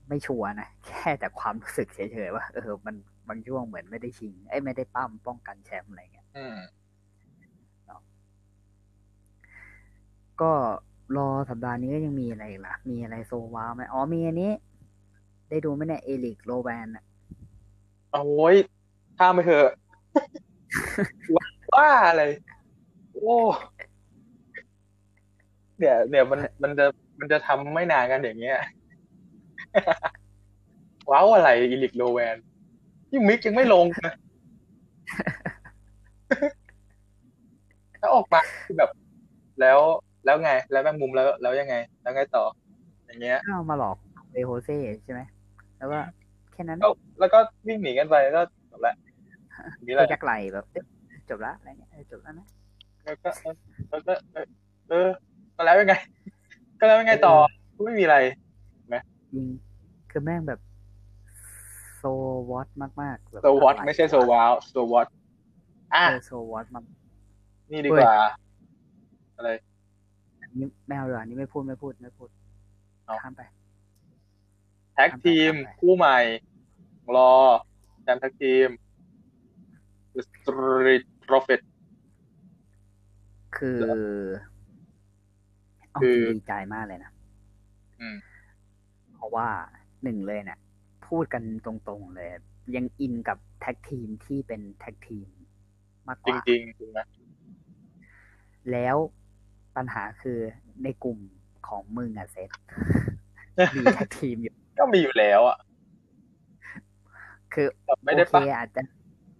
[0.09, 2.95] ไม่ชัวร์นะ แค่แต่ความรู้สึกเฉยๆว่าเออ มัน
[3.29, 6.57] บางช่วงเหมือนไม่ได้ชิง เอ้ยไม่ได้ปั้มป้องกันแชมป์อะไรเงี้ยอืม
[10.43, 10.53] ก็
[11.17, 14.53] รอสัปดาห์นี้ก็ยังมีอะไรอีกล่ะ มีอะไรโซวาไหมอ๋อมีอันนี้
[15.49, 17.05] ได้ดูไหมเนี่ยเอลิกโลแบนอะ
[18.13, 18.57] โอ้ย
[19.19, 19.71] ข้ามไปเถอะ
[21.75, 22.54] ว่าอะไรโอ้
[25.79, 26.87] เนี่ยเนี่ยมันมันจะ
[27.19, 28.59] มันจะทำไม่นานกันอย่างเงี้ย
[31.11, 32.37] ว้าวอะไรอีลิกโลแวน
[33.09, 34.13] ที่มิกยังไม่ลงนะ
[38.01, 38.91] ถ้าออกมาคือแบบ
[39.61, 39.79] แล้ว
[40.25, 42.45] แล้วไง แล้วแมงมุมแล้วแล้วยังไง แล้วไงต่อ
[43.07, 43.97] อย่างเงี้ยข้าวมาหลอก
[44.33, 45.21] เรโฮเซ่ใช่ไหม
[45.79, 45.99] แล้วก็
[46.53, 46.89] แค่นั้นก็
[47.21, 48.95] แล้วก็วิ่งหนีกันไปก็จบละ
[49.75, 50.85] อย่างนี้แหก็ละยักไหลแบบเอ๊ะ
[51.29, 52.47] จบละอะไรเงี้ยเออจบแล้วนะ
[53.05, 53.31] แล้วก็
[53.91, 54.47] แล้วก็เออ
[54.89, 55.09] เออ
[55.57, 55.95] ก็แล้วยังไง
[56.79, 57.35] ก็แล้วยังไงต่อ
[57.75, 58.17] ก็ไม่มีอะไร
[59.33, 59.47] จริง
[60.11, 60.61] คือแม่งแบบ
[61.97, 62.03] โซ
[62.51, 62.69] วอต
[63.03, 65.09] มากๆแบบโซวอตไม่ใช่โซวาวโซวอต
[65.95, 66.85] อะเออโซวอตมาก
[67.71, 68.15] นี่ดีกว่า
[69.37, 69.51] อะไร
[70.41, 72.29] อันนี้ไม่เอาเลยอันนี้ไม่พูดไม่พูดไม่พูด
[73.07, 73.43] เอาข้ามไป
[74.95, 76.19] tag team ทำไปคู่ใหม่
[77.17, 77.31] รอ
[78.03, 78.69] แชมป์ tag team
[80.27, 81.74] Street Profit คือเอา
[83.57, 83.81] คือ
[86.03, 87.11] จริงดีใจมากเลยนะ
[88.01, 88.17] อืม
[89.15, 89.49] เพราะว่า
[90.03, 90.59] หนึ่งเลยเนี่ย
[91.07, 92.29] พูดกันตรงๆเลย
[92.77, 95.27] ยังอินกับ tag team ที่เป็น tag team
[96.09, 97.01] มากกว่าจริงๆจริงไหม
[98.73, 98.97] แล้ว
[99.77, 100.39] ปัญหาคือ
[100.83, 101.19] ในกลุ่ม
[101.69, 102.51] ของมึงอะ Seth
[103.77, 105.59] มี tag team อยู่ ก็มีอยู่แล้วอะ
[107.53, 108.83] คือแบบไม่ได้โอเคปะอาจจะ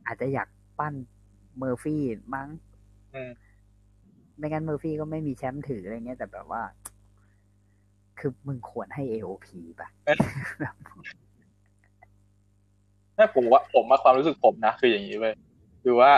[0.07, 0.49] อาจจะอยาก
[0.79, 0.95] ปั้น
[1.59, 2.03] เมอร์ฟี่
[2.35, 2.49] มั้ง
[3.15, 3.31] อืม
[4.37, 6.63] ไม่งั้นเมอร์ฟี่ก็ไม่มีแชมป์ถืออะไรเงี้ยแต่แบบว่า
[8.19, 9.47] คือมึงควรให้ AOP
[9.81, 9.89] ป่ะ
[13.17, 15.35] ถ้าผมว่าผมมาความรู้สึกผมนะ คืออย่างนี้เว้ย
[15.83, 16.11] คือว่า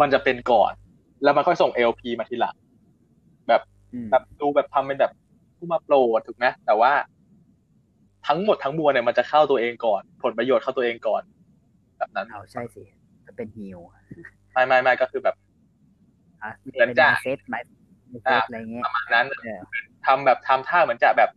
[0.00, 0.72] มันจะเป็นก่อน
[1.22, 2.56] แล้วมันค่อยส่ง LP มาทีหลัง
[3.48, 3.62] แบบ
[3.92, 5.12] อืมแบบดูแบบทำเป็นแบบ
[5.56, 6.92] ผู้มาโปรดถูกไหมแต่ว่า
[8.26, 11.22] ทั้งหมดทั้งมวลเนี่ยมันจะเข้าตัวเองก่อน ผลประโยชน์เข้าตัวเองก่อน
[11.98, 12.82] แบบนั้นเอาใช่สิ
[13.26, 13.78] จะเป็นฮิว
[14.52, 15.49] ไม่ไม่ไม่ก็คือแบบอะ
[16.60, 17.56] เหมือนจะป็เซตไหม
[18.22, 19.60] เซตอะไรเงี้ยประมาณนั้นเออ
[20.06, 21.30] ทำแบบทำท่าเหมือนจะแบบ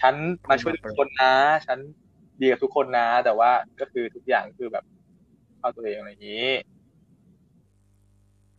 [0.00, 0.14] ฉัน
[0.50, 1.32] มาช่วยทุกคนนะ
[1.66, 1.78] ฉัน
[2.40, 4.84] ดีกับทุกคนนะ แต่ว่าก็คือทุกอย่างคือแบบ
[5.58, 6.48] เข้าตัวเองอะไรอย่างนี้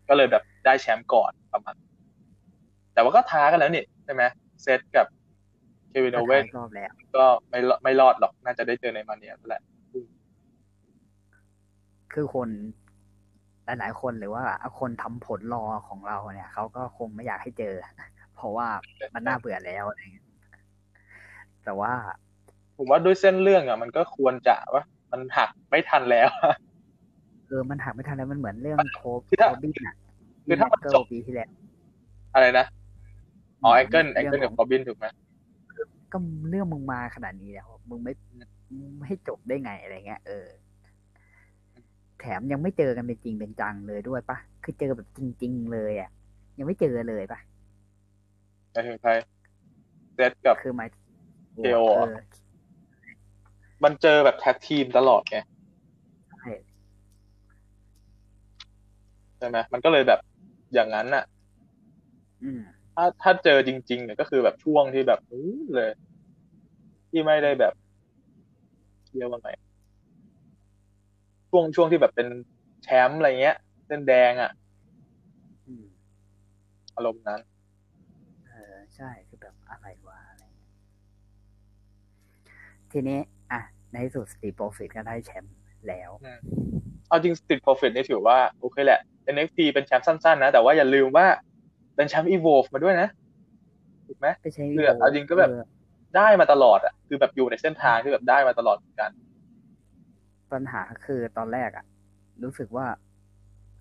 [0.08, 1.76] ก็เลยแบบได้แชมป์ก่อนประมาณ
[2.94, 4.24] แต่ว่าก็ท้ากันแล้วนี่ใช่ไหม
[4.64, 5.08] เซตกับ
[5.90, 9.62] เควินโอเว่นรอบแล้วก็ไม่รอไม่รอดหรอก น่าจะได้เจอในมาเนียนั่นแหละ
[12.14, 12.50] คือคน
[13.66, 14.44] หลายๆ คนหรือว่า
[14.80, 17.76] คนทำผลรอของเราเนี่ยเขาก็คงไม่อยากให้เจอ
[18.36, 18.68] เพราะว่า
[19.14, 20.26] มันน่าเบื่อแล้วอะไรเงี้ย
[21.64, 21.94] แต่ว่า
[22.78, 26.30] ผมว่าด้วยเส้นเรื่องอะ มันก็ควรจะว่ามันหักไม่ทันแล้ว
[27.48, 29.96] เออมันหักไม่ทันแล้วมันเหมือนเรื่องโคบคือถ้าโคบินอะ
[30.48, 31.50] คือถ้ามันเกิจลบปีที่แล้ว
[32.34, 32.66] อะไรนะ
[33.64, 35.06] อ๋อแองเกิลแองเรื่เกิลขกับองคอบินถูกไหม
[36.12, 36.18] ก็
[36.50, 38.14] เรื่องมึงมาขนาดนี้แล้วมึงไม่
[38.80, 40.46] มึงไม่ให้จบได้ไงอะไรเงี้ยเออ
[42.22, 46.10] แถมยังไม่เจอกันเป็นจริงเป็นจังเลยด้วยปะคือเจอแบบจริง ๆ เลยอะ
[46.58, 47.40] ยังไม่เจอเลยปะ
[48.72, 49.12] หมายถึงใคร
[50.16, 50.90] เซตกับคือหมาย
[51.56, 52.16] KO เออ
[53.84, 55.38] มันเจอแบบแท็กทีมตลอดไง
[56.30, 56.52] ใช่
[59.38, 60.20] ใช่ไหมมันก็เลยแบบ
[60.74, 61.24] อย่างนั้นน่ะ
[62.44, 62.62] อืม
[62.96, 65.92] ถ้าถ้าเจอจริง ๆ เนี่ยก็คือแบบช่วงที่แบบอู้เลย
[67.10, 67.74] ที่ไม่ได้แบบ
[69.18, 69.50] เรียกว่าไง
[71.52, 72.28] ช่วงช่วงที่แบบเป็น
[72.84, 74.52] แชมป์อะไรเงี้ยเส้นแดงอะ
[75.68, 75.86] อืม
[76.96, 77.42] อารมณ์นั้น
[78.48, 80.72] เออใช่คือแบบอะไรวะอะไรเงี้ย
[82.92, 83.20] ทีนี้
[83.52, 85.56] อะ ในที่สุดสตีโปรฟิตก็ได้แชมป์
[85.88, 86.12] แล้ว
[87.08, 89.00] เอาจริง Street Profit นี่ถือว่า โอเคแหละ
[89.36, 91.26] NXT เป็นแชมป์สั้นๆนะ แต่ว่าอย่าลืมว่า
[91.96, 93.10] เป็นแชมป์ Evolve มาด้วยนะ
[94.08, 95.52] ถูกไหมไม่ใช่คือเอาจริงก็แบบ
[96.16, 99.10] ได้มาตลอดอะ คือแบบอยู่ในเส้นทางที่แบบได้มาตลอดเหมือนกัน
[100.52, 101.86] ปัญหาคือตอนแรกอะ
[102.44, 102.86] รู้สึกว่า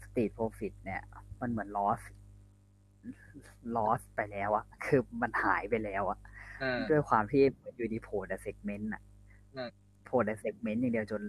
[0.03, 1.03] Street Profit เนี่ย
[1.41, 2.01] มันเหมือน lost
[3.77, 6.19] lost ไปแล้วอะคือมันหายไปแล้วอะ
[6.63, 7.43] อืมด้วยความที่
[7.77, 9.03] อยู่ดีโผล่แต่ segment อะ
[9.57, 9.71] อืม
[10.05, 11.23] โผล่แต่ segment อย่างเดียวจน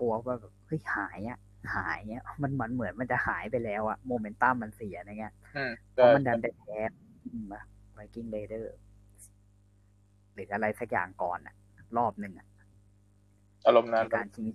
[0.00, 1.38] กลัวว่าแบบเฮ้ยหายอะ
[1.76, 6.76] หายอะมันมันเหมือนมันจะหายไปแล้วอะโมเมนตัมมันเสียอะไรเงี้ยอืมเพราะมันดันได้แพ้
[7.92, 8.76] Viking Raider
[10.32, 11.54] หรืออะไรสักอย่างก่อนอะ
[11.96, 12.46] รอบหนึ่งอะ
[13.66, 14.46] อารมณ์นั้นในการชิง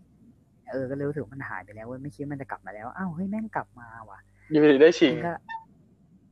[0.72, 4.20] เออก็เลยรู้สึกว่ามันหายไปแล้วเว้ยไม่คิดว่ามันจะกลับมาแล้วอ้าวเฮ้ยแม่งกลับมาว่ะ
[4.51, 5.34] อยู่ดีได้ชิงซึ่งก็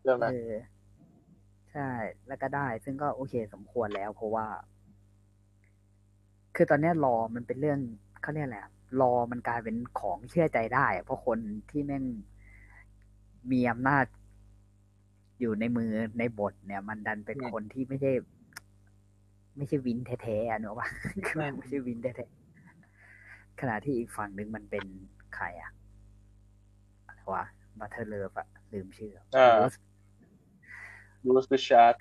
[0.04, 0.54] ใช่ไหมเออ
[1.72, 1.90] ใช่
[2.28, 4.46] แล้วก็ได้ ซึ่งก็โอเคสมควรแล้ว เพราะว่า
[6.56, 7.80] คือตอนเนี้ยรอมันเป็นเรื่อง
[8.22, 8.72] เขาเรียกอะไรอะ
[9.02, 12.04] รอมันกลายเป็นของเชื่อใจได้อะเพราะคนที่แม่ง
[13.52, 14.06] มีอำนาจ
[15.40, 18.12] อยู่ในมือในบทเนี่ย มันดันเป็นคนที่ไม่ใช่
[19.58, 20.88] ไม่ใช่วินแท้ๆอะเนกอะปะ
[21.28, 22.41] คือมันไม่ใช่วินแท้ๆ
[23.62, 24.86] ขณะที่อีกฝั่งหนึ่งมันเป็น
[25.36, 25.72] ใครอะ
[27.08, 27.46] อะไรวะ
[27.80, 29.76] บัตเทอร์เลิฟอะลืมชื่ออ่ารูส
[31.28, 31.96] รูสบิชาร์ด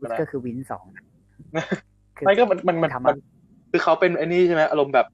[0.00, 1.04] รูสก็คือวินสองนะ
[2.16, 3.18] คือไม่ก็มันมันมันทำมัน
[3.70, 5.06] คือเขาเป็นไอ้นี่ใช่ไหมอารมณ์แบบ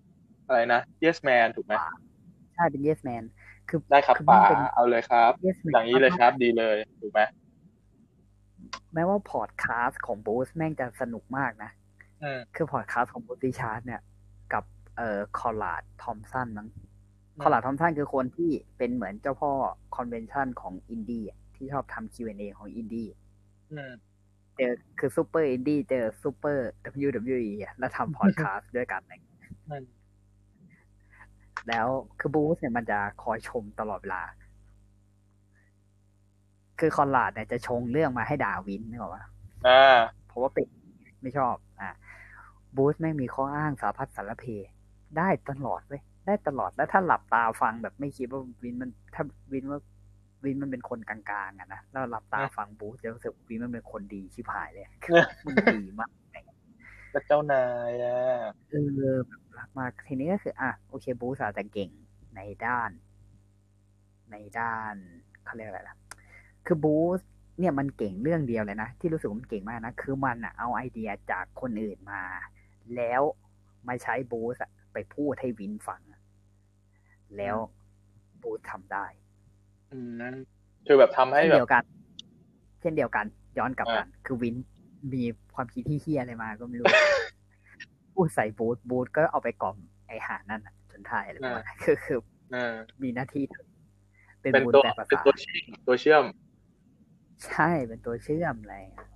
[0.46, 1.74] อะไรนะ yes man ถูกไหม
[2.54, 3.24] ใช่เป็น yes man
[3.68, 7.20] คือได้ครับคือป๋ามันเป็นเอาเลยครับ yes man อย่างนี้เลยครับดีเลยถูกไหม
[8.94, 11.70] แม้ว่าพอดคาสต์ของ Bruce แม่งจะสนุกมากนะ
[12.22, 14.15] อืมคือพอดคาสต์ของ Bruce Prichard เนี่ยกับ
[14.97, 16.68] เอ่อ Conrad Thompson มั้ง
[17.36, 19.51] อืม Conrad Thompson คือคนที่เป็นเหมือนเจ้าพ่อ
[19.97, 23.09] convention ของอินดี้อะที่ชอบทำ Q&A ของอินดี้
[23.72, 23.92] อืม
[24.57, 26.68] เจอคือซูเปอร์อินดี้เจอซูเปอร์
[27.05, 29.38] WWE อะแล้วทำพอดคาสต์ด้วยกันอะไรอย่างเงี้ย
[29.68, 29.84] อืม
[31.68, 31.86] แล้ว
[32.18, 34.22] คือบูสเนี่ยมันจะคอยชมตลอดเวลา
[36.80, 39.24] คือคอนลาดเนี่ยจะชงเรื่องมาให้ด่าวินนึกออกปะ
[39.66, 40.68] อ่าเพราะว่าเป็ด
[41.22, 41.90] ไม่ชอบ อะ
[42.76, 44.44] บูสไม่งมีข้ออ้างสารพัดสารเพ
[45.18, 49.80] ได้ตลอดเว้ยได้ตลอดแล้วถ้าหลับตาฟังแบบไม่คิดว่าวินมันถ้าวินว่า
[50.44, 56.10] วินมันเป็นคนกลางๆอะนะแล้วหลับตาฟังบูสจะรู้สึกวินมันเป็นคนดีชิบหายเลยคือมึงดีมาก
[57.10, 58.16] แล้วเจ้านายอะ
[58.70, 58.74] เอ
[59.16, 61.90] อแบบรักมากทีนี้ก็คือ อะโอเคบูสอาจจะเก่ง
[62.36, 62.90] ในด้าน
[64.30, 64.94] ในด้าน
[65.44, 65.96] เขาเรียกอะไรล่ะ
[66.66, 67.20] คือบูส
[67.58, 72.22] เนี่ยมันเก่งเรื่องเดียวเลยนะ ที่รู้สึกว่ามันเก่งมากนะ คือมันอะเอาไอเดียจากคนอื่นมา
[72.96, 73.22] แล้ว
[73.88, 76.20] มาใช้บูสอะ ไปพูดให้วินฟังอะ
[77.36, 77.57] แล้ว
[78.42, 79.07] บูสทำได้
[79.92, 80.36] อืม
[80.86, 81.82] คือแบบทำให้เช่นแบเดียบวกัน
[82.80, 83.26] เช่นเดียวกัน
[83.59, 84.55] ย้อนกลับอ่ากัน คือวิน
[85.14, 85.22] มี
[85.55, 86.86] ความคิดที่เฮี้ยอะไรมาก็ไม่รู้
[88.14, 89.76] พูดใส่บูธบูธก็เอาไปกล่อม
[90.07, 92.18] ไอหานั่นอะจนท้ายอะไรประมาณนั้นคือคือ
[92.55, 93.44] อ่ามีหน้าที่
[94.40, 96.24] เป็นเป็นบูธตัวแต่ภาเป็นษาตัวเชื่อมตัวเชื่อม
[97.47, 99.09] ใช่เป็นตัวเชื่อมอะไรอย่างเงี้ย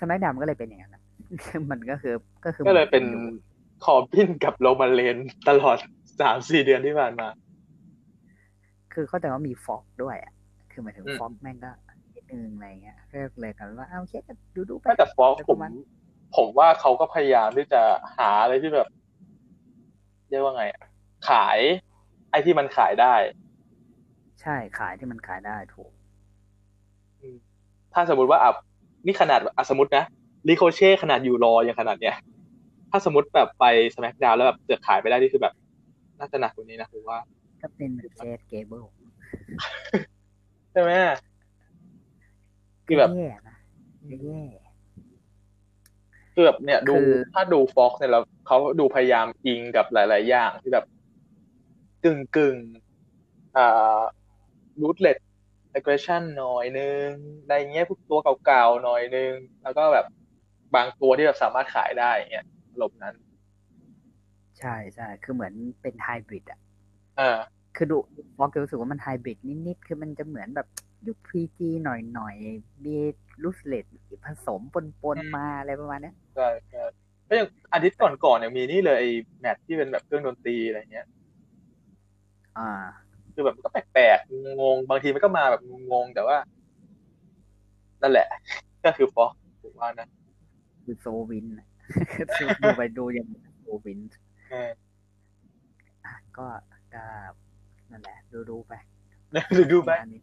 [0.00, 0.97] สมัยดำก็เลยเป็นอย่างนั้นอะ
[1.70, 2.14] มันก็คือ
[2.44, 3.24] ก็คือก็เลยเป็นอยู่
[3.84, 5.16] คอร์บินกับโรมันเลน
[5.48, 5.76] ตลอด
[6.20, 7.28] สามสี่เดือนที่ผ่านมา
[8.92, 10.32] คือเข้าใจว่ามีฟอกด้วยอะ
[10.70, 11.70] คือหมายถึงอืมฟอกแม่งก็
[12.14, 15.70] นิดนึงอะไรเงี้ยก็เลยกันว่าเอาโอเคก็ดูดูๆไปไม่แต่ฟอกแต่ผประมมาณ
[16.36, 17.82] ผมว่าเขาก็พยายามที่จะ
[18.16, 18.88] หาอะไรที่แบบ
[20.28, 20.82] เรียกว่าไงอะ
[21.28, 21.58] ขาย
[22.30, 23.14] ไอ้ที่มันขายได้
[24.40, 25.92] ใช่ขายที่มันขายได้ถูก
[27.94, 28.50] ถ้าสมมติว่าอะ
[29.06, 30.04] นี่ขนาดอะสมมตินะ
[30.48, 32.16] รีโคเช่ขนาดอยู่รออย่างขนาดเนี้ย
[32.90, 35.54] ถ้าสมมติแบบไปสแม k ดาวแล้วแบบเสือกขายไปได้นี่คือแบบ
[36.18, 37.18] น่าจะหนักกว่านี้นะผมว่า
[37.60, 38.84] ก็เป็นเหมือนเจสเกเบิล
[40.72, 40.90] ใช่ไหม
[42.86, 43.56] คือแบบแย่นะ
[44.22, 44.40] แย่
[46.34, 50.84] คือแบบเนี่ย ดูคือถ้าดูฟ็อกเนี่ยแล้วเขาดูพยายามอิงกับหลาย ๆ อย่างที่แบบ
[52.04, 52.56] กึ่งกึ่ง
[53.56, 54.00] อ่า
[54.80, 55.18] รูทเลด
[55.76, 57.08] aggression หน่อยนึง
[57.48, 59.32] ในเงี้ยพวกตัวเก่าๆหน่อยนึง
[59.62, 60.06] แล้วก็แบบ
[60.74, 62.46] บางตัวที่แบบสามารถขายได้อย่างเงี้ย
[62.76, 63.14] หลบนั้น
[64.58, 65.52] ใช่ใช่คือเหมือน
[65.82, 66.60] เป็นไฮบริดอะ
[67.20, 67.38] อ่า
[67.76, 67.96] คือดู
[68.38, 70.66] ฟอกรู้สึกว่ามันไฮบริดนิดๆคือมันจะเหมือนแบบ
[71.06, 71.88] ยุคพีจีห
[72.18, 72.96] น่อยๆมี
[73.42, 73.84] ลูสเลด
[74.26, 74.60] ผสม
[75.02, 76.84] ปนๆมาอะไรประมาณเนี้ยใช่ใช่
[77.28, 79.10] ก็อย่างอาทิตย์ก่อนๆเนี่ยมีนี่เลยไอ้
[79.40, 81.06] แมทที่เป็นแบบเครื่องดนตรีอะไรเงี้ย
[82.58, 82.70] อ่า
[83.34, 85.62] คือแบบมันก็แปลกๆงงๆบางทีมันก็มาแบบ
[85.92, 86.36] งงๆแต่ว่า
[88.02, 88.28] นั่นแหละ
[88.84, 90.08] ก็คือฟอกผมว่านะ
[90.90, 91.66] คือโซวินอะ
[92.62, 93.28] ดูไปดูอย่าง
[93.60, 94.00] โซวิน
[94.50, 94.70] เออ
[96.04, 96.46] อะก็
[96.94, 97.04] ก็
[97.90, 98.72] นั่นแหละ ดูดูๆไป
[99.56, 100.20] ดูดูไปอันนี้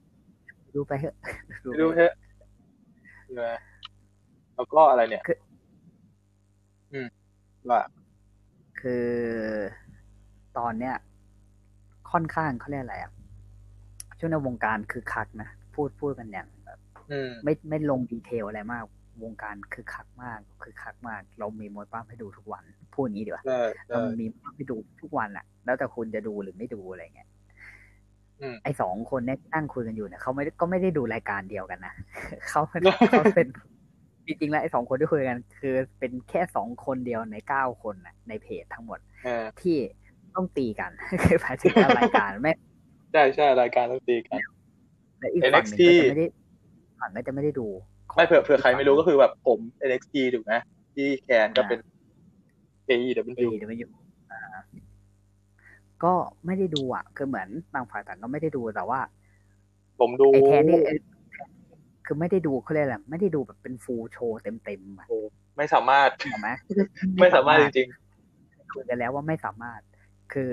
[0.75, 1.15] ดูไปเถอะ
[1.63, 2.13] ดูไปเถอะ
[3.23, 3.45] ใช่ไหม
[4.55, 5.37] แล้วก็อะไรเนี่ยคือ
[6.93, 7.07] อืม
[7.69, 7.81] ว่า
[8.81, 9.07] คือ
[10.57, 10.95] ตอนเนี้ย
[12.11, 13.11] ค่อนข้างเขาเรียกอะไรอะ
[14.19, 18.83] ช่วงในวงการคือคักนะ พูดพูดกันอย่างแบบอืมไม่ไม่ลงดีเทลอะไรมาก
[19.23, 22.63] วงการคือคักมากคือคักมาก เรามีมวยปั้มให้ดูทุกวัน
[22.93, 27.29] พูดอย่างนี้ดีกว่าได้เราได้มีมวยปั้มให้ดูทุกวันอะแล้วแต่คุณจะดูหรือไม่ดูอะไรเงี้ย
[28.41, 31.93] อืมไอสองคนเนี่ยนั่งคุยกันอยู่เนี่ยเขาไม่ได้ก็ไม่ได้ดูรายการเดียวกันนะ
[32.49, 32.61] เขา
[33.09, 33.47] เขาเป็น
[34.27, 39.77] จริงๆแล้วไอสองคนที่คุยกันคือเป็นแค่สองคนเดียวในเก้าคนน่ะในเพจทั้งหมดเออที่
[40.35, 40.91] ต้องตีกัน
[41.23, 42.53] คือหมายถึงว่ารายการไม่
[43.11, 44.39] ใช่ใช่รายการต้องตีกัน
[45.19, 46.27] และอีกฝั่งหนึ่ง NXT ก็จะไม่ได้
[46.99, 47.67] ฝั่งก็จะไม่ได้ดู
[48.15, 49.59] ไม่เผื่อเผื่อใครไม่รู้ก็คือแบบผม
[49.89, 50.53] NXT ถูกไหม
[50.95, 51.79] ที่แคนก็เป็น
[52.85, 53.89] เอ AEW เดี๋ยวไม่อยู่
[54.31, 54.39] อ่า
[56.03, 56.13] ก็
[56.45, 58.99] ไม่ได้ดูอะ คือเหมือนต่างฝ่ายต่างก็ไม่ได้ดูแต่ว่า
[59.99, 60.99] ผมดูไอ้แทนนี่เอ้ย
[62.05, 65.07] คือไม่ได้ดูเขาเรียกอะไรไม่ได้ดูแบบเป็นฟูลโชว์เต็มๆอะ
[65.57, 66.49] ไม่สามารถถูกไหม
[67.21, 67.87] ไม่สามารถจริง
[68.73, 69.81] คุยกันแล้วว่าไม่สามารถ
[70.33, 70.51] คือ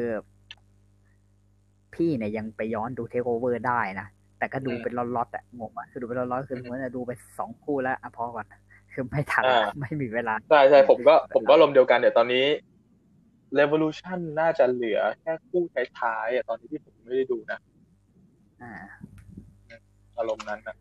[1.94, 4.08] พี่เนี่ยยังไปย้อนดูเทคโอเวอร์ได้นะ
[4.42, 8.46] แต่ก็ดูอืมเป็นล็อตๆอะงงอะคือดูเป็นล็อตๆคือเหมือนจะดูไปสองคู่แล้วอะพอก่อน
[8.92, 12.46] คือไม่ทันอ่าไม่มีเวลาๆใช่ใช่ผมก็ผมก็ลมณ์เดียวกันเดี๋ยวตอนนี้
[13.58, 15.62] Revolution น่าจะเหลือแค่คู่
[16.00, 17.58] ท้ายๆอะตอนนี้ที่ผมไม่ได้ดูนะ
[18.62, 18.72] อ่า
[20.18, 20.76] อารมณ์นั้นนะ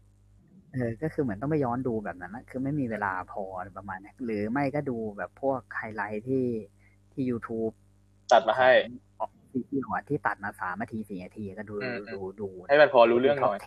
[0.73, 6.45] เออ ก็คือเหมือนต้องไปย้อนดูแบบนั้นนะคือไม่มีเวลาพออะไรประมาณนี้หรือไม่ก็ดูแบบพวกไฮไลท์ที่
[7.11, 7.73] ที่ YouTube
[8.31, 8.71] ตัดมาให้
[9.53, 13.57] ของซีรีส์อะที่ตัดมาสามนาทีสี่นาทีก็ดูอืมดูดูให้มันพอรู้เรื่องหน่อย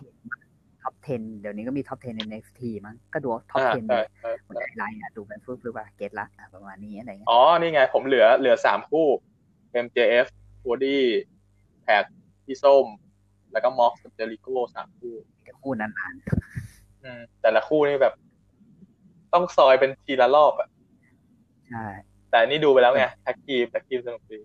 [0.83, 9.07] top 10 เดี๋ยวนี้ก็มี top 10 ใน NXT มั้งก็ดู top อ่า10ใช่ใช่เหมือนไฮไลท์อะดูเป็นฟึบๆว่า get ละอะประมาณนี้อะไรเงี้ยอ๋อ นี่ไง ผมเหลือเหลือสามคู่
[9.85, 10.27] MJF
[10.61, 11.03] โ o ดี้
[11.83, 12.05] แท็ก
[12.45, 12.85] พี่ส้ม
[13.51, 16.15] แล้วก็ม็อกกับเจริโก้สามคู่เดี๋ยวคู่นั้นนาน
[17.03, 18.13] อืมแต่ละคู่นี่แบบ
[19.33, 20.69] ต้องซอยเป็นทีละรอบอะ
[21.69, 21.85] ใช่
[22.29, 24.39] แต่อันนี่ดูไปแล้วไงแท็กทีมแท็กทีมสนุกดี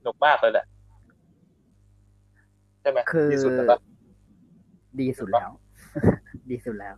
[0.00, 0.66] สนุกมากเลยแหละ
[2.84, 3.78] ใช่ไหมคือที่สุดแล้วปะ
[5.00, 5.50] ดีสุดแล้ว
[6.50, 6.94] ดีสุดแล้ว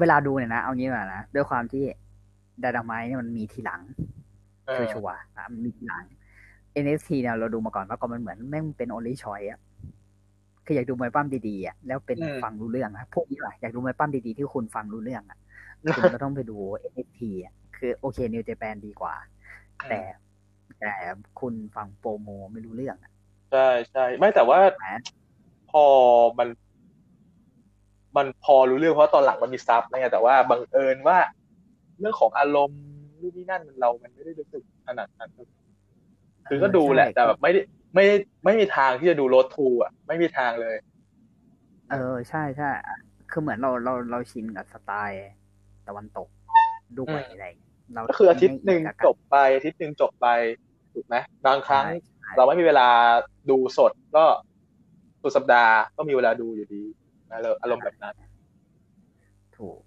[0.00, 1.84] เวลาดูเนี่ยนะ เอางี้มานะ ด้วยความที่
[2.62, 3.80] ดาดามายเนี่ยมันมีทีหลัง
[4.66, 6.04] เออชัวร์ๆอะมันมีทีหลัง
[6.84, 9.60] NXT เนี่ยเราดูมาก่อนว่าก่อนมันเหมือนแม่งเป็น only choice อะ
[10.64, 15.38] คืออยากดูมวยปั้มดีๆอะแล้วเป็นฟังรู้เรื่องอะพวกนี้ว่ะอยากดูมวยปั้มดีๆที่คุณฟังรู้เรื่องอะ
[15.96, 16.56] คุณก็ต้องไปดู
[16.92, 19.14] NXT อะคือโอเคนิวเจแปนดีกว่า
[19.88, 20.00] แต่
[20.80, 20.92] แต่
[21.40, 23.12] คุณฟังโปรโมไม่รู้เรื่องอะ
[23.54, 24.84] ใช่ใช่ไม่แต่ว่าแหม
[25.70, 25.84] พอ
[26.38, 26.48] มัน
[28.16, 31.18] มันพอรู้เรื่องเพราะตอนหลังมันมีซับนะไงแต่ว่าบังเอิญว่า
[32.00, 32.82] เรื่องของอารมณ์
[33.20, 35.30] นู่นนี่นั่นมันเรา มันไม่ได้รู้สึกขนาดนั้น
[36.48, 37.60] คือก็ดูแหละใช่แต่แบบไม่ได้
[37.94, 38.04] ไม่
[38.44, 40.76] ไม่มีทางที่จะดูโรดทูอะ ไม่มีทางเลย
[41.90, 42.70] เออ ใช่ใช่
[43.30, 45.30] คือเหมือนเราเราเราชินกับสไตล์
[45.88, 46.28] ตะวันตก
[47.00, 50.28] ด้วยอืมอะไรอย่างเงี้ยเราก็คืออาทิตย์หนึ่งไม่อิจกับบไปอาทิตย์หนึ่งจบไป
[50.92, 52.86] ถูกไหมบางครั้งใช่ใช่ เราไม่มีเวลา
[53.50, 54.24] ดูสดก็
[55.22, 56.82] สุดสัปดาห์ก็มีเวลาดูอยู่ดี
[57.30, 58.14] นะเลยอารมณ์แบบนั้น
[59.56, 59.78] ถูก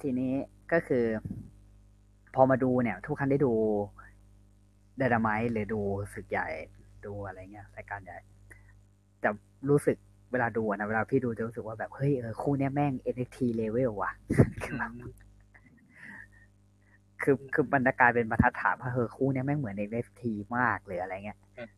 [0.00, 0.32] ทีนี้
[0.72, 1.04] ก็คือ
[2.34, 3.52] พอมาดูเนี่ย ทุกครั้งได้ดู
[5.00, 5.80] ดดามายหรือดู
[6.14, 6.48] ศึกใหญ่
[7.06, 8.18] ดูอะไรเงี้ยรายการใหญ่
[9.22, 9.30] จะ
[9.68, 9.96] รู้สึก
[10.32, 14.12] เวลาดูอะนะเวลาพี่ดูจะรู้สึกว่าแบบเฮ้ยเออคู่เนี้ยแม่ง NXT level ว่ะ
[17.22, 20.22] คือแบบคือคือบรรยากาศเป็นบรรทัดฐานว่าเออคู่เนี้ยแม่งเหมือน NXT
[20.56, 21.68] มากเลยอะไรเงี้ยอืม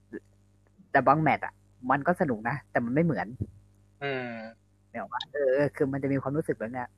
[0.90, 1.54] แต่บางแมตช์อะ
[1.90, 3.26] มันก็สนุกนะ แต่มันไม่เหมือน
[4.02, 4.30] อืม
[4.90, 6.88] เนี่ยว่าเออเออคือมันจะมีความรู้สึกแบบเนี้ย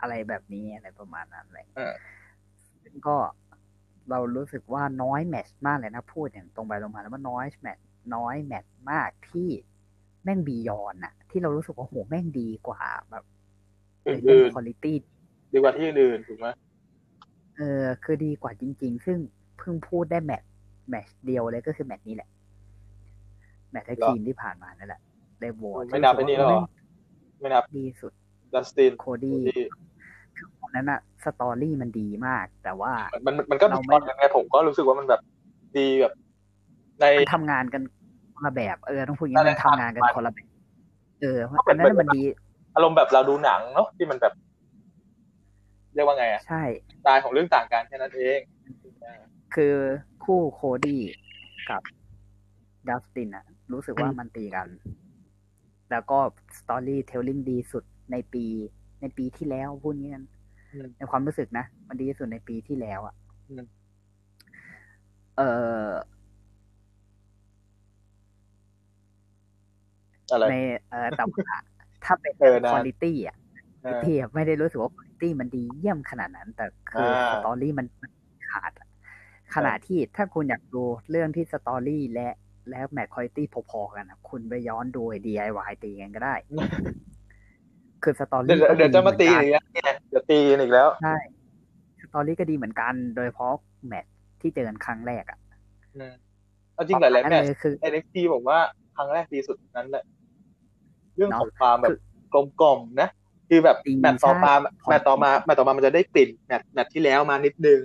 [0.00, 1.94] อะไรแบบนี้อะไรประมาณนั้นอะไรเออ
[2.82, 3.16] ซึ่งก็
[4.10, 7.84] เรารู้สึกว่าน้อยแมตช์มากเลยนะพูดอย่างตรงไปตรงมาแล้วว่าน้อยแมตช์
[8.14, 9.48] น้อยแมตช์มากที่
[10.24, 13.24] แม่งบียอนน่ะที่เรารู้สึกว่าโหแม่งดีกว่าแบบ
[14.04, 16.46] ในเรื่อื่องนคุณภาพๆดีกว่าที่อื่นๆถูกไหม
[17.58, 19.18] เออคือดีกว่าจริง ๆ ซึ่ง
[19.58, 20.50] เพิ่งพูดได้แมตช์
[20.88, 22.28] แมตช์เดียวเลยก็คือแมตช์นี้แหละ
[23.70, 25.00] แมตช์แท็กทีมที่ผ่านมานั่นแหละ
[25.40, 26.60] ได้โหวตไม่นับไปนี่หรอ
[27.40, 28.12] ไม่นับดีสุด
[28.54, 29.38] ดัสตินโคดี้
[30.60, 32.92] อันนั้นอะสตอรี่มันดีมาก แต่ว่า
[33.26, 35.20] มันมันมันก็เราดีไม่ตอนยังไงผมก็รู้สึกว่ามันแบบ
[35.76, 36.12] ดีแบบ
[37.00, 37.82] ในมันทำงานกัน
[38.34, 40.48] คนละแบบเออต้องพูดอย่างนี้อะไรมันทำงานกันครับคนละแบบ
[41.20, 42.22] เออก็เป็อันนนั้นเหมือนมันดี
[42.74, 46.62] อารมณ์แบบเราดูหนังเนาะที่มันแบบเรียกว่าไงอะใช่
[46.98, 48.40] สไตล์ของเรื่องต่างกันแค่นั้นเอง
[49.54, 49.74] คือ
[50.24, 51.02] คู่ Cody
[51.70, 51.82] กับ
[52.88, 54.68] Dustin อะรู้สึกว่าอืมมันตีกัน
[55.90, 56.18] แล้วก็
[56.58, 58.44] storytelling ดีสุดในปี
[59.00, 60.24] ในปีที่แล้วพูดงี้กัน
[60.72, 63.14] อืมในความรู้สึกนะ มันดีที่สุดในปีที่แล้วอะ
[63.48, 63.64] อืม
[65.36, 65.42] เอ
[65.88, 65.90] อ
[70.32, 70.52] อะไรใน
[70.90, 71.56] เออแต่ว่า
[72.04, 72.84] ถ้าเป็นเออนะคุณภาพ
[73.28, 73.36] อะ
[73.82, 78.10] เออที่ไม่ได้รู้สึกว่าคุณ ภาพมันดีเยี่ยมขนาดนั้น แต่คืออาสตอรี่มันมัน
[78.50, 78.88] ขาดอะ
[79.54, 82.28] ขณะที่ถ้าคุณอยากดูเรื่องที่สตอรี่และ
[82.68, 86.34] และแมทคุณภาพพอๆกันนะคุณไปย้อนดู DIY ตีกันก็ได้
[88.02, 91.16] คือสตอเดี๋ยรี่วเดี๋ยวจะมาตีอีกแล้วเนี่ยเดี๋ยวตีกันอีกแล้วใช่
[92.02, 93.52] story ก็ดีเหมือนกัน โดยเฉพาะ
[93.86, 94.06] แมตช์
[94.40, 95.38] ที่เจอกันครั้งแรกอะ
[95.96, 96.14] อืม
[96.74, 98.58] เอาจริงหลายๆแมตช์เลยคือ NXT ผมว่า
[98.96, 100.04] ครั้งแรกดีสุดนั้นแหละ
[101.16, 101.98] เรื่องเนอะของความแบบคือ
[102.60, 103.08] กลมๆนะ
[103.48, 107.80] คือแบบจริงแมตช์ต่อมาใช่แมตช์ต่อมาแมตช์ต่อมามันจะได้กลิ่นแมตช์แมตช์ที่แล้วมานิดนึง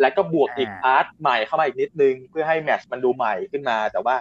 [0.00, 4.14] แล้วก็บวกอีกอ่า part ใหม่เข้ามาอีกนิดนึง เพื่อให้แมตช์มันดูใหม่ขึ้นมา แต่ว่า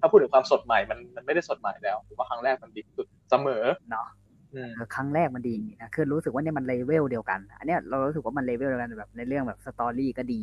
[0.00, 4.06] ถ้าพูดถึงความสดใหม่มันมันไม่ได้สดใหม่แล้วผมว่าครั้งแรกมันดีที่สุดเสมอเนาะ
[4.54, 10.42] อืมเออครั้งแรกมันดีนะคือรู้สึกว่าเนี่ยมันเลเวลเดียวกัน อันเนี้ยเรารู้สึกว่ามัน level เดียวกันแบบในเรื่องแบบ story ก็ดี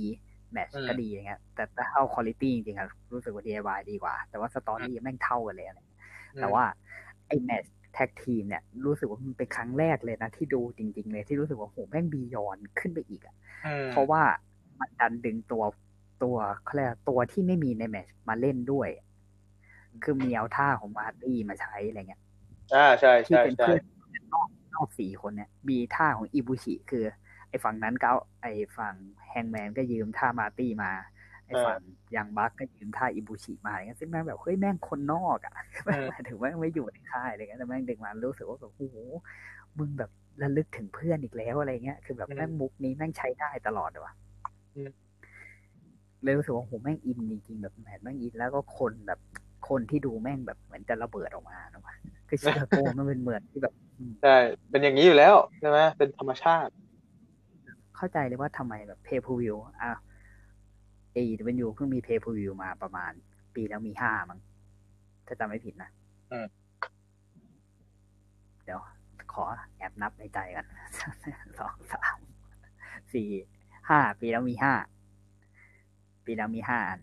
[0.54, 5.80] แมตช์อืมก็ดีอย่างเงี้ยแต่ถ้าเอาคุณภาพจริงๆอะรู้สึกว่า DIY ดีกว่า แต่ว่า story แม่งเท่ากันเลยอะไร
[6.42, 6.64] แต่ว่า
[7.28, 13.36] ไอ้แมตช์ tag team เนี่ยรู้สึกว่ามันเป็นครั้งแรกเลยนะ ที่ดูจริง ๆ เลยที่รู้สึกว่าโหแม่ง beyond ขึ้นไปอีกอะ
[13.66, 14.22] อืมเพราะว่า
[14.80, 15.64] มันดันดึงตัว
[16.24, 18.90] ตัวเขาเรียกว่าตัวที่ไม่มีในแมตช์มาเล่นด้วย
[20.04, 22.22] คือมีเอาท่าของมาร์ตี้มาใช้อะไรเงี้ย
[22.76, 23.84] อ่าใช่ที่ใช่เป็นใช่เพื่อน
[24.34, 27.04] นอกนอกสี่คนเนี่ยมีท่าของอิบุชิคือ
[27.50, 28.94] ไอ้ฝั่งนั้นก็เอาไอ้ฝั่ง
[29.30, 30.92] แฮงแมนก็ยืมท่ามาร์ตี้มา
[31.48, 31.80] ไอ้ฝั่ง
[32.16, 35.54] ยังบักก็ยืมท่าอิบุชิมาอะไรเงี้ยซึ่งแม่งแบบเฮ้ยแม่งคนนอกอะ
[36.10, 38.98] หมายถึงว่าไม่อยู่ในค่ายอะไรเงี้ยแต่แม่งดึงมารู้สึกว่าแบบโอ้โห
[39.80, 44.14] มึงแบบระลึกถึงเพื่อนอีกแล้วอะไรเงี้ยคือแบบแม่งมุกนี้แม่งใช้ได้ตลอดเลยว่ะ
[46.24, 49.20] เลยรู้สึกว่าโหแม่งอินจริงๆแบบแมทแม่งอินแล้วก็คนแบบ
[49.70, 51.96] คนที่ดูแม่งแบบเหมือนจะระเบิดออกมานะวะ
[52.28, 53.74] คือชิคาโกมันเป็นเหมือนที่แบบ
[54.24, 54.36] ใช่
[54.70, 56.72] เป็นอย่างนี้อยู่แล้วใช่ไหมเป็นธรรมชาติ
[57.98, 59.94] เข้าใจเลยว่าทำไมแบบเพย์พูวิวอะ
[61.18, 63.12] เอเวนยูเพิ่งมีเพย์พูวิวมาประมาณ
[63.56, 64.40] ปีแล้วมีห้ามั้ง
[65.28, 65.90] ถ้าจำไม่ผิดนะ
[66.32, 66.48] อืม
[68.64, 68.80] เดี๋ยว
[69.34, 69.44] ขอ
[69.78, 70.66] แอบนับในใจกัน
[71.60, 72.18] สองสาม
[73.14, 73.30] สี่
[73.90, 74.74] ห้าปีแล้วมีห้า
[76.26, 77.00] ปีแล้วมีห้าอัน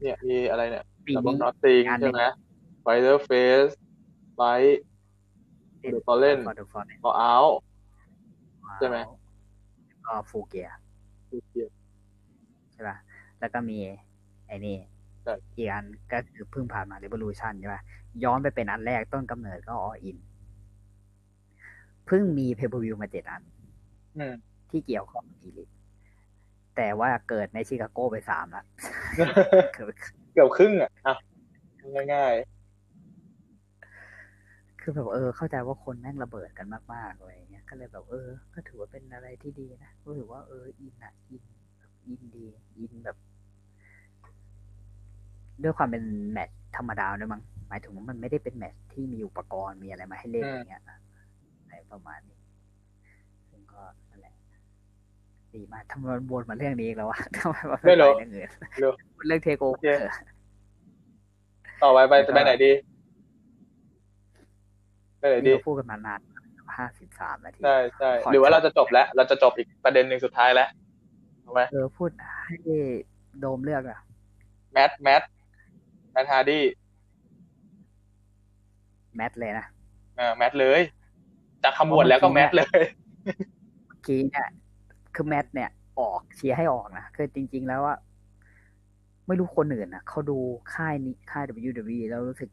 [0.00, 2.24] เนี่ยมีอะไรเนี่ยปีดับเบินี้ลนอตติงงานหนึ่ใช่งไหม
[2.82, 3.30] ไฟเดอร์เฟ
[3.66, 3.68] ส
[4.34, 4.40] ไฟ
[5.90, 7.36] เดอร์ฟอลเลนฟอร์ดฟอร์เรนพอเอา
[8.78, 8.96] ใช่ไหม
[10.06, 10.68] ก็ฟูเกีย
[12.72, 12.96] ใช่ป่ะ
[13.40, 13.78] แล้วก็มี
[14.46, 14.76] ไอ้นี่
[15.22, 17.82] ใช่อีกอันก็คือเพิ่งผ่านมา Revolution ใช่ป่ะ
[18.24, 20.16] ย้อนไปเป็นอันแรกต้นกำเนิดก็ออิน
[22.06, 23.42] เพิ่งมีเพ p ร์วิวมาเจ็ดอัน
[24.16, 24.34] อืม
[24.70, 25.68] ที่เกี่ยวข้องกับทีลิต
[26.76, 28.64] แต่ว่าเกิดในชิคาโกไปสามละ
[29.76, 29.90] คือ
[30.32, 31.14] เกือบครึ่งอะอะ
[32.12, 32.34] ง่าย
[34.80, 41.42] คือแบบเออ เข้าใจว่าคนแม่งระเบิดกันมากๆเลยเงี้ย ก็เลยแบบเออ ก็ถือว่าเป็นอะไรที่ดีนะรู้สึกว่าเอออินอะ อิน
[41.78, 42.44] แบบอินดี
[42.78, 43.16] อินแบบ
[45.62, 46.02] ด้วยความเป็น
[46.32, 52.38] แมตช์ธรรมดาด้วยมั้งหมายถึงว่ามันไม่ได้เป็นแมตช์ที่มีอุปกรณ์มีอะไรมาให้เล่นอย่างเงี้ยอะไรประมาณนี้
[53.50, 54.34] ซึ่งก็นั่นแหละ
[55.54, 58.92] ดีมากทำไมมันวนมาเรื่องนี้อีกแล้ววะทำไมมันไม่ไม่รู้ไปเรื่องอื่นๆเร็ว
[59.26, 59.86] เรื่องเทโกโอเค
[61.82, 62.72] ต่อไปไปจะไปไหนดี
[65.18, 66.20] ไปไหนดีนี่เราพูดกันมานาน
[66.76, 70.68] ห้าสิบสามนาทีใช่ใช่ขอหรือว่าเราจะจบแล้ว เราจะจบอีกประเด็นหนึ่งสุดท้ายแล้ว
[71.44, 72.10] ถูกไหมเออพูด
[72.46, 72.56] ให้
[73.40, 73.98] โดมเลือกอะ
[74.72, 75.37] แมทแมทแม
[76.24, 76.64] ทฮาร์ดี้
[79.16, 79.66] แมทเลยนะ
[80.18, 80.80] อ่าแมทเลย
[81.62, 82.84] จากขมวดแล้วก็แมทเลย
[83.86, 84.48] เมื่อกี้เนี่ย
[85.14, 87.96] คือแมทเนี่ยออกเชียร์ให้ออกนะคือจริง ๆ แล้วว่า
[89.26, 90.38] ไม่รู้คนอื่นนะเขาดู
[90.74, 92.50] ค่ายนี้ค่าย WWE แล้วรู้สึก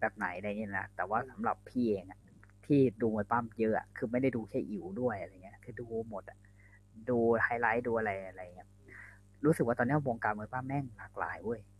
[0.00, 2.20] แบบไหนอะไรเงี้ยนะแต่ว่าสำหรับพี่เองอะ
[2.66, 6.38] ที่ดูมวยปล้ำเยอะอะคือไม่ได้ดูแค่ E ด้วยอะไรเงี้ย คือดูหมดอะ
[7.08, 8.68] ดูไฮไลท์ดูอะไรอะไรเงี้ย
[9.44, 11.79] รู้สึกว่าตอนนี้วงการมวยปั้มแม่งหลากหลายเว้ยอื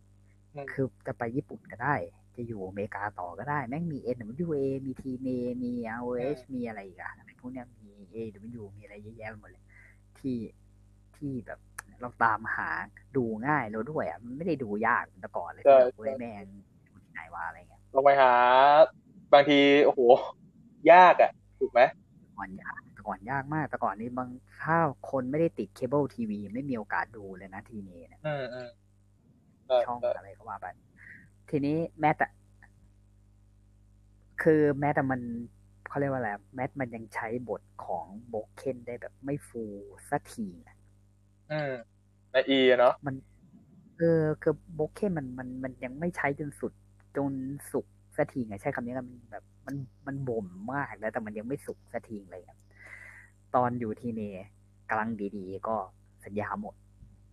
[0.71, 1.95] คือจะไปญี่ปุ่นก็ได้
[2.35, 9.63] จะอยู่อเมริกาต่อก็ได้ แม่งมี NWA มี TNA มี ROH มีอะไรอีกอะอะไรพวกเนี้ยมี AW มีอะไรเยอะแยะไปหมดเลย
[10.19, 10.37] ที่
[11.15, 11.59] ที่แบบ
[12.01, 12.69] เราตามหา
[13.17, 16.45] ดูง่ายแล้วด้วยอะมันไม่ได้ดูยากเหมือนแต่ก่อนเลยใช่ที่แบบเว้ยใช่แม่ง
[16.83, 18.33] อยู่ที่ไหนวะอะไรเงี้ยลองไปหา
[19.33, 20.01] บางทีโอ้โห
[20.91, 21.81] ยากอะถูกไหม
[22.23, 24.29] แต่ก่อนยากแต่ก่อนยากมากแต่ก่อนนี้บาง
[24.63, 24.77] ถ้า
[25.11, 30.67] คนไม่ได้ติดเคเบิลทีวี ไม่มีโอกาสดูเลยนะทีนี้เนี่ยอืมอืมใช่ช่องใช่อะไรก็ว่าไป
[31.49, 32.31] ทีนี้แมทอะ
[34.41, 35.21] คือแมทอะมัน
[35.87, 39.63] เขาเรียกว่าอะไรแมทมันยังใช้บทของ Broken ได้แบบไม่ฟู
[40.09, 40.75] สักทีอะ
[41.49, 41.69] อืม
[42.31, 43.15] ใน E อะเนาะมัน
[43.97, 46.73] เออคือ Broken มันมันมันยังไม่ใช้จนสุด
[47.17, 47.33] จน
[47.71, 49.75] สุกสักทีไงใช้คำนี้กันมันแบบ มัน
[50.07, 52.57] มันบ่มมากแล้ว แต่มันยังไม่สุกสักทีเลยอะ
[53.55, 54.21] ตอนอยู่ที่เน
[54.89, 55.75] กำลังดีๆ ก็
[56.25, 56.75] สัญญาหมด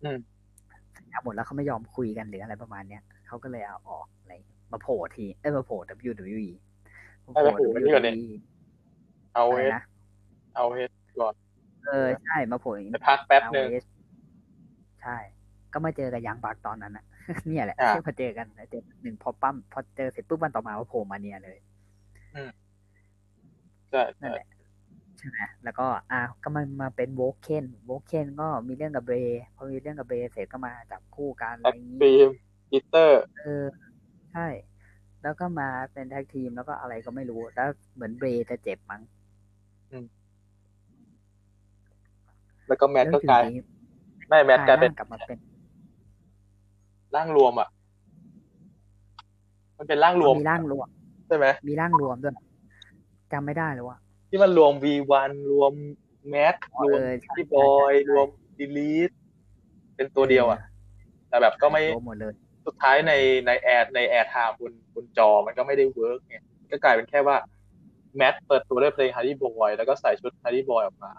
[0.03, 0.38] อืมสัญญา
[1.23, 4.33] หมดแล้วเขาไม่ยอมคุยกันหรืออะไรประมาณเนี้ยเขาก็เลยเอาออกอะไร
[4.71, 6.47] มาโผล่ทีเอ้ยมาโผล่ WWE
[7.25, 8.33] มาให้ไปโผล่นี่ก่อนดิ WWE
[9.35, 9.81] เอาอะไรเฮดนะ
[10.55, 11.35] เอาเฮดก่อน
[11.85, 13.87] เออใช่มาโผล่อย่างไปพักแป๊บหนึ่ง ROH
[15.01, 15.17] ใช่
[15.73, 17.05] ก็มาเจอกับยังบักตอนนั้นอะ
[17.47, 21.57] เนี่ยแหละอ่าที่พอเจอกันเจอหนึ่งพอปั้มพอเจอเสร็จปุ๊บวันต่อมาว่าโผล่มาเนี่ยเลย
[23.91, 24.47] ใช่นั่ใช่นแหละ
[25.19, 29.15] ใช่ไหมแล้วก็อะก็มามาเป็นโวเคนโวเคนก็มีเรื่องกับเบร
[29.55, 32.29] พอมีเรื่องกับเบรเสร็จก็มาจับคู่กันอะไรแบ็คอย่างฟินี้ล์ม
[32.69, 33.65] ปีเตอร์เออ
[34.31, 34.47] ใช่
[35.21, 39.01] แล้วก็มาเป็นแท็กทีมแล้วก็อะไรก็ไม่รู้ แล้วเหมือนเบรจะเจ็บมั้ง
[42.67, 43.51] แล้วก็แมทแล้วก็อยู่กลายดี
[44.29, 45.39] ไม่แมทกลายเป็นร่างกลับมาเป็น
[47.15, 47.69] ร่างรวมอะ
[49.77, 50.87] มันเป็นร่างรวมมีร่างรวม
[51.27, 52.35] ใช่ไหมมีร่างรวมด้วย
[53.31, 53.97] จำไม่ได้เลยว่า
[54.29, 55.73] ที่มันรวม V1 รวม
[56.29, 58.27] แมทรวมเออใช่พี่บอยรวม
[58.59, 59.11] Delete
[59.95, 60.59] เป็นตัวเดียวอะ
[61.29, 62.33] แต่แบบก็ไม่รวมหมดเลย
[62.65, 63.13] สุดท้ายใน
[63.47, 66.37] ในแอดใน airtime บนบนจอมันก็ไม่ได้ work ไง
[66.71, 67.37] ก็กลายเป็นแค่ว่า
[68.17, 71.11] แมทเปิดตัวด้วยเพลงฮาร์ดี้บอยแล้วก็ใส่ชุดฮาร์ดี้บอยออกมา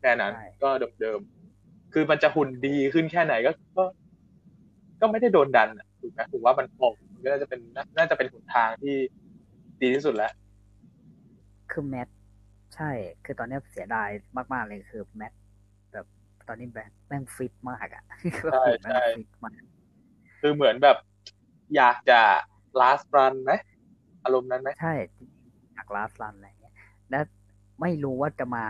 [0.00, 0.68] แค่นั้นใช่ก็
[1.00, 3.84] เดิมๆ คือมันจะหุ่นดีขึ้นแค่ไหนก็ ก็
[5.00, 8.94] ก็ไม่ได้โดนดันอะถูกไหมผมว่ามันออกมันก็น่าจะเป็นน่าน่าจะเป็นหนทางที่
[9.82, 10.32] ดีที่สุดแล้ว
[11.78, 12.08] คือแมท
[12.74, 12.90] ใช่
[13.24, 14.08] คือตอนเนี้ยเสียดาย
[14.54, 15.32] มาก ๆ เลยคือแมท
[15.92, 16.06] แบบ
[16.48, 18.04] ตอนนี้แบงแม่งฟิตมากอะ
[18.52, 19.52] ใช่แม่งใช่ฟิตมาก
[20.40, 20.96] คือเหมือนแบบ
[21.76, 22.20] อยากจะ
[22.80, 23.52] last run ไหม
[24.24, 24.94] อารมณ์นั้นไหมใช่
[25.74, 26.74] อยากลาสลันอะไรเงี้ย
[27.10, 27.24] แล้ว
[27.80, 28.66] ไม่รู้ว่าจะมา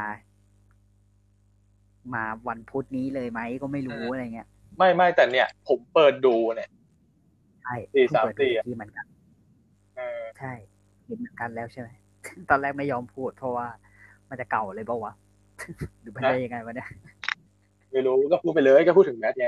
[2.14, 4.48] มาวันพุธนี้เลยไหมก็ไม่รู้อะไรเงี้ย
[4.78, 6.70] ไม่ไม่แต่เนี่ย ผมเปิดดูเนี่ย
[7.62, 9.06] ใช่สี่เพิ่งสามเปิดสี่ดูอะที่เหมือนกัน
[9.96, 10.52] เออใช่
[11.04, 11.88] เห็นเหมือนกันแล้วใช่ไหม
[12.50, 13.66] ตอนแรกไม่ยอมพูด เพราะว่า
[14.28, 15.12] มันจะเก่าเลยเปล่าวะ
[16.00, 16.88] หรือมันได้ยังไงวะเนี่ย
[17.92, 19.46] ไม่รู้ก็พูดไปเลยก็พูดถึงแมทไง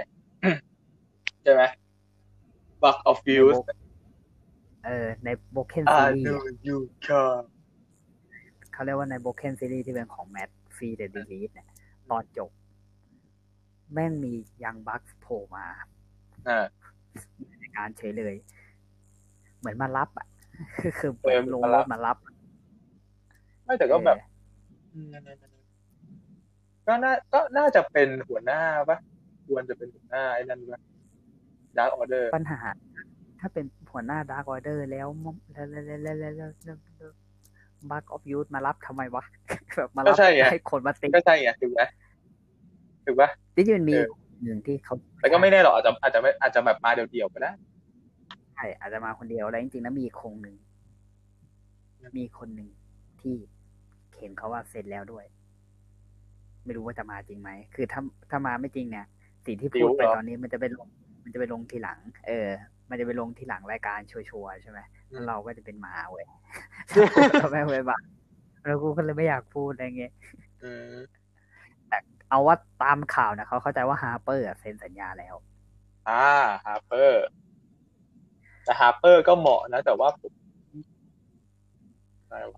[1.42, 1.62] ใช่ไหม
[2.82, 3.60] Buck of Fuse
[4.84, 7.42] เออในโบเคน I ซีรีส์ know you can
[8.72, 11.68] เขาเรียกว่าในโบเคนซีรีส์ที่เป็นของแมทฟรีเดอะดีลีทเนี่ย
[12.10, 12.50] ตอนจบ
[13.92, 14.32] แม่งมี
[14.64, 15.66] ยังบัคโผล่มา
[16.48, 16.66] อ่า
[17.60, 18.34] ในการเฉยเลย
[19.58, 20.26] เหมือนมารับอะ
[20.98, 22.16] คือเหเอมืออนลงมารรัถบมารับ
[23.68, 25.08] ไม่แต่ก็แบบเอออืม
[26.86, 28.98] ก็น่าก็น่าจะเป็นหัวหน้าปะ
[29.48, 30.80] ควรจะเป็นหัวหน้าไอ้นั่นปะ
[31.76, 32.58] Dark Order ปัญหา
[33.40, 37.10] ถ้าเป็นหัวหน้า Dark Order แล้วมแล้วแล้วแล้วแล้วแล้วแล้ว
[37.90, 39.24] Bucks of Youth มารับทำไมวะ
[39.76, 41.80] แบบมารับก็ใช่ไงให้คนมาตีก็ใช่ไงถูกไหม
[43.06, 44.08] ถูกปะที่มันมีเออ
[44.42, 47.52] หนึ่งที่เขาแต่ก็ไม่แน่หรอกอาจจะอาจจะไม่อาจจะแบบมาเดี่ยวๆก็ได้
[48.54, 50.54] ใช่อาจจะมาคนเดียวแล้วจริงๆแล้วมีอีกคงหนึ่ง
[52.18, 52.68] มีคนหนึ่ง
[53.20, 53.34] ที่
[54.18, 55.24] เห็นเขาว่าเสร็จแล้วด้วย
[56.64, 58.00] ไม่รู้ว่าจะมาจริงไหมคือถ้า
[58.30, 59.06] ถ้ามาไม่จริงเนี่ย
[59.46, 60.88] สิ่งที่พูดไปดิวเหรอตอนนี้มันจะเป็นลง
[61.24, 62.48] มันจะไปลงทีหลัง เออ
[62.90, 66.26] มันจะไปลงทีหลังรายการชัวร์ๆใช่ไหมแล้วเราก็จะเป็นหมาเว้ย
[67.40, 68.02] เราไม่ไว้บ้าง
[68.64, 70.12] แล้วกูก็เลยไม่อยากพูดอะไรเงี้ย
[70.62, 70.96] อืม
[72.30, 75.34] เอาว่าตามข่าวนะเขาเข้าใจว่าฮาร์เปอร์เซ็นสัญญาแล้ว
[76.08, 76.26] อ่า
[76.66, 77.24] ฮาร์เปอร์
[78.64, 80.32] แต่ฮาร์เปอร์ก็เหมาะนะ แต่ว่าผม
[82.26, 82.56] อะไรว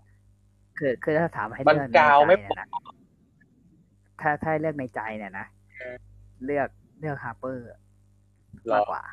[0.77, 2.67] คือคือถ้าถามให้มันเลือกในกาวใจไม่เนี่ยนะ
[4.21, 5.45] ถ้าถ้าเลือกในใจเนี่ยนะ
[5.77, 5.95] เออ
[6.45, 6.69] เลือก
[6.99, 7.65] เลือกฮาร์เปอร์
[8.67, 9.03] หรอมากกว่า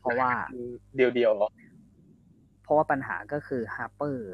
[0.00, 0.30] เพราะว่า
[0.96, 1.48] เดียวเดียวๆเหรอ
[2.62, 4.28] เพราะว่าปัญหาก็คือฮาร์เปอร์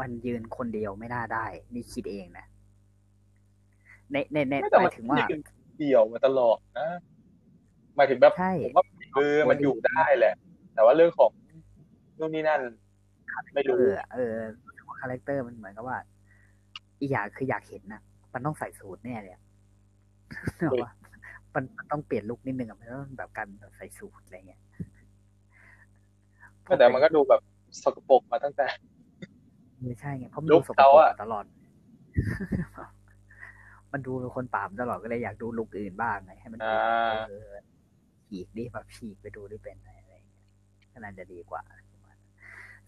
[0.00, 1.44] มันยืนคนเดียวไม่น่าได้
[1.74, 2.46] นี่คิดเองนะ
[4.12, 5.40] ในในในไม่แต่หมัมานยถึงว่ายืน
[5.78, 6.88] เดี่ยวมาตลอดนะ
[7.96, 8.84] หมายถึงแบบใช่ผมว่า
[9.14, 10.34] คือมันอยู่ได้แหละ
[10.74, 11.30] แต่ว่าเรื่องของ
[12.18, 12.60] นู่นนี่นั่น
[13.54, 14.36] ไม่เอรู้อเออ
[15.00, 15.98] character มันเหมือนกับว่า
[17.00, 18.02] อีกอย่างคืออยากเห็นนะ
[18.34, 19.42] มันต้องใส่สูทแน่เลยอะ
[20.58, 20.92] นึกออกปะ
[21.54, 24.60] มันมันต้องเปลี่ยน look นิดนึงอะมันต้องแบบการแบบใส่สูทอะไรเงี้ย
[26.78, 27.40] แต่มันก็ดูแบบ
[27.82, 28.66] สกปรกมาตั้งแต่
[29.82, 31.44] ไม่ใช่ไงเพราะมันลุดูคสกปเขารกอะตลอด
[33.92, 37.54] มันดูเป็นคนป่ามตลอดก็เลยอยากดู look อื่นบ้างไงให้มันดูอ่าเออ
[38.28, 40.40] ฉีกดิแบบฉีกไปดูดิเป็นอะไรอะไรเงี้ย
[40.92, 41.62] ก็น่าจะดีกว่า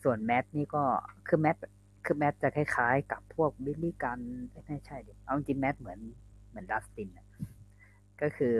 [0.02, 0.82] ส่วนแมทนี่ก็
[1.28, 1.56] คือแมท
[2.04, 4.18] คือแมทจะคล้ายๆ กับพวกบิลลี่กัน
[4.50, 6.00] เอ้ยไม่ใช่ดิเอาจริงๆแมทเหมือน
[6.50, 7.26] เหมือนดัสตินอะ
[8.20, 8.54] ก็คือ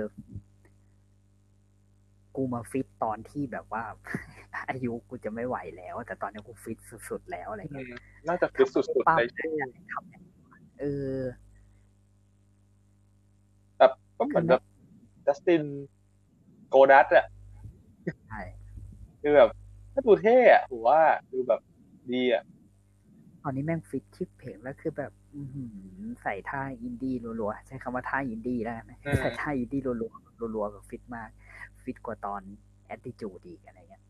[2.37, 3.83] กูมาฟิตตอนที่แบบว่า
[4.71, 6.79] อายุกูจะไม่ไหวแล้ว แต่ตอนนี้กูฟิต
[7.09, 7.93] สุดๆแล้วอะไรอืเงี้ยม
[8.29, 9.47] น่าจะคือสุดๆปล้ำในได้
[9.93, 10.23] ทำเนี่ย
[10.81, 10.85] เอ
[11.17, 11.19] อ
[13.79, 14.63] แบบก็เหมือนแบบ
[15.27, 15.63] ดัสติน
[16.69, 17.27] โกลดัสอะ
[18.29, 18.41] ใช่
[19.21, 19.49] คือแบบ
[19.93, 21.01] ถ้าดูเท่อะผมว่า
[21.33, 21.61] ดูแบบ
[22.11, 22.43] ดีอะ
[23.43, 25.75] ตอนนี้แม่งฟิตชิบเป๋งแล้วคือแบบอือหือ
[26.23, 31.29] ใส่ท่าอินดี้รัวๆใช้คำว่าท่าอินดี้แล้วกันนะใส่ท่าอินดี้รัวๆรัวๆแบบฟิตมาก
[31.85, 32.41] ฟิตกว่าตอน
[32.87, 34.03] แอ t ติจูดอีกอะไรเงี้ย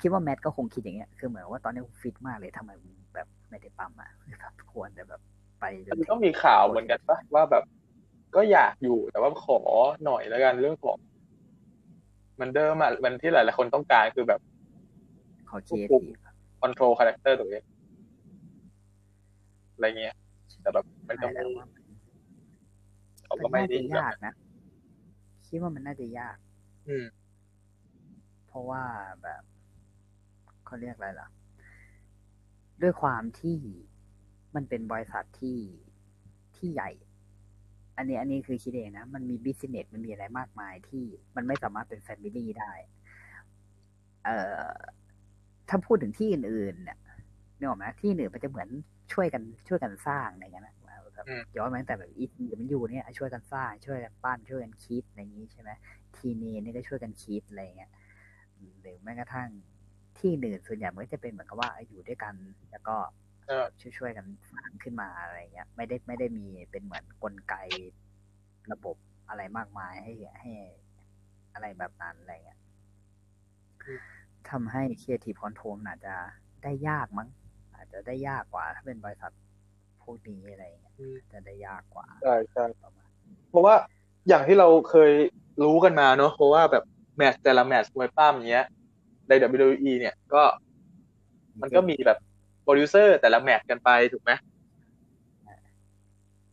[0.00, 4.10] คิดว่าแมทก็คงคิดอย่างเงี้ยคือเหมือนว่าตอนนี้กูฟิตมากเลยทำไมมึงแบบไม่ได้ปล้ำอะ
[4.40, 5.20] แบบควรแต่แบบ
[5.60, 7.64] ไปจมันนถึงก็มีข่าวเหมือนกันปะว่าแบบ
[8.36, 9.58] ก็อยากอยู่แต่ว่าขอ
[10.04, 10.96] หน่อยแล้วกันเรื่องของ
[12.34, 14.40] เหมันเดิมอะมันที่หลายๆคนต้องการคือแบบ
[15.48, 17.62] ขอ creative control character ตัวเอง
[19.80, 20.16] อะไรเงี้ย
[20.60, 21.66] แต่แบบมันก็ใช่ไม่แล้วว่า
[23.24, 24.34] เขามัก็นไม่น่าได้จะแบบยากนะ
[25.46, 26.36] คิดว่ามันน่าจะยาก
[26.88, 27.06] อืม
[28.46, 28.82] เพราะว่า
[29.22, 29.42] แบบ
[30.66, 31.28] เขาเรียกอะไรล่ะ
[32.82, 33.58] ด้วยความที่
[34.54, 35.58] มันเป็นบริษัทที่
[36.56, 36.90] ที่ใหญ่
[37.96, 41.04] อันนี้อันนี้คือคิดเองนะ มันมีบิสเนสมันมีอะไรมากมายที่
[41.36, 42.72] มันไม่สามารถเป็นแฟมิลี่ได้
[44.24, 44.36] เอ่
[44.68, 44.74] อ
[45.68, 46.98] ถ้าพูดถึงที่อื่นๆเนี่ย
[47.58, 48.68] นึกออกไหมที่อื่นมันจะเหมือน
[49.12, 50.74] ช่วยกันช่วยกันสร้างอะไรเงี้ยนะ
[51.14, 55.70] แบบอืมย้อนมาตั้งแต่แบบอีทีมันอยู่เนี่ยช่วยกันสร้างช่วยกันปั้นช่วยกันคิดอะไรอย่างนี้ใช่ไหม
[56.16, 57.90] ทีนีนี่ก็ช่วยกันคิดอะไรเงี้ย
[58.80, 59.48] หรือแม้กระทั่ง
[60.18, 62.34] ที่อื่นส่วนใหญ่มันก็จะเป็นเหมือนกับว่าอยู่ด้วยกัน
[62.70, 62.96] แล้วก็
[63.46, 63.64] เออ
[63.98, 67.54] ช่วยๆกันสร้างขึ้นมาอะไรเงี้ย ไม่ได้ไม่ได้มีเป็นเหมือนกลไก
[68.72, 68.96] ระบบ
[69.28, 70.52] อะไรมากมายให้ให้
[71.54, 72.58] อะไรแบบนั้นอะไรเงี้ย
[74.50, 76.14] ทำให้ Creative Control อาจจะ
[76.62, 77.39] ได้ยากมั้งอา
[77.90, 79.32] จจะได้ยากกว่า ถ้าเป็นบริษัท
[80.02, 83.08] พวกนี้อะไรเงี้ยอืมจะได้ยากกว่าใช่ใช่ประมาณ
[83.50, 83.74] เพราะว่า
[84.28, 85.12] อย่างที่เราเคย
[85.64, 86.84] รู้กันมาเนอะเพราะว่าแบบ
[87.16, 88.66] แมตช์แต่ละแมตช์มวยปล้ำอย่างเงี้ย
[89.28, 90.42] ใน WWE เนี่ยก็
[91.60, 92.18] มันก็มีแบบ
[92.62, 94.30] โปรดิวเซอร์แต่ละแมตช์กันไปถูกไหม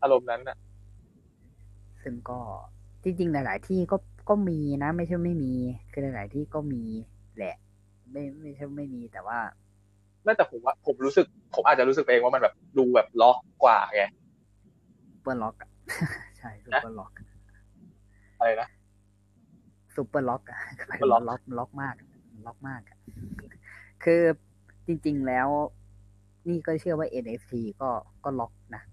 [0.01, 0.57] อารมณ์นั้นอะ
[2.03, 2.39] ซึ่งก็
[3.03, 3.97] จริงๆ หลาย ๆ ที่ก็
[4.29, 5.53] ก็มีนะ ไม่ใช่ไม่มี
[5.91, 6.83] คือหลาย ๆ ที่ก็มี
[7.37, 7.55] แหละ
[8.11, 9.39] ไม่ไม่ใช่ไม่มีแต่ว่า
[10.27, 11.25] ไม่แต่ผมว่าผมรู้สึก
[11.55, 14.03] ผมอาจจะรู้สึกเองว่ามันแบบดูแบบล็อกกว่าไง
[15.13, 15.69] ซูเปอร์ล็อกอะ
[16.37, 17.11] ใช่ซูเปอร์ล็อก
[18.37, 18.69] อะไรนะ
[19.95, 21.95] ซูเปอร์ล็อกอะหมายถึง super ว่าล็อกล็อกมาก
[22.45, 22.97] ล็อกมากอะ
[24.03, 24.21] คือ
[24.87, 25.47] จริง ๆแล้ว
[26.49, 27.89] นี่ก็เชื่อว่า NXT ก็
[28.23, 28.83] ก็ล็อกนะ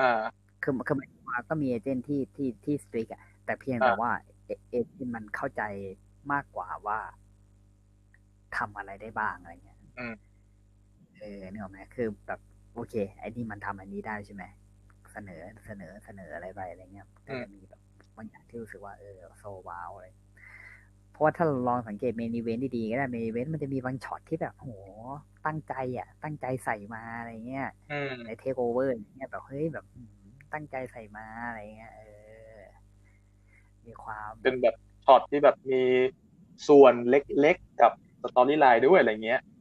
[0.00, 0.20] อ่า
[0.62, 4.10] คือคือหมายถึงว่าก็มี agent ที่ที่ที่ strict อะแต่เพียงแต่อ่าว่า
[4.46, 5.62] เอ agent มันเข้าใจ
[6.32, 6.98] มากกว่าว่า
[8.56, 10.14] ทำอะไรได้บ้างอะไรเงี้ยอืม
[11.20, 12.40] เออเนี่ยหรอกไหมคือแบบ
[12.74, 14.44] โอเค ไอ้นี่มันทำอันนี้ได้ใช่ไหม
[15.12, 17.80] เสนอเสนอเสนออะไรไปอะไรเงี้ยก็จะมีแบบ
[18.16, 20.06] บางอย่างที่รู้สึกว่าเออ so wow อะไร
[21.12, 24.70] เพราะว่าถ้าเราลองสังเกต main event ดีๆก็ได้ main event มันจะมีบางช็อตที่แบบโห
[25.46, 30.18] ตั้งใจอะ ตั้งใจใส่มาอะไรเงี้ยอืมในเทคโอเวอร์เนี่ยแบบเฮ้ยแบบอืม
[30.52, 32.02] ตั้งใจใส่มาอะไรเงี้ยเอ
[32.56, 32.58] อ
[33.86, 35.82] มีความเป็นแบบช็อตที่แบบมี
[36.68, 39.57] ส่วนเล็กๆกับ storyline ด้วยอะไรเงี้ยเนาะ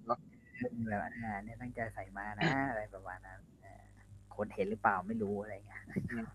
[0.87, 3.81] แบบอ่าเนี่ยตั้งใจใส่มานะอะไรประมาณนั้นเออ
[4.35, 5.81] คนเห็นหรือเปล่าไม่รู้อะไรเงี้ย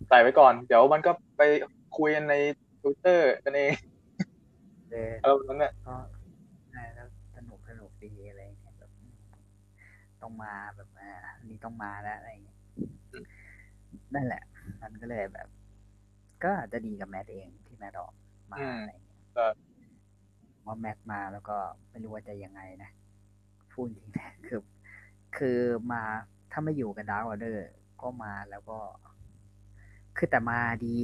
[0.09, 1.43] ใส่ไว้ก่อน เดี๋ยวมันก็ไป
[1.99, 2.35] คุยกันใน
[2.81, 3.73] ทวิตเตอร์กันเอง
[4.91, 5.95] เอออารมณ์นั้นเนี่ยก็
[6.71, 9.15] ใช่แล้วสนุกสนุกดีอะไรเงี้ยแบบอืม
[10.23, 12.59] ต้องมาแบบอ่าอันนี้ต้องมาแล้วอะไรเงี้ย
[14.15, 14.43] นั่นแหละ
[14.83, 15.49] มันก็เลยแบบ
[16.43, 18.13] ก็อาจจะดีกับแมทเองที่แมทออก
[18.53, 19.53] มาอะไรเงี้ยเออ
[20.67, 21.57] ว่าแมทมาแล้วก็
[21.91, 22.91] ไม่รู้ว่าจะยังไงนะ
[23.73, 24.61] พูดจริงนะคือ
[25.37, 25.59] คือ
[25.93, 26.03] มา
[26.53, 27.69] ถ้าไม่อยู่กับดาวอเดอร์
[28.03, 28.79] ก็มาแล้วก็
[30.17, 30.97] คือแต่มาดี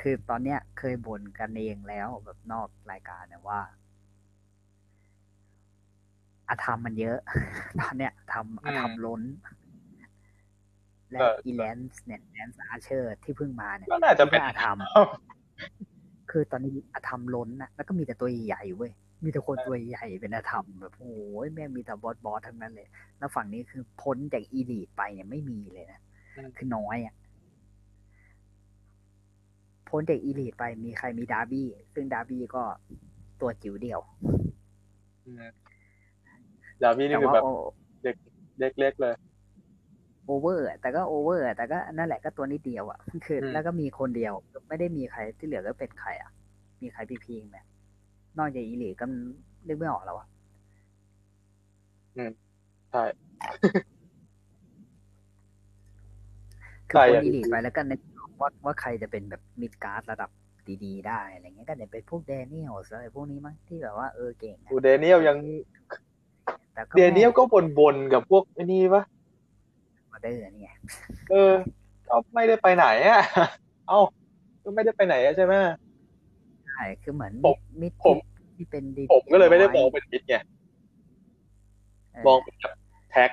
[0.00, 3.60] คือตอนเนี้ยเคยบ่นกันเองแล้วแบบนอกรายการเนี่ยว่า
[6.48, 7.18] อธรรมมันเยอะ
[7.80, 9.22] ตอนเนี้ยทำอธรรมล้น
[11.10, 14.76] และเอออี Lance เนี่ย Lance Archer ที่เพิ่งมาเนี่ยก็น่าจะเป็นอาธรรม
[16.30, 18.92] คือตอนนี้อาธรรมล้นนะแล้วก็มีแต่ตัวใหญ่ๆเว้ย
[19.22, 21.14] มีแต่คนตัวใหญ่เป็นอธรรมแบบโอ้
[21.44, 26.00] ยแม่งมีแต่บอสบอสทั้งนั้นเลย แล้วฝั่งนี้คือพ้นจาก Elite ไปเนี่ยไม่มีเลยนะ
[26.36, 27.14] อืมคือน้อยอะ
[29.88, 32.62] พ้นจาก Elite ไปมีใครมี Darby ซึ่ง Darby ก็
[33.40, 34.00] ตัวจิ๋วเดียว
[35.26, 35.44] อืม
[36.82, 37.46] ดาวี่นี่แต่คือว่าแบบโอ
[38.60, 39.14] เล็กๆเลย
[40.26, 44.32] โอเวอร์อะแต่ก็โอเวอร์อะแต่ก็นั่นแหละก็ตัวนิดเดียวอะคืออืมแล้วก็มีคนเดียว
[44.68, 46.30] ไม่ได้มีใครที่เหลือก็เป็นใครอะ
[46.82, 47.58] มีใครพีพีไหม
[48.40, 49.06] นอกจาก Elite ก็
[49.68, 50.26] นึกไม่ออกแล้วอะ
[52.90, 53.04] ใช่
[56.88, 60.30] คือใช่คนอะ Elite ไปแล้วก็นึกออกว่าว่าใครจะเป็นแบบมิดการ์ดระดับ
[60.84, 65.38] ดีๆได้อะไรเงี้ยก็เนี่ยเป็นพวกแดเนียลอะไรพวกนี้มั้งที่แบบว่าเออเก่งอะอูเดเนียลยัง
[66.74, 67.42] แต่ก็เดเนียลก็
[67.78, 69.02] บนๆกับพวกไอ้นี่ปะ
[70.10, 70.70] มาเดอร์นี่ไง
[71.30, 71.52] เออ
[72.08, 73.22] ก็ไม่ได้ไปไหนอะ
[73.88, 74.00] เอ้า
[74.62, 75.54] ก็ไม่ได้ไปไหนอะใช่ไหม
[76.66, 78.16] ใช่คือเหมือนผมมิดผม
[78.60, 80.36] ที่เป็นดีผมก็เลยไม่ได้มองเป็นมิดไง
[82.12, 82.76] เออมองเป็นแบบ
[83.10, 83.30] แท็ก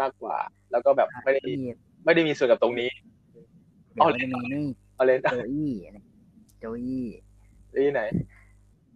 [0.00, 0.36] มากกว่า
[0.70, 1.56] แล้วก็แบบไม่ได้มี
[2.04, 2.88] ไม่ได้มีส่วนกับตรงนี้
[3.92, 5.98] เดี๋ยวมันจะมีนี่เอาเลนโจอี้อะไร
[6.58, 7.06] โจอี้
[7.72, 8.02] ที่ไหน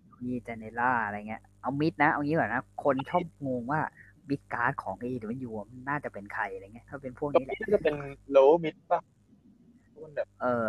[0.08, 3.80] โจอี้เจเนล่าอะไรเงี้ย เอามิดนะ เอางี้ก่อนนะ คนชอบงงว่า
[4.28, 7.96] มิดการ์ดของเอหรือมันยูมันน่าจะเป็นใครอะไรเงี้ย ถ้าเป็นพวกตรงนี้แหละนี้จะเป็น
[8.30, 9.00] โลมิดป่ะ
[9.88, 10.66] เพราะมันแบบเออ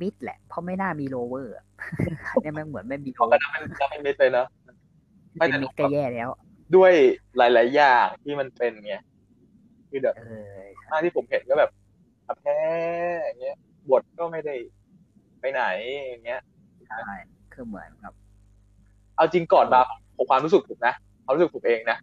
[0.00, 1.54] มิดแหละ เพราะไม่น่ามีโลเวอร์
[2.42, 4.46] เนี่ยแม่งเหมือนไม่มีโลเขาก็นับเป็นนับเป็นมิดเลยเนอะ
[5.36, 6.30] ไม่เป็นแต่มิดก็แย่แล้ว
[6.76, 6.92] ด้วย
[7.36, 8.94] หลาย ๆ อย่างที่มันเป็นไง
[9.88, 10.24] คือแบบเอ
[10.56, 11.70] อหน้าที่ผมเห็นก็แบบ
[12.40, 12.58] แพ้
[13.24, 13.56] อย่างเงี้ย
[13.90, 14.54] บทก็ไม่ได้
[15.40, 15.62] ไปไหน
[16.08, 16.40] อย่างเงี้ย
[16.88, 17.14] ใช่
[17.52, 18.12] คือเหมือนกับ
[19.16, 19.80] เอาจริงก่อนมา
[20.16, 21.98] ผมความรู้สึกผมนะความรู้สึกผมเองนะ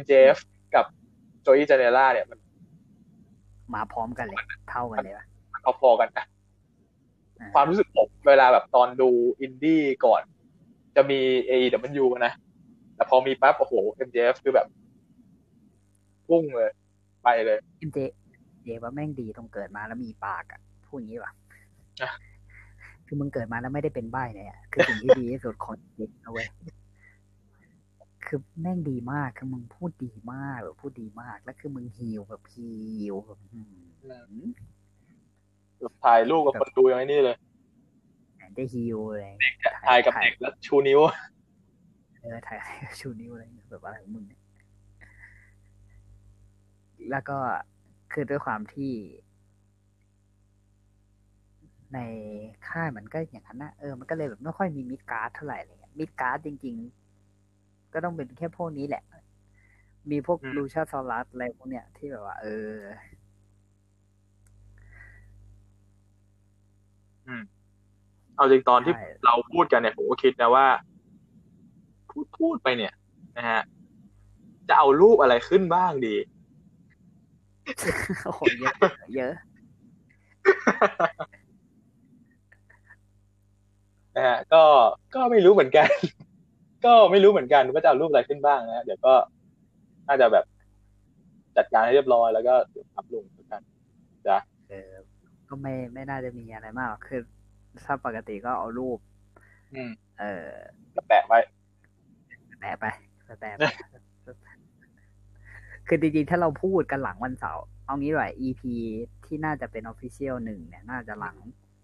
[0.00, 0.38] MJF
[0.74, 0.84] กับ
[1.42, 2.38] โจ y ีเจเนล่าเนี่ยมัน
[3.74, 5.26] มาพร้อมกันเลย เท่ากันเลยว่ะ
[5.80, 6.35] พอๆกันนะอ่า
[7.54, 9.08] ความรู้สึกผมเวลาแบบตอนดู
[9.40, 10.22] อินดี้ก่อน
[10.96, 11.20] จะมี
[11.50, 12.32] AEW นะ
[12.96, 13.74] แต่พอมีปั๊บโอ้โห
[14.08, 14.66] MJF คือแบบ
[16.28, 16.70] พุ่งเลย
[17.24, 17.98] ไปเลยเอ็มเจ
[18.62, 21.32] เจว่าแม่งดีตรงเกิดมาแล้วมีปากอะพูดอย่างนี้ป่ะ
[22.02, 22.10] อะ
[23.06, 26.48] คือมึงเกิดมาแล้วไม่ได้เป็นใบ้เนี่ยอะคือสิ่งที่ดีที่สุดของเด็กนะเว้ย
[28.26, 32.70] คือแม่งดีมากคือมึงพูดดีมากแบบพูดดีมาก แล้วคือมึงฮิวแบบฮิ
[33.12, 33.80] วแบบอืม
[36.04, 37.36] ถ่ายรูปกับคนดูอย่างนี้เลย
[38.54, 39.32] ได้ฮิวเลย
[39.86, 41.00] ถ่ายกับเด็กแล้วชูนิ้ว
[42.20, 42.58] เออถ่าย
[43.00, 44.40] ชูนิ้วอะไรเงี้ยแบบอะไรของมึงเนี่ย
[47.10, 47.38] แล้วก็
[48.12, 48.92] คือด้วยความที่
[51.94, 51.98] ใน
[52.68, 56.74] ค่ายมันก็อย่างนั้นนะเออมันก็เลยแบบไม่ค่อยมีมิดการ์ดเท่าไหร่อะไรเงี้ยมิดการ์ดจริง
[57.34, 59.02] ๆ ก็ต้องเป็นแค่พวกนี้แหละ
[60.10, 62.72] มีพวกอืมลูชาซอรัสอะไรพวกเนี้ยที่แบบว่า เออ
[68.36, 70.66] เอาจริงตอนที่ใช่เราพูดกันเนี่ยผมก็คิดนะว่า
[72.10, 72.92] พูดพูดไปเนี่ย
[73.36, 73.60] นะฮะ
[74.68, 76.16] จะเอารูปอะไรขึ้นบ้างดี
[78.24, 78.74] โอ้โหเยอะ
[79.16, 79.32] เยอะ
[84.16, 84.62] นะฮะก็
[85.14, 85.88] ก็ไม่รู้เหมือนกัน
[86.84, 89.14] ก็ไม่รู้เหมือนกันว่าจะเอารูปอะไรขึ้นบ้างนะเดี๋ยวก็
[90.08, 90.44] น่าจะแบบ
[91.56, 93.62] จัดการให้เรียบร้อยแล้วก็เดี๋ยวอัพลงกัน
[94.28, 94.55] จ้ะเออ
[95.48, 97.20] ก็ไม่ไม่น่าจะมีอะไรมากหรอกคือ
[97.84, 98.98] ถ้าปกติก็เอารูป
[99.74, 99.90] อืม
[100.20, 100.46] เออ
[100.94, 101.38] ก็แปะไว้
[102.60, 102.84] แปะไป
[103.40, 103.62] แปะไป
[105.88, 108.62] คือจริงๆ ถ้าเราพูดกันหลังวันเสาร์เอางี้ดีกว่า EP
[109.26, 111.36] ที่น่าจะเป็น Official หนึ่งเนี่ย น่าจะหลัง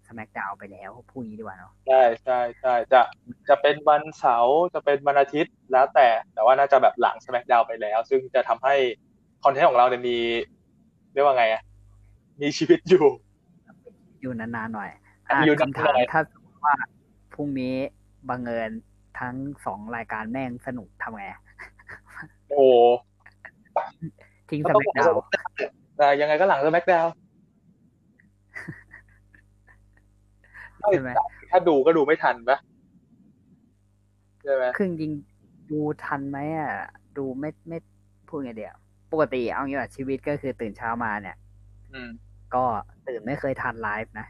[0.07, 3.01] SmackDown ไปแล้วพูดงี้ดีกว่าเนาะใช่ใช่ใช่จะ
[3.49, 8.75] จะเป็นวันเสาร์จะเป็นวันอาทิตย์แล้วแต่ แต่ว่าน่าจะแบบหลัง SmackDown ไปแล้ว ซึ่งจะทำให้
[9.43, 10.17] คอนเทนต์ของเราเนี่ยมี
[11.13, 11.61] เรียกว่าไงอะ
[12.41, 13.05] มีชีวิตอยู่
[14.23, 14.89] อยู่นานๆหน่อย
[15.29, 16.75] อะอยู่นานๆคำถามถ้าสมมติว่า
[17.33, 17.75] พรุ่งนี้
[18.29, 18.71] บังเอิญ
[19.19, 21.25] ทั้งสองรายการแม่งสนุกทำไง
[22.49, 22.67] โอ้
[24.49, 25.15] ทิ้งก็ต้อง SmackDown
[25.97, 27.09] แต่ยังไงก็หลัง SmackDown
[30.79, 31.09] ใช่ไหม
[31.51, 32.57] ถ้าดูก็ดูไม่ทันปะ
[34.43, 36.73] ใช่ไหมคือจริงๆดูทันไหมอะ
[37.17, 37.77] ดูไม่ไม่
[38.27, 38.77] พูดไงเดียว
[39.11, 41.37] ปกติเอางี้ว่าชีวิตก็คือตื่นเช้ามาเนี่ย
[41.93, 42.09] อืม
[42.55, 42.63] ก็
[43.07, 44.27] ตื่นไม่เคยทันไลฟ์นะ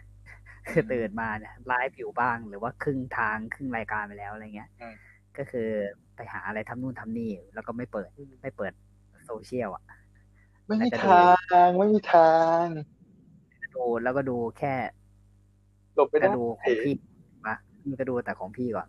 [0.70, 4.96] คือตื่นมาเนี่ยไลฟ์อยู่บ้าง หรือว่าครึ่งทางครึ่งรายการไปแล้วอะไรเงี้ยอืม
[5.38, 5.70] ก็คือ
[6.16, 8.10] ไปหาอะไรทำนู่นทำนี่ แล้วก็ไม่เปิด
[8.42, 8.74] ไม่เปิด
[9.26, 9.84] โซเชียลอะ
[10.68, 11.10] ไม่มีแต่จะดู
[11.54, 12.32] ทางไม่มีทา
[12.64, 12.66] ง
[13.76, 14.74] ดูแล้วก็ดูแค่
[15.96, 16.94] หลบไปก็ได้ดูของพี่
[17.46, 17.56] ปะ
[17.90, 18.88] มันก็ดูแต่ของพี่ก่อน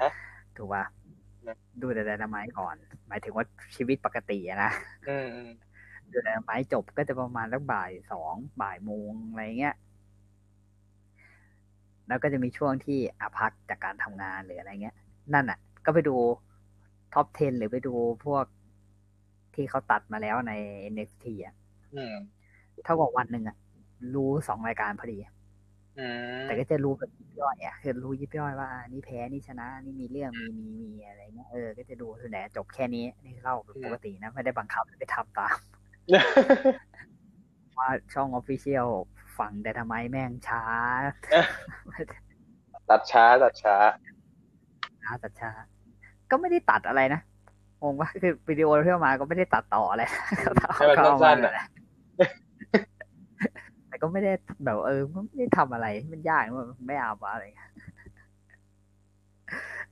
[0.00, 0.10] ฮะ
[0.56, 0.84] ถูกปะ
[1.46, 2.74] นะดูแต่ไดนาไมต์ก่อน
[3.08, 3.44] หมายถึงว่า
[3.76, 4.70] ชีวิตปกติอะนะ
[6.12, 9.74] อืมอืมดูไดนาไมต์จบก็จะประมาณสักบ่ายสองบ่ายโมงอะไรเงี้ย
[12.08, 14.96] แล้วก็จะมีช่วงที่อาพักจากการทำงานหรืออะไรเงี้ย
[15.34, 16.16] นั่นอะ ก็ไปดู
[17.14, 17.94] ท็อป 10 หรือไปดู
[18.24, 18.44] พวก
[19.54, 20.52] ที่เขาตัดมาแล้วใน
[20.92, 21.54] NXT อะ
[21.94, 22.14] อืม
[22.84, 23.56] เท่ากับวันหนึ่งอะ
[24.14, 25.18] รู้สองรายการพอดี
[25.98, 26.06] อื
[26.42, 35.56] มแต่ก็จะรู้แบบยิบย่อยอะคือรู้ยิบย่อยว่าอ่านี่แพ้นี่ชนะ นี่มีเรื่องมีมีมีอะไรเงี้ยเออก็จะดูส่วนใหญ่จบแค่นี้นี่เล่าแบบปกตินะไม่ได้บังคับไม่ได้ทำตาม
[37.78, 38.88] ว่าช่องออฟฟิเชียล
[39.38, 40.62] ฝั่งแต่ทำไมแม่งช้า
[42.90, 43.76] ตัดช้าตัดช้า
[45.02, 45.50] ช้าตัดช้า
[46.30, 47.20] ก็ไม่ได้ตัดอะไรนะ
[47.82, 50.42] งงว่าคือวิดีโอที่เอามาก็ไม่ได้ตัดต่ออะไรให้
[50.88, 51.66] มันก็เอาสั้มานๆเลอะย
[53.88, 54.32] แต่ก็ไม่ได้
[54.64, 57.70] แบบเออไม่ได้ทำอะไร มันยากมันไม่เอามาอะไรเงี้ย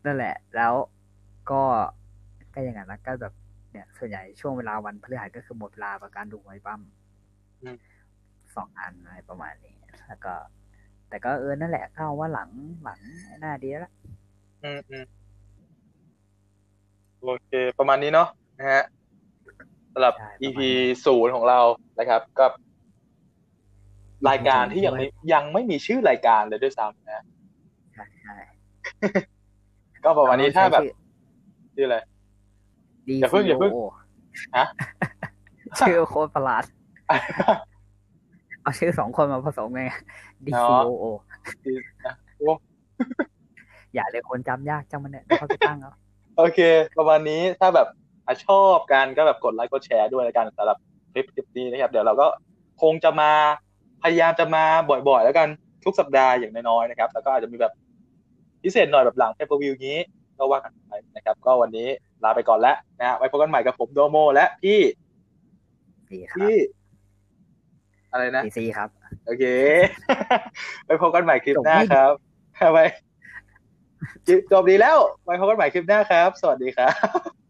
[0.05, 0.73] นั่นแหละ แล้ว
[1.51, 1.63] ก็
[2.55, 3.33] ก็อย่างนั้นนะก็แบบ
[3.77, 6.81] เนี่ย ส่วนใหญ่ช่วงเวลาวันพฤหัสก็คือหมดเวลากับการดูไว้ปั้ม
[7.63, 7.77] อืม
[8.57, 9.77] สองอันอะไรประมาณนี้
[10.09, 10.35] แล้วก็
[11.09, 12.51] แต่ก็เออนั่นแหละเข้าว่าหลัง
[12.85, 12.99] หลัง
[13.41, 13.93] หน้าดีแล้วล่ะ
[14.65, 15.05] อืมอืม
[17.23, 18.29] โอเค ประมาณนี้เนาะ
[18.59, 18.85] นะฮะ
[19.93, 20.61] สำหรับใช่ EP
[21.05, 21.61] ศูนย์ของเรา
[21.99, 22.53] นะครับ กับ
[24.29, 27.25] รายการที่ยังไม่ยังไม่มีชื่อรายการเลยด้วยซ้ำนะ
[27.95, 28.37] ใช่ใช่
[30.05, 31.97] ก็ประมาณนี้ถ้าแบบเรใช้ชื่ออะไร
[33.07, 33.81] ชื่ออย่าเพิ่งอย่าเพิ่ง DCO
[34.57, 34.67] ฮะ
[35.79, 36.65] ชื่อโคตรประหลาด
[38.63, 39.83] เอาชื่อสองคนมาผสมไง
[40.45, 41.05] D เนาะ C O O
[42.07, 42.51] นะโอ้
[43.95, 45.93] อย่าเลยคนจำยากจังมันเนี่ยเดี๋ยวเขาไปตั้งเอา
[46.39, 46.59] โอเค
[46.99, 47.89] ประมาณนี้ถ้าแบบ
[48.27, 50.79] อะชอบกันก็แบบกดไลค์กดแชร์ด้วยแล้วกันสำหรับ
[51.13, 52.27] คลิปคลิปนี้นะครับ เดี๋ยวเราก็
[52.83, 53.31] คงจะมา
[54.03, 54.65] พยายามจะมา
[55.09, 55.49] บ่อยๆ แล้วกัน
[55.85, 57.73] ทุกสัปดาห์อย่างน้อยๆนะครับ แล้วก็อาจจะมีแบบ
[58.63, 59.97] พิเศษหน่อยแบบหลังเ p เปอร์วิวนี้
[60.39, 61.89] ก็ว่ากันไปนะครับ ก็วันนี้
[62.25, 64.81] ลาไปก่อนแล้วนะฮะไว้พบกันใหม่กับผมโดโมและพี่
[66.13, 66.57] ดีครับพี่
[68.13, 68.89] อะไรนะ D C ครับ
[69.27, 69.45] โอเค
[70.85, 72.13] ไว้พบกันใหม่คลิปหน้าจบไม่ครับ
[72.75, 72.79] ไป
[74.27, 77.46] คลิปจบดีแล้วไว้พบกันใหม่คลิปหน้าครับ สวัสดีครับ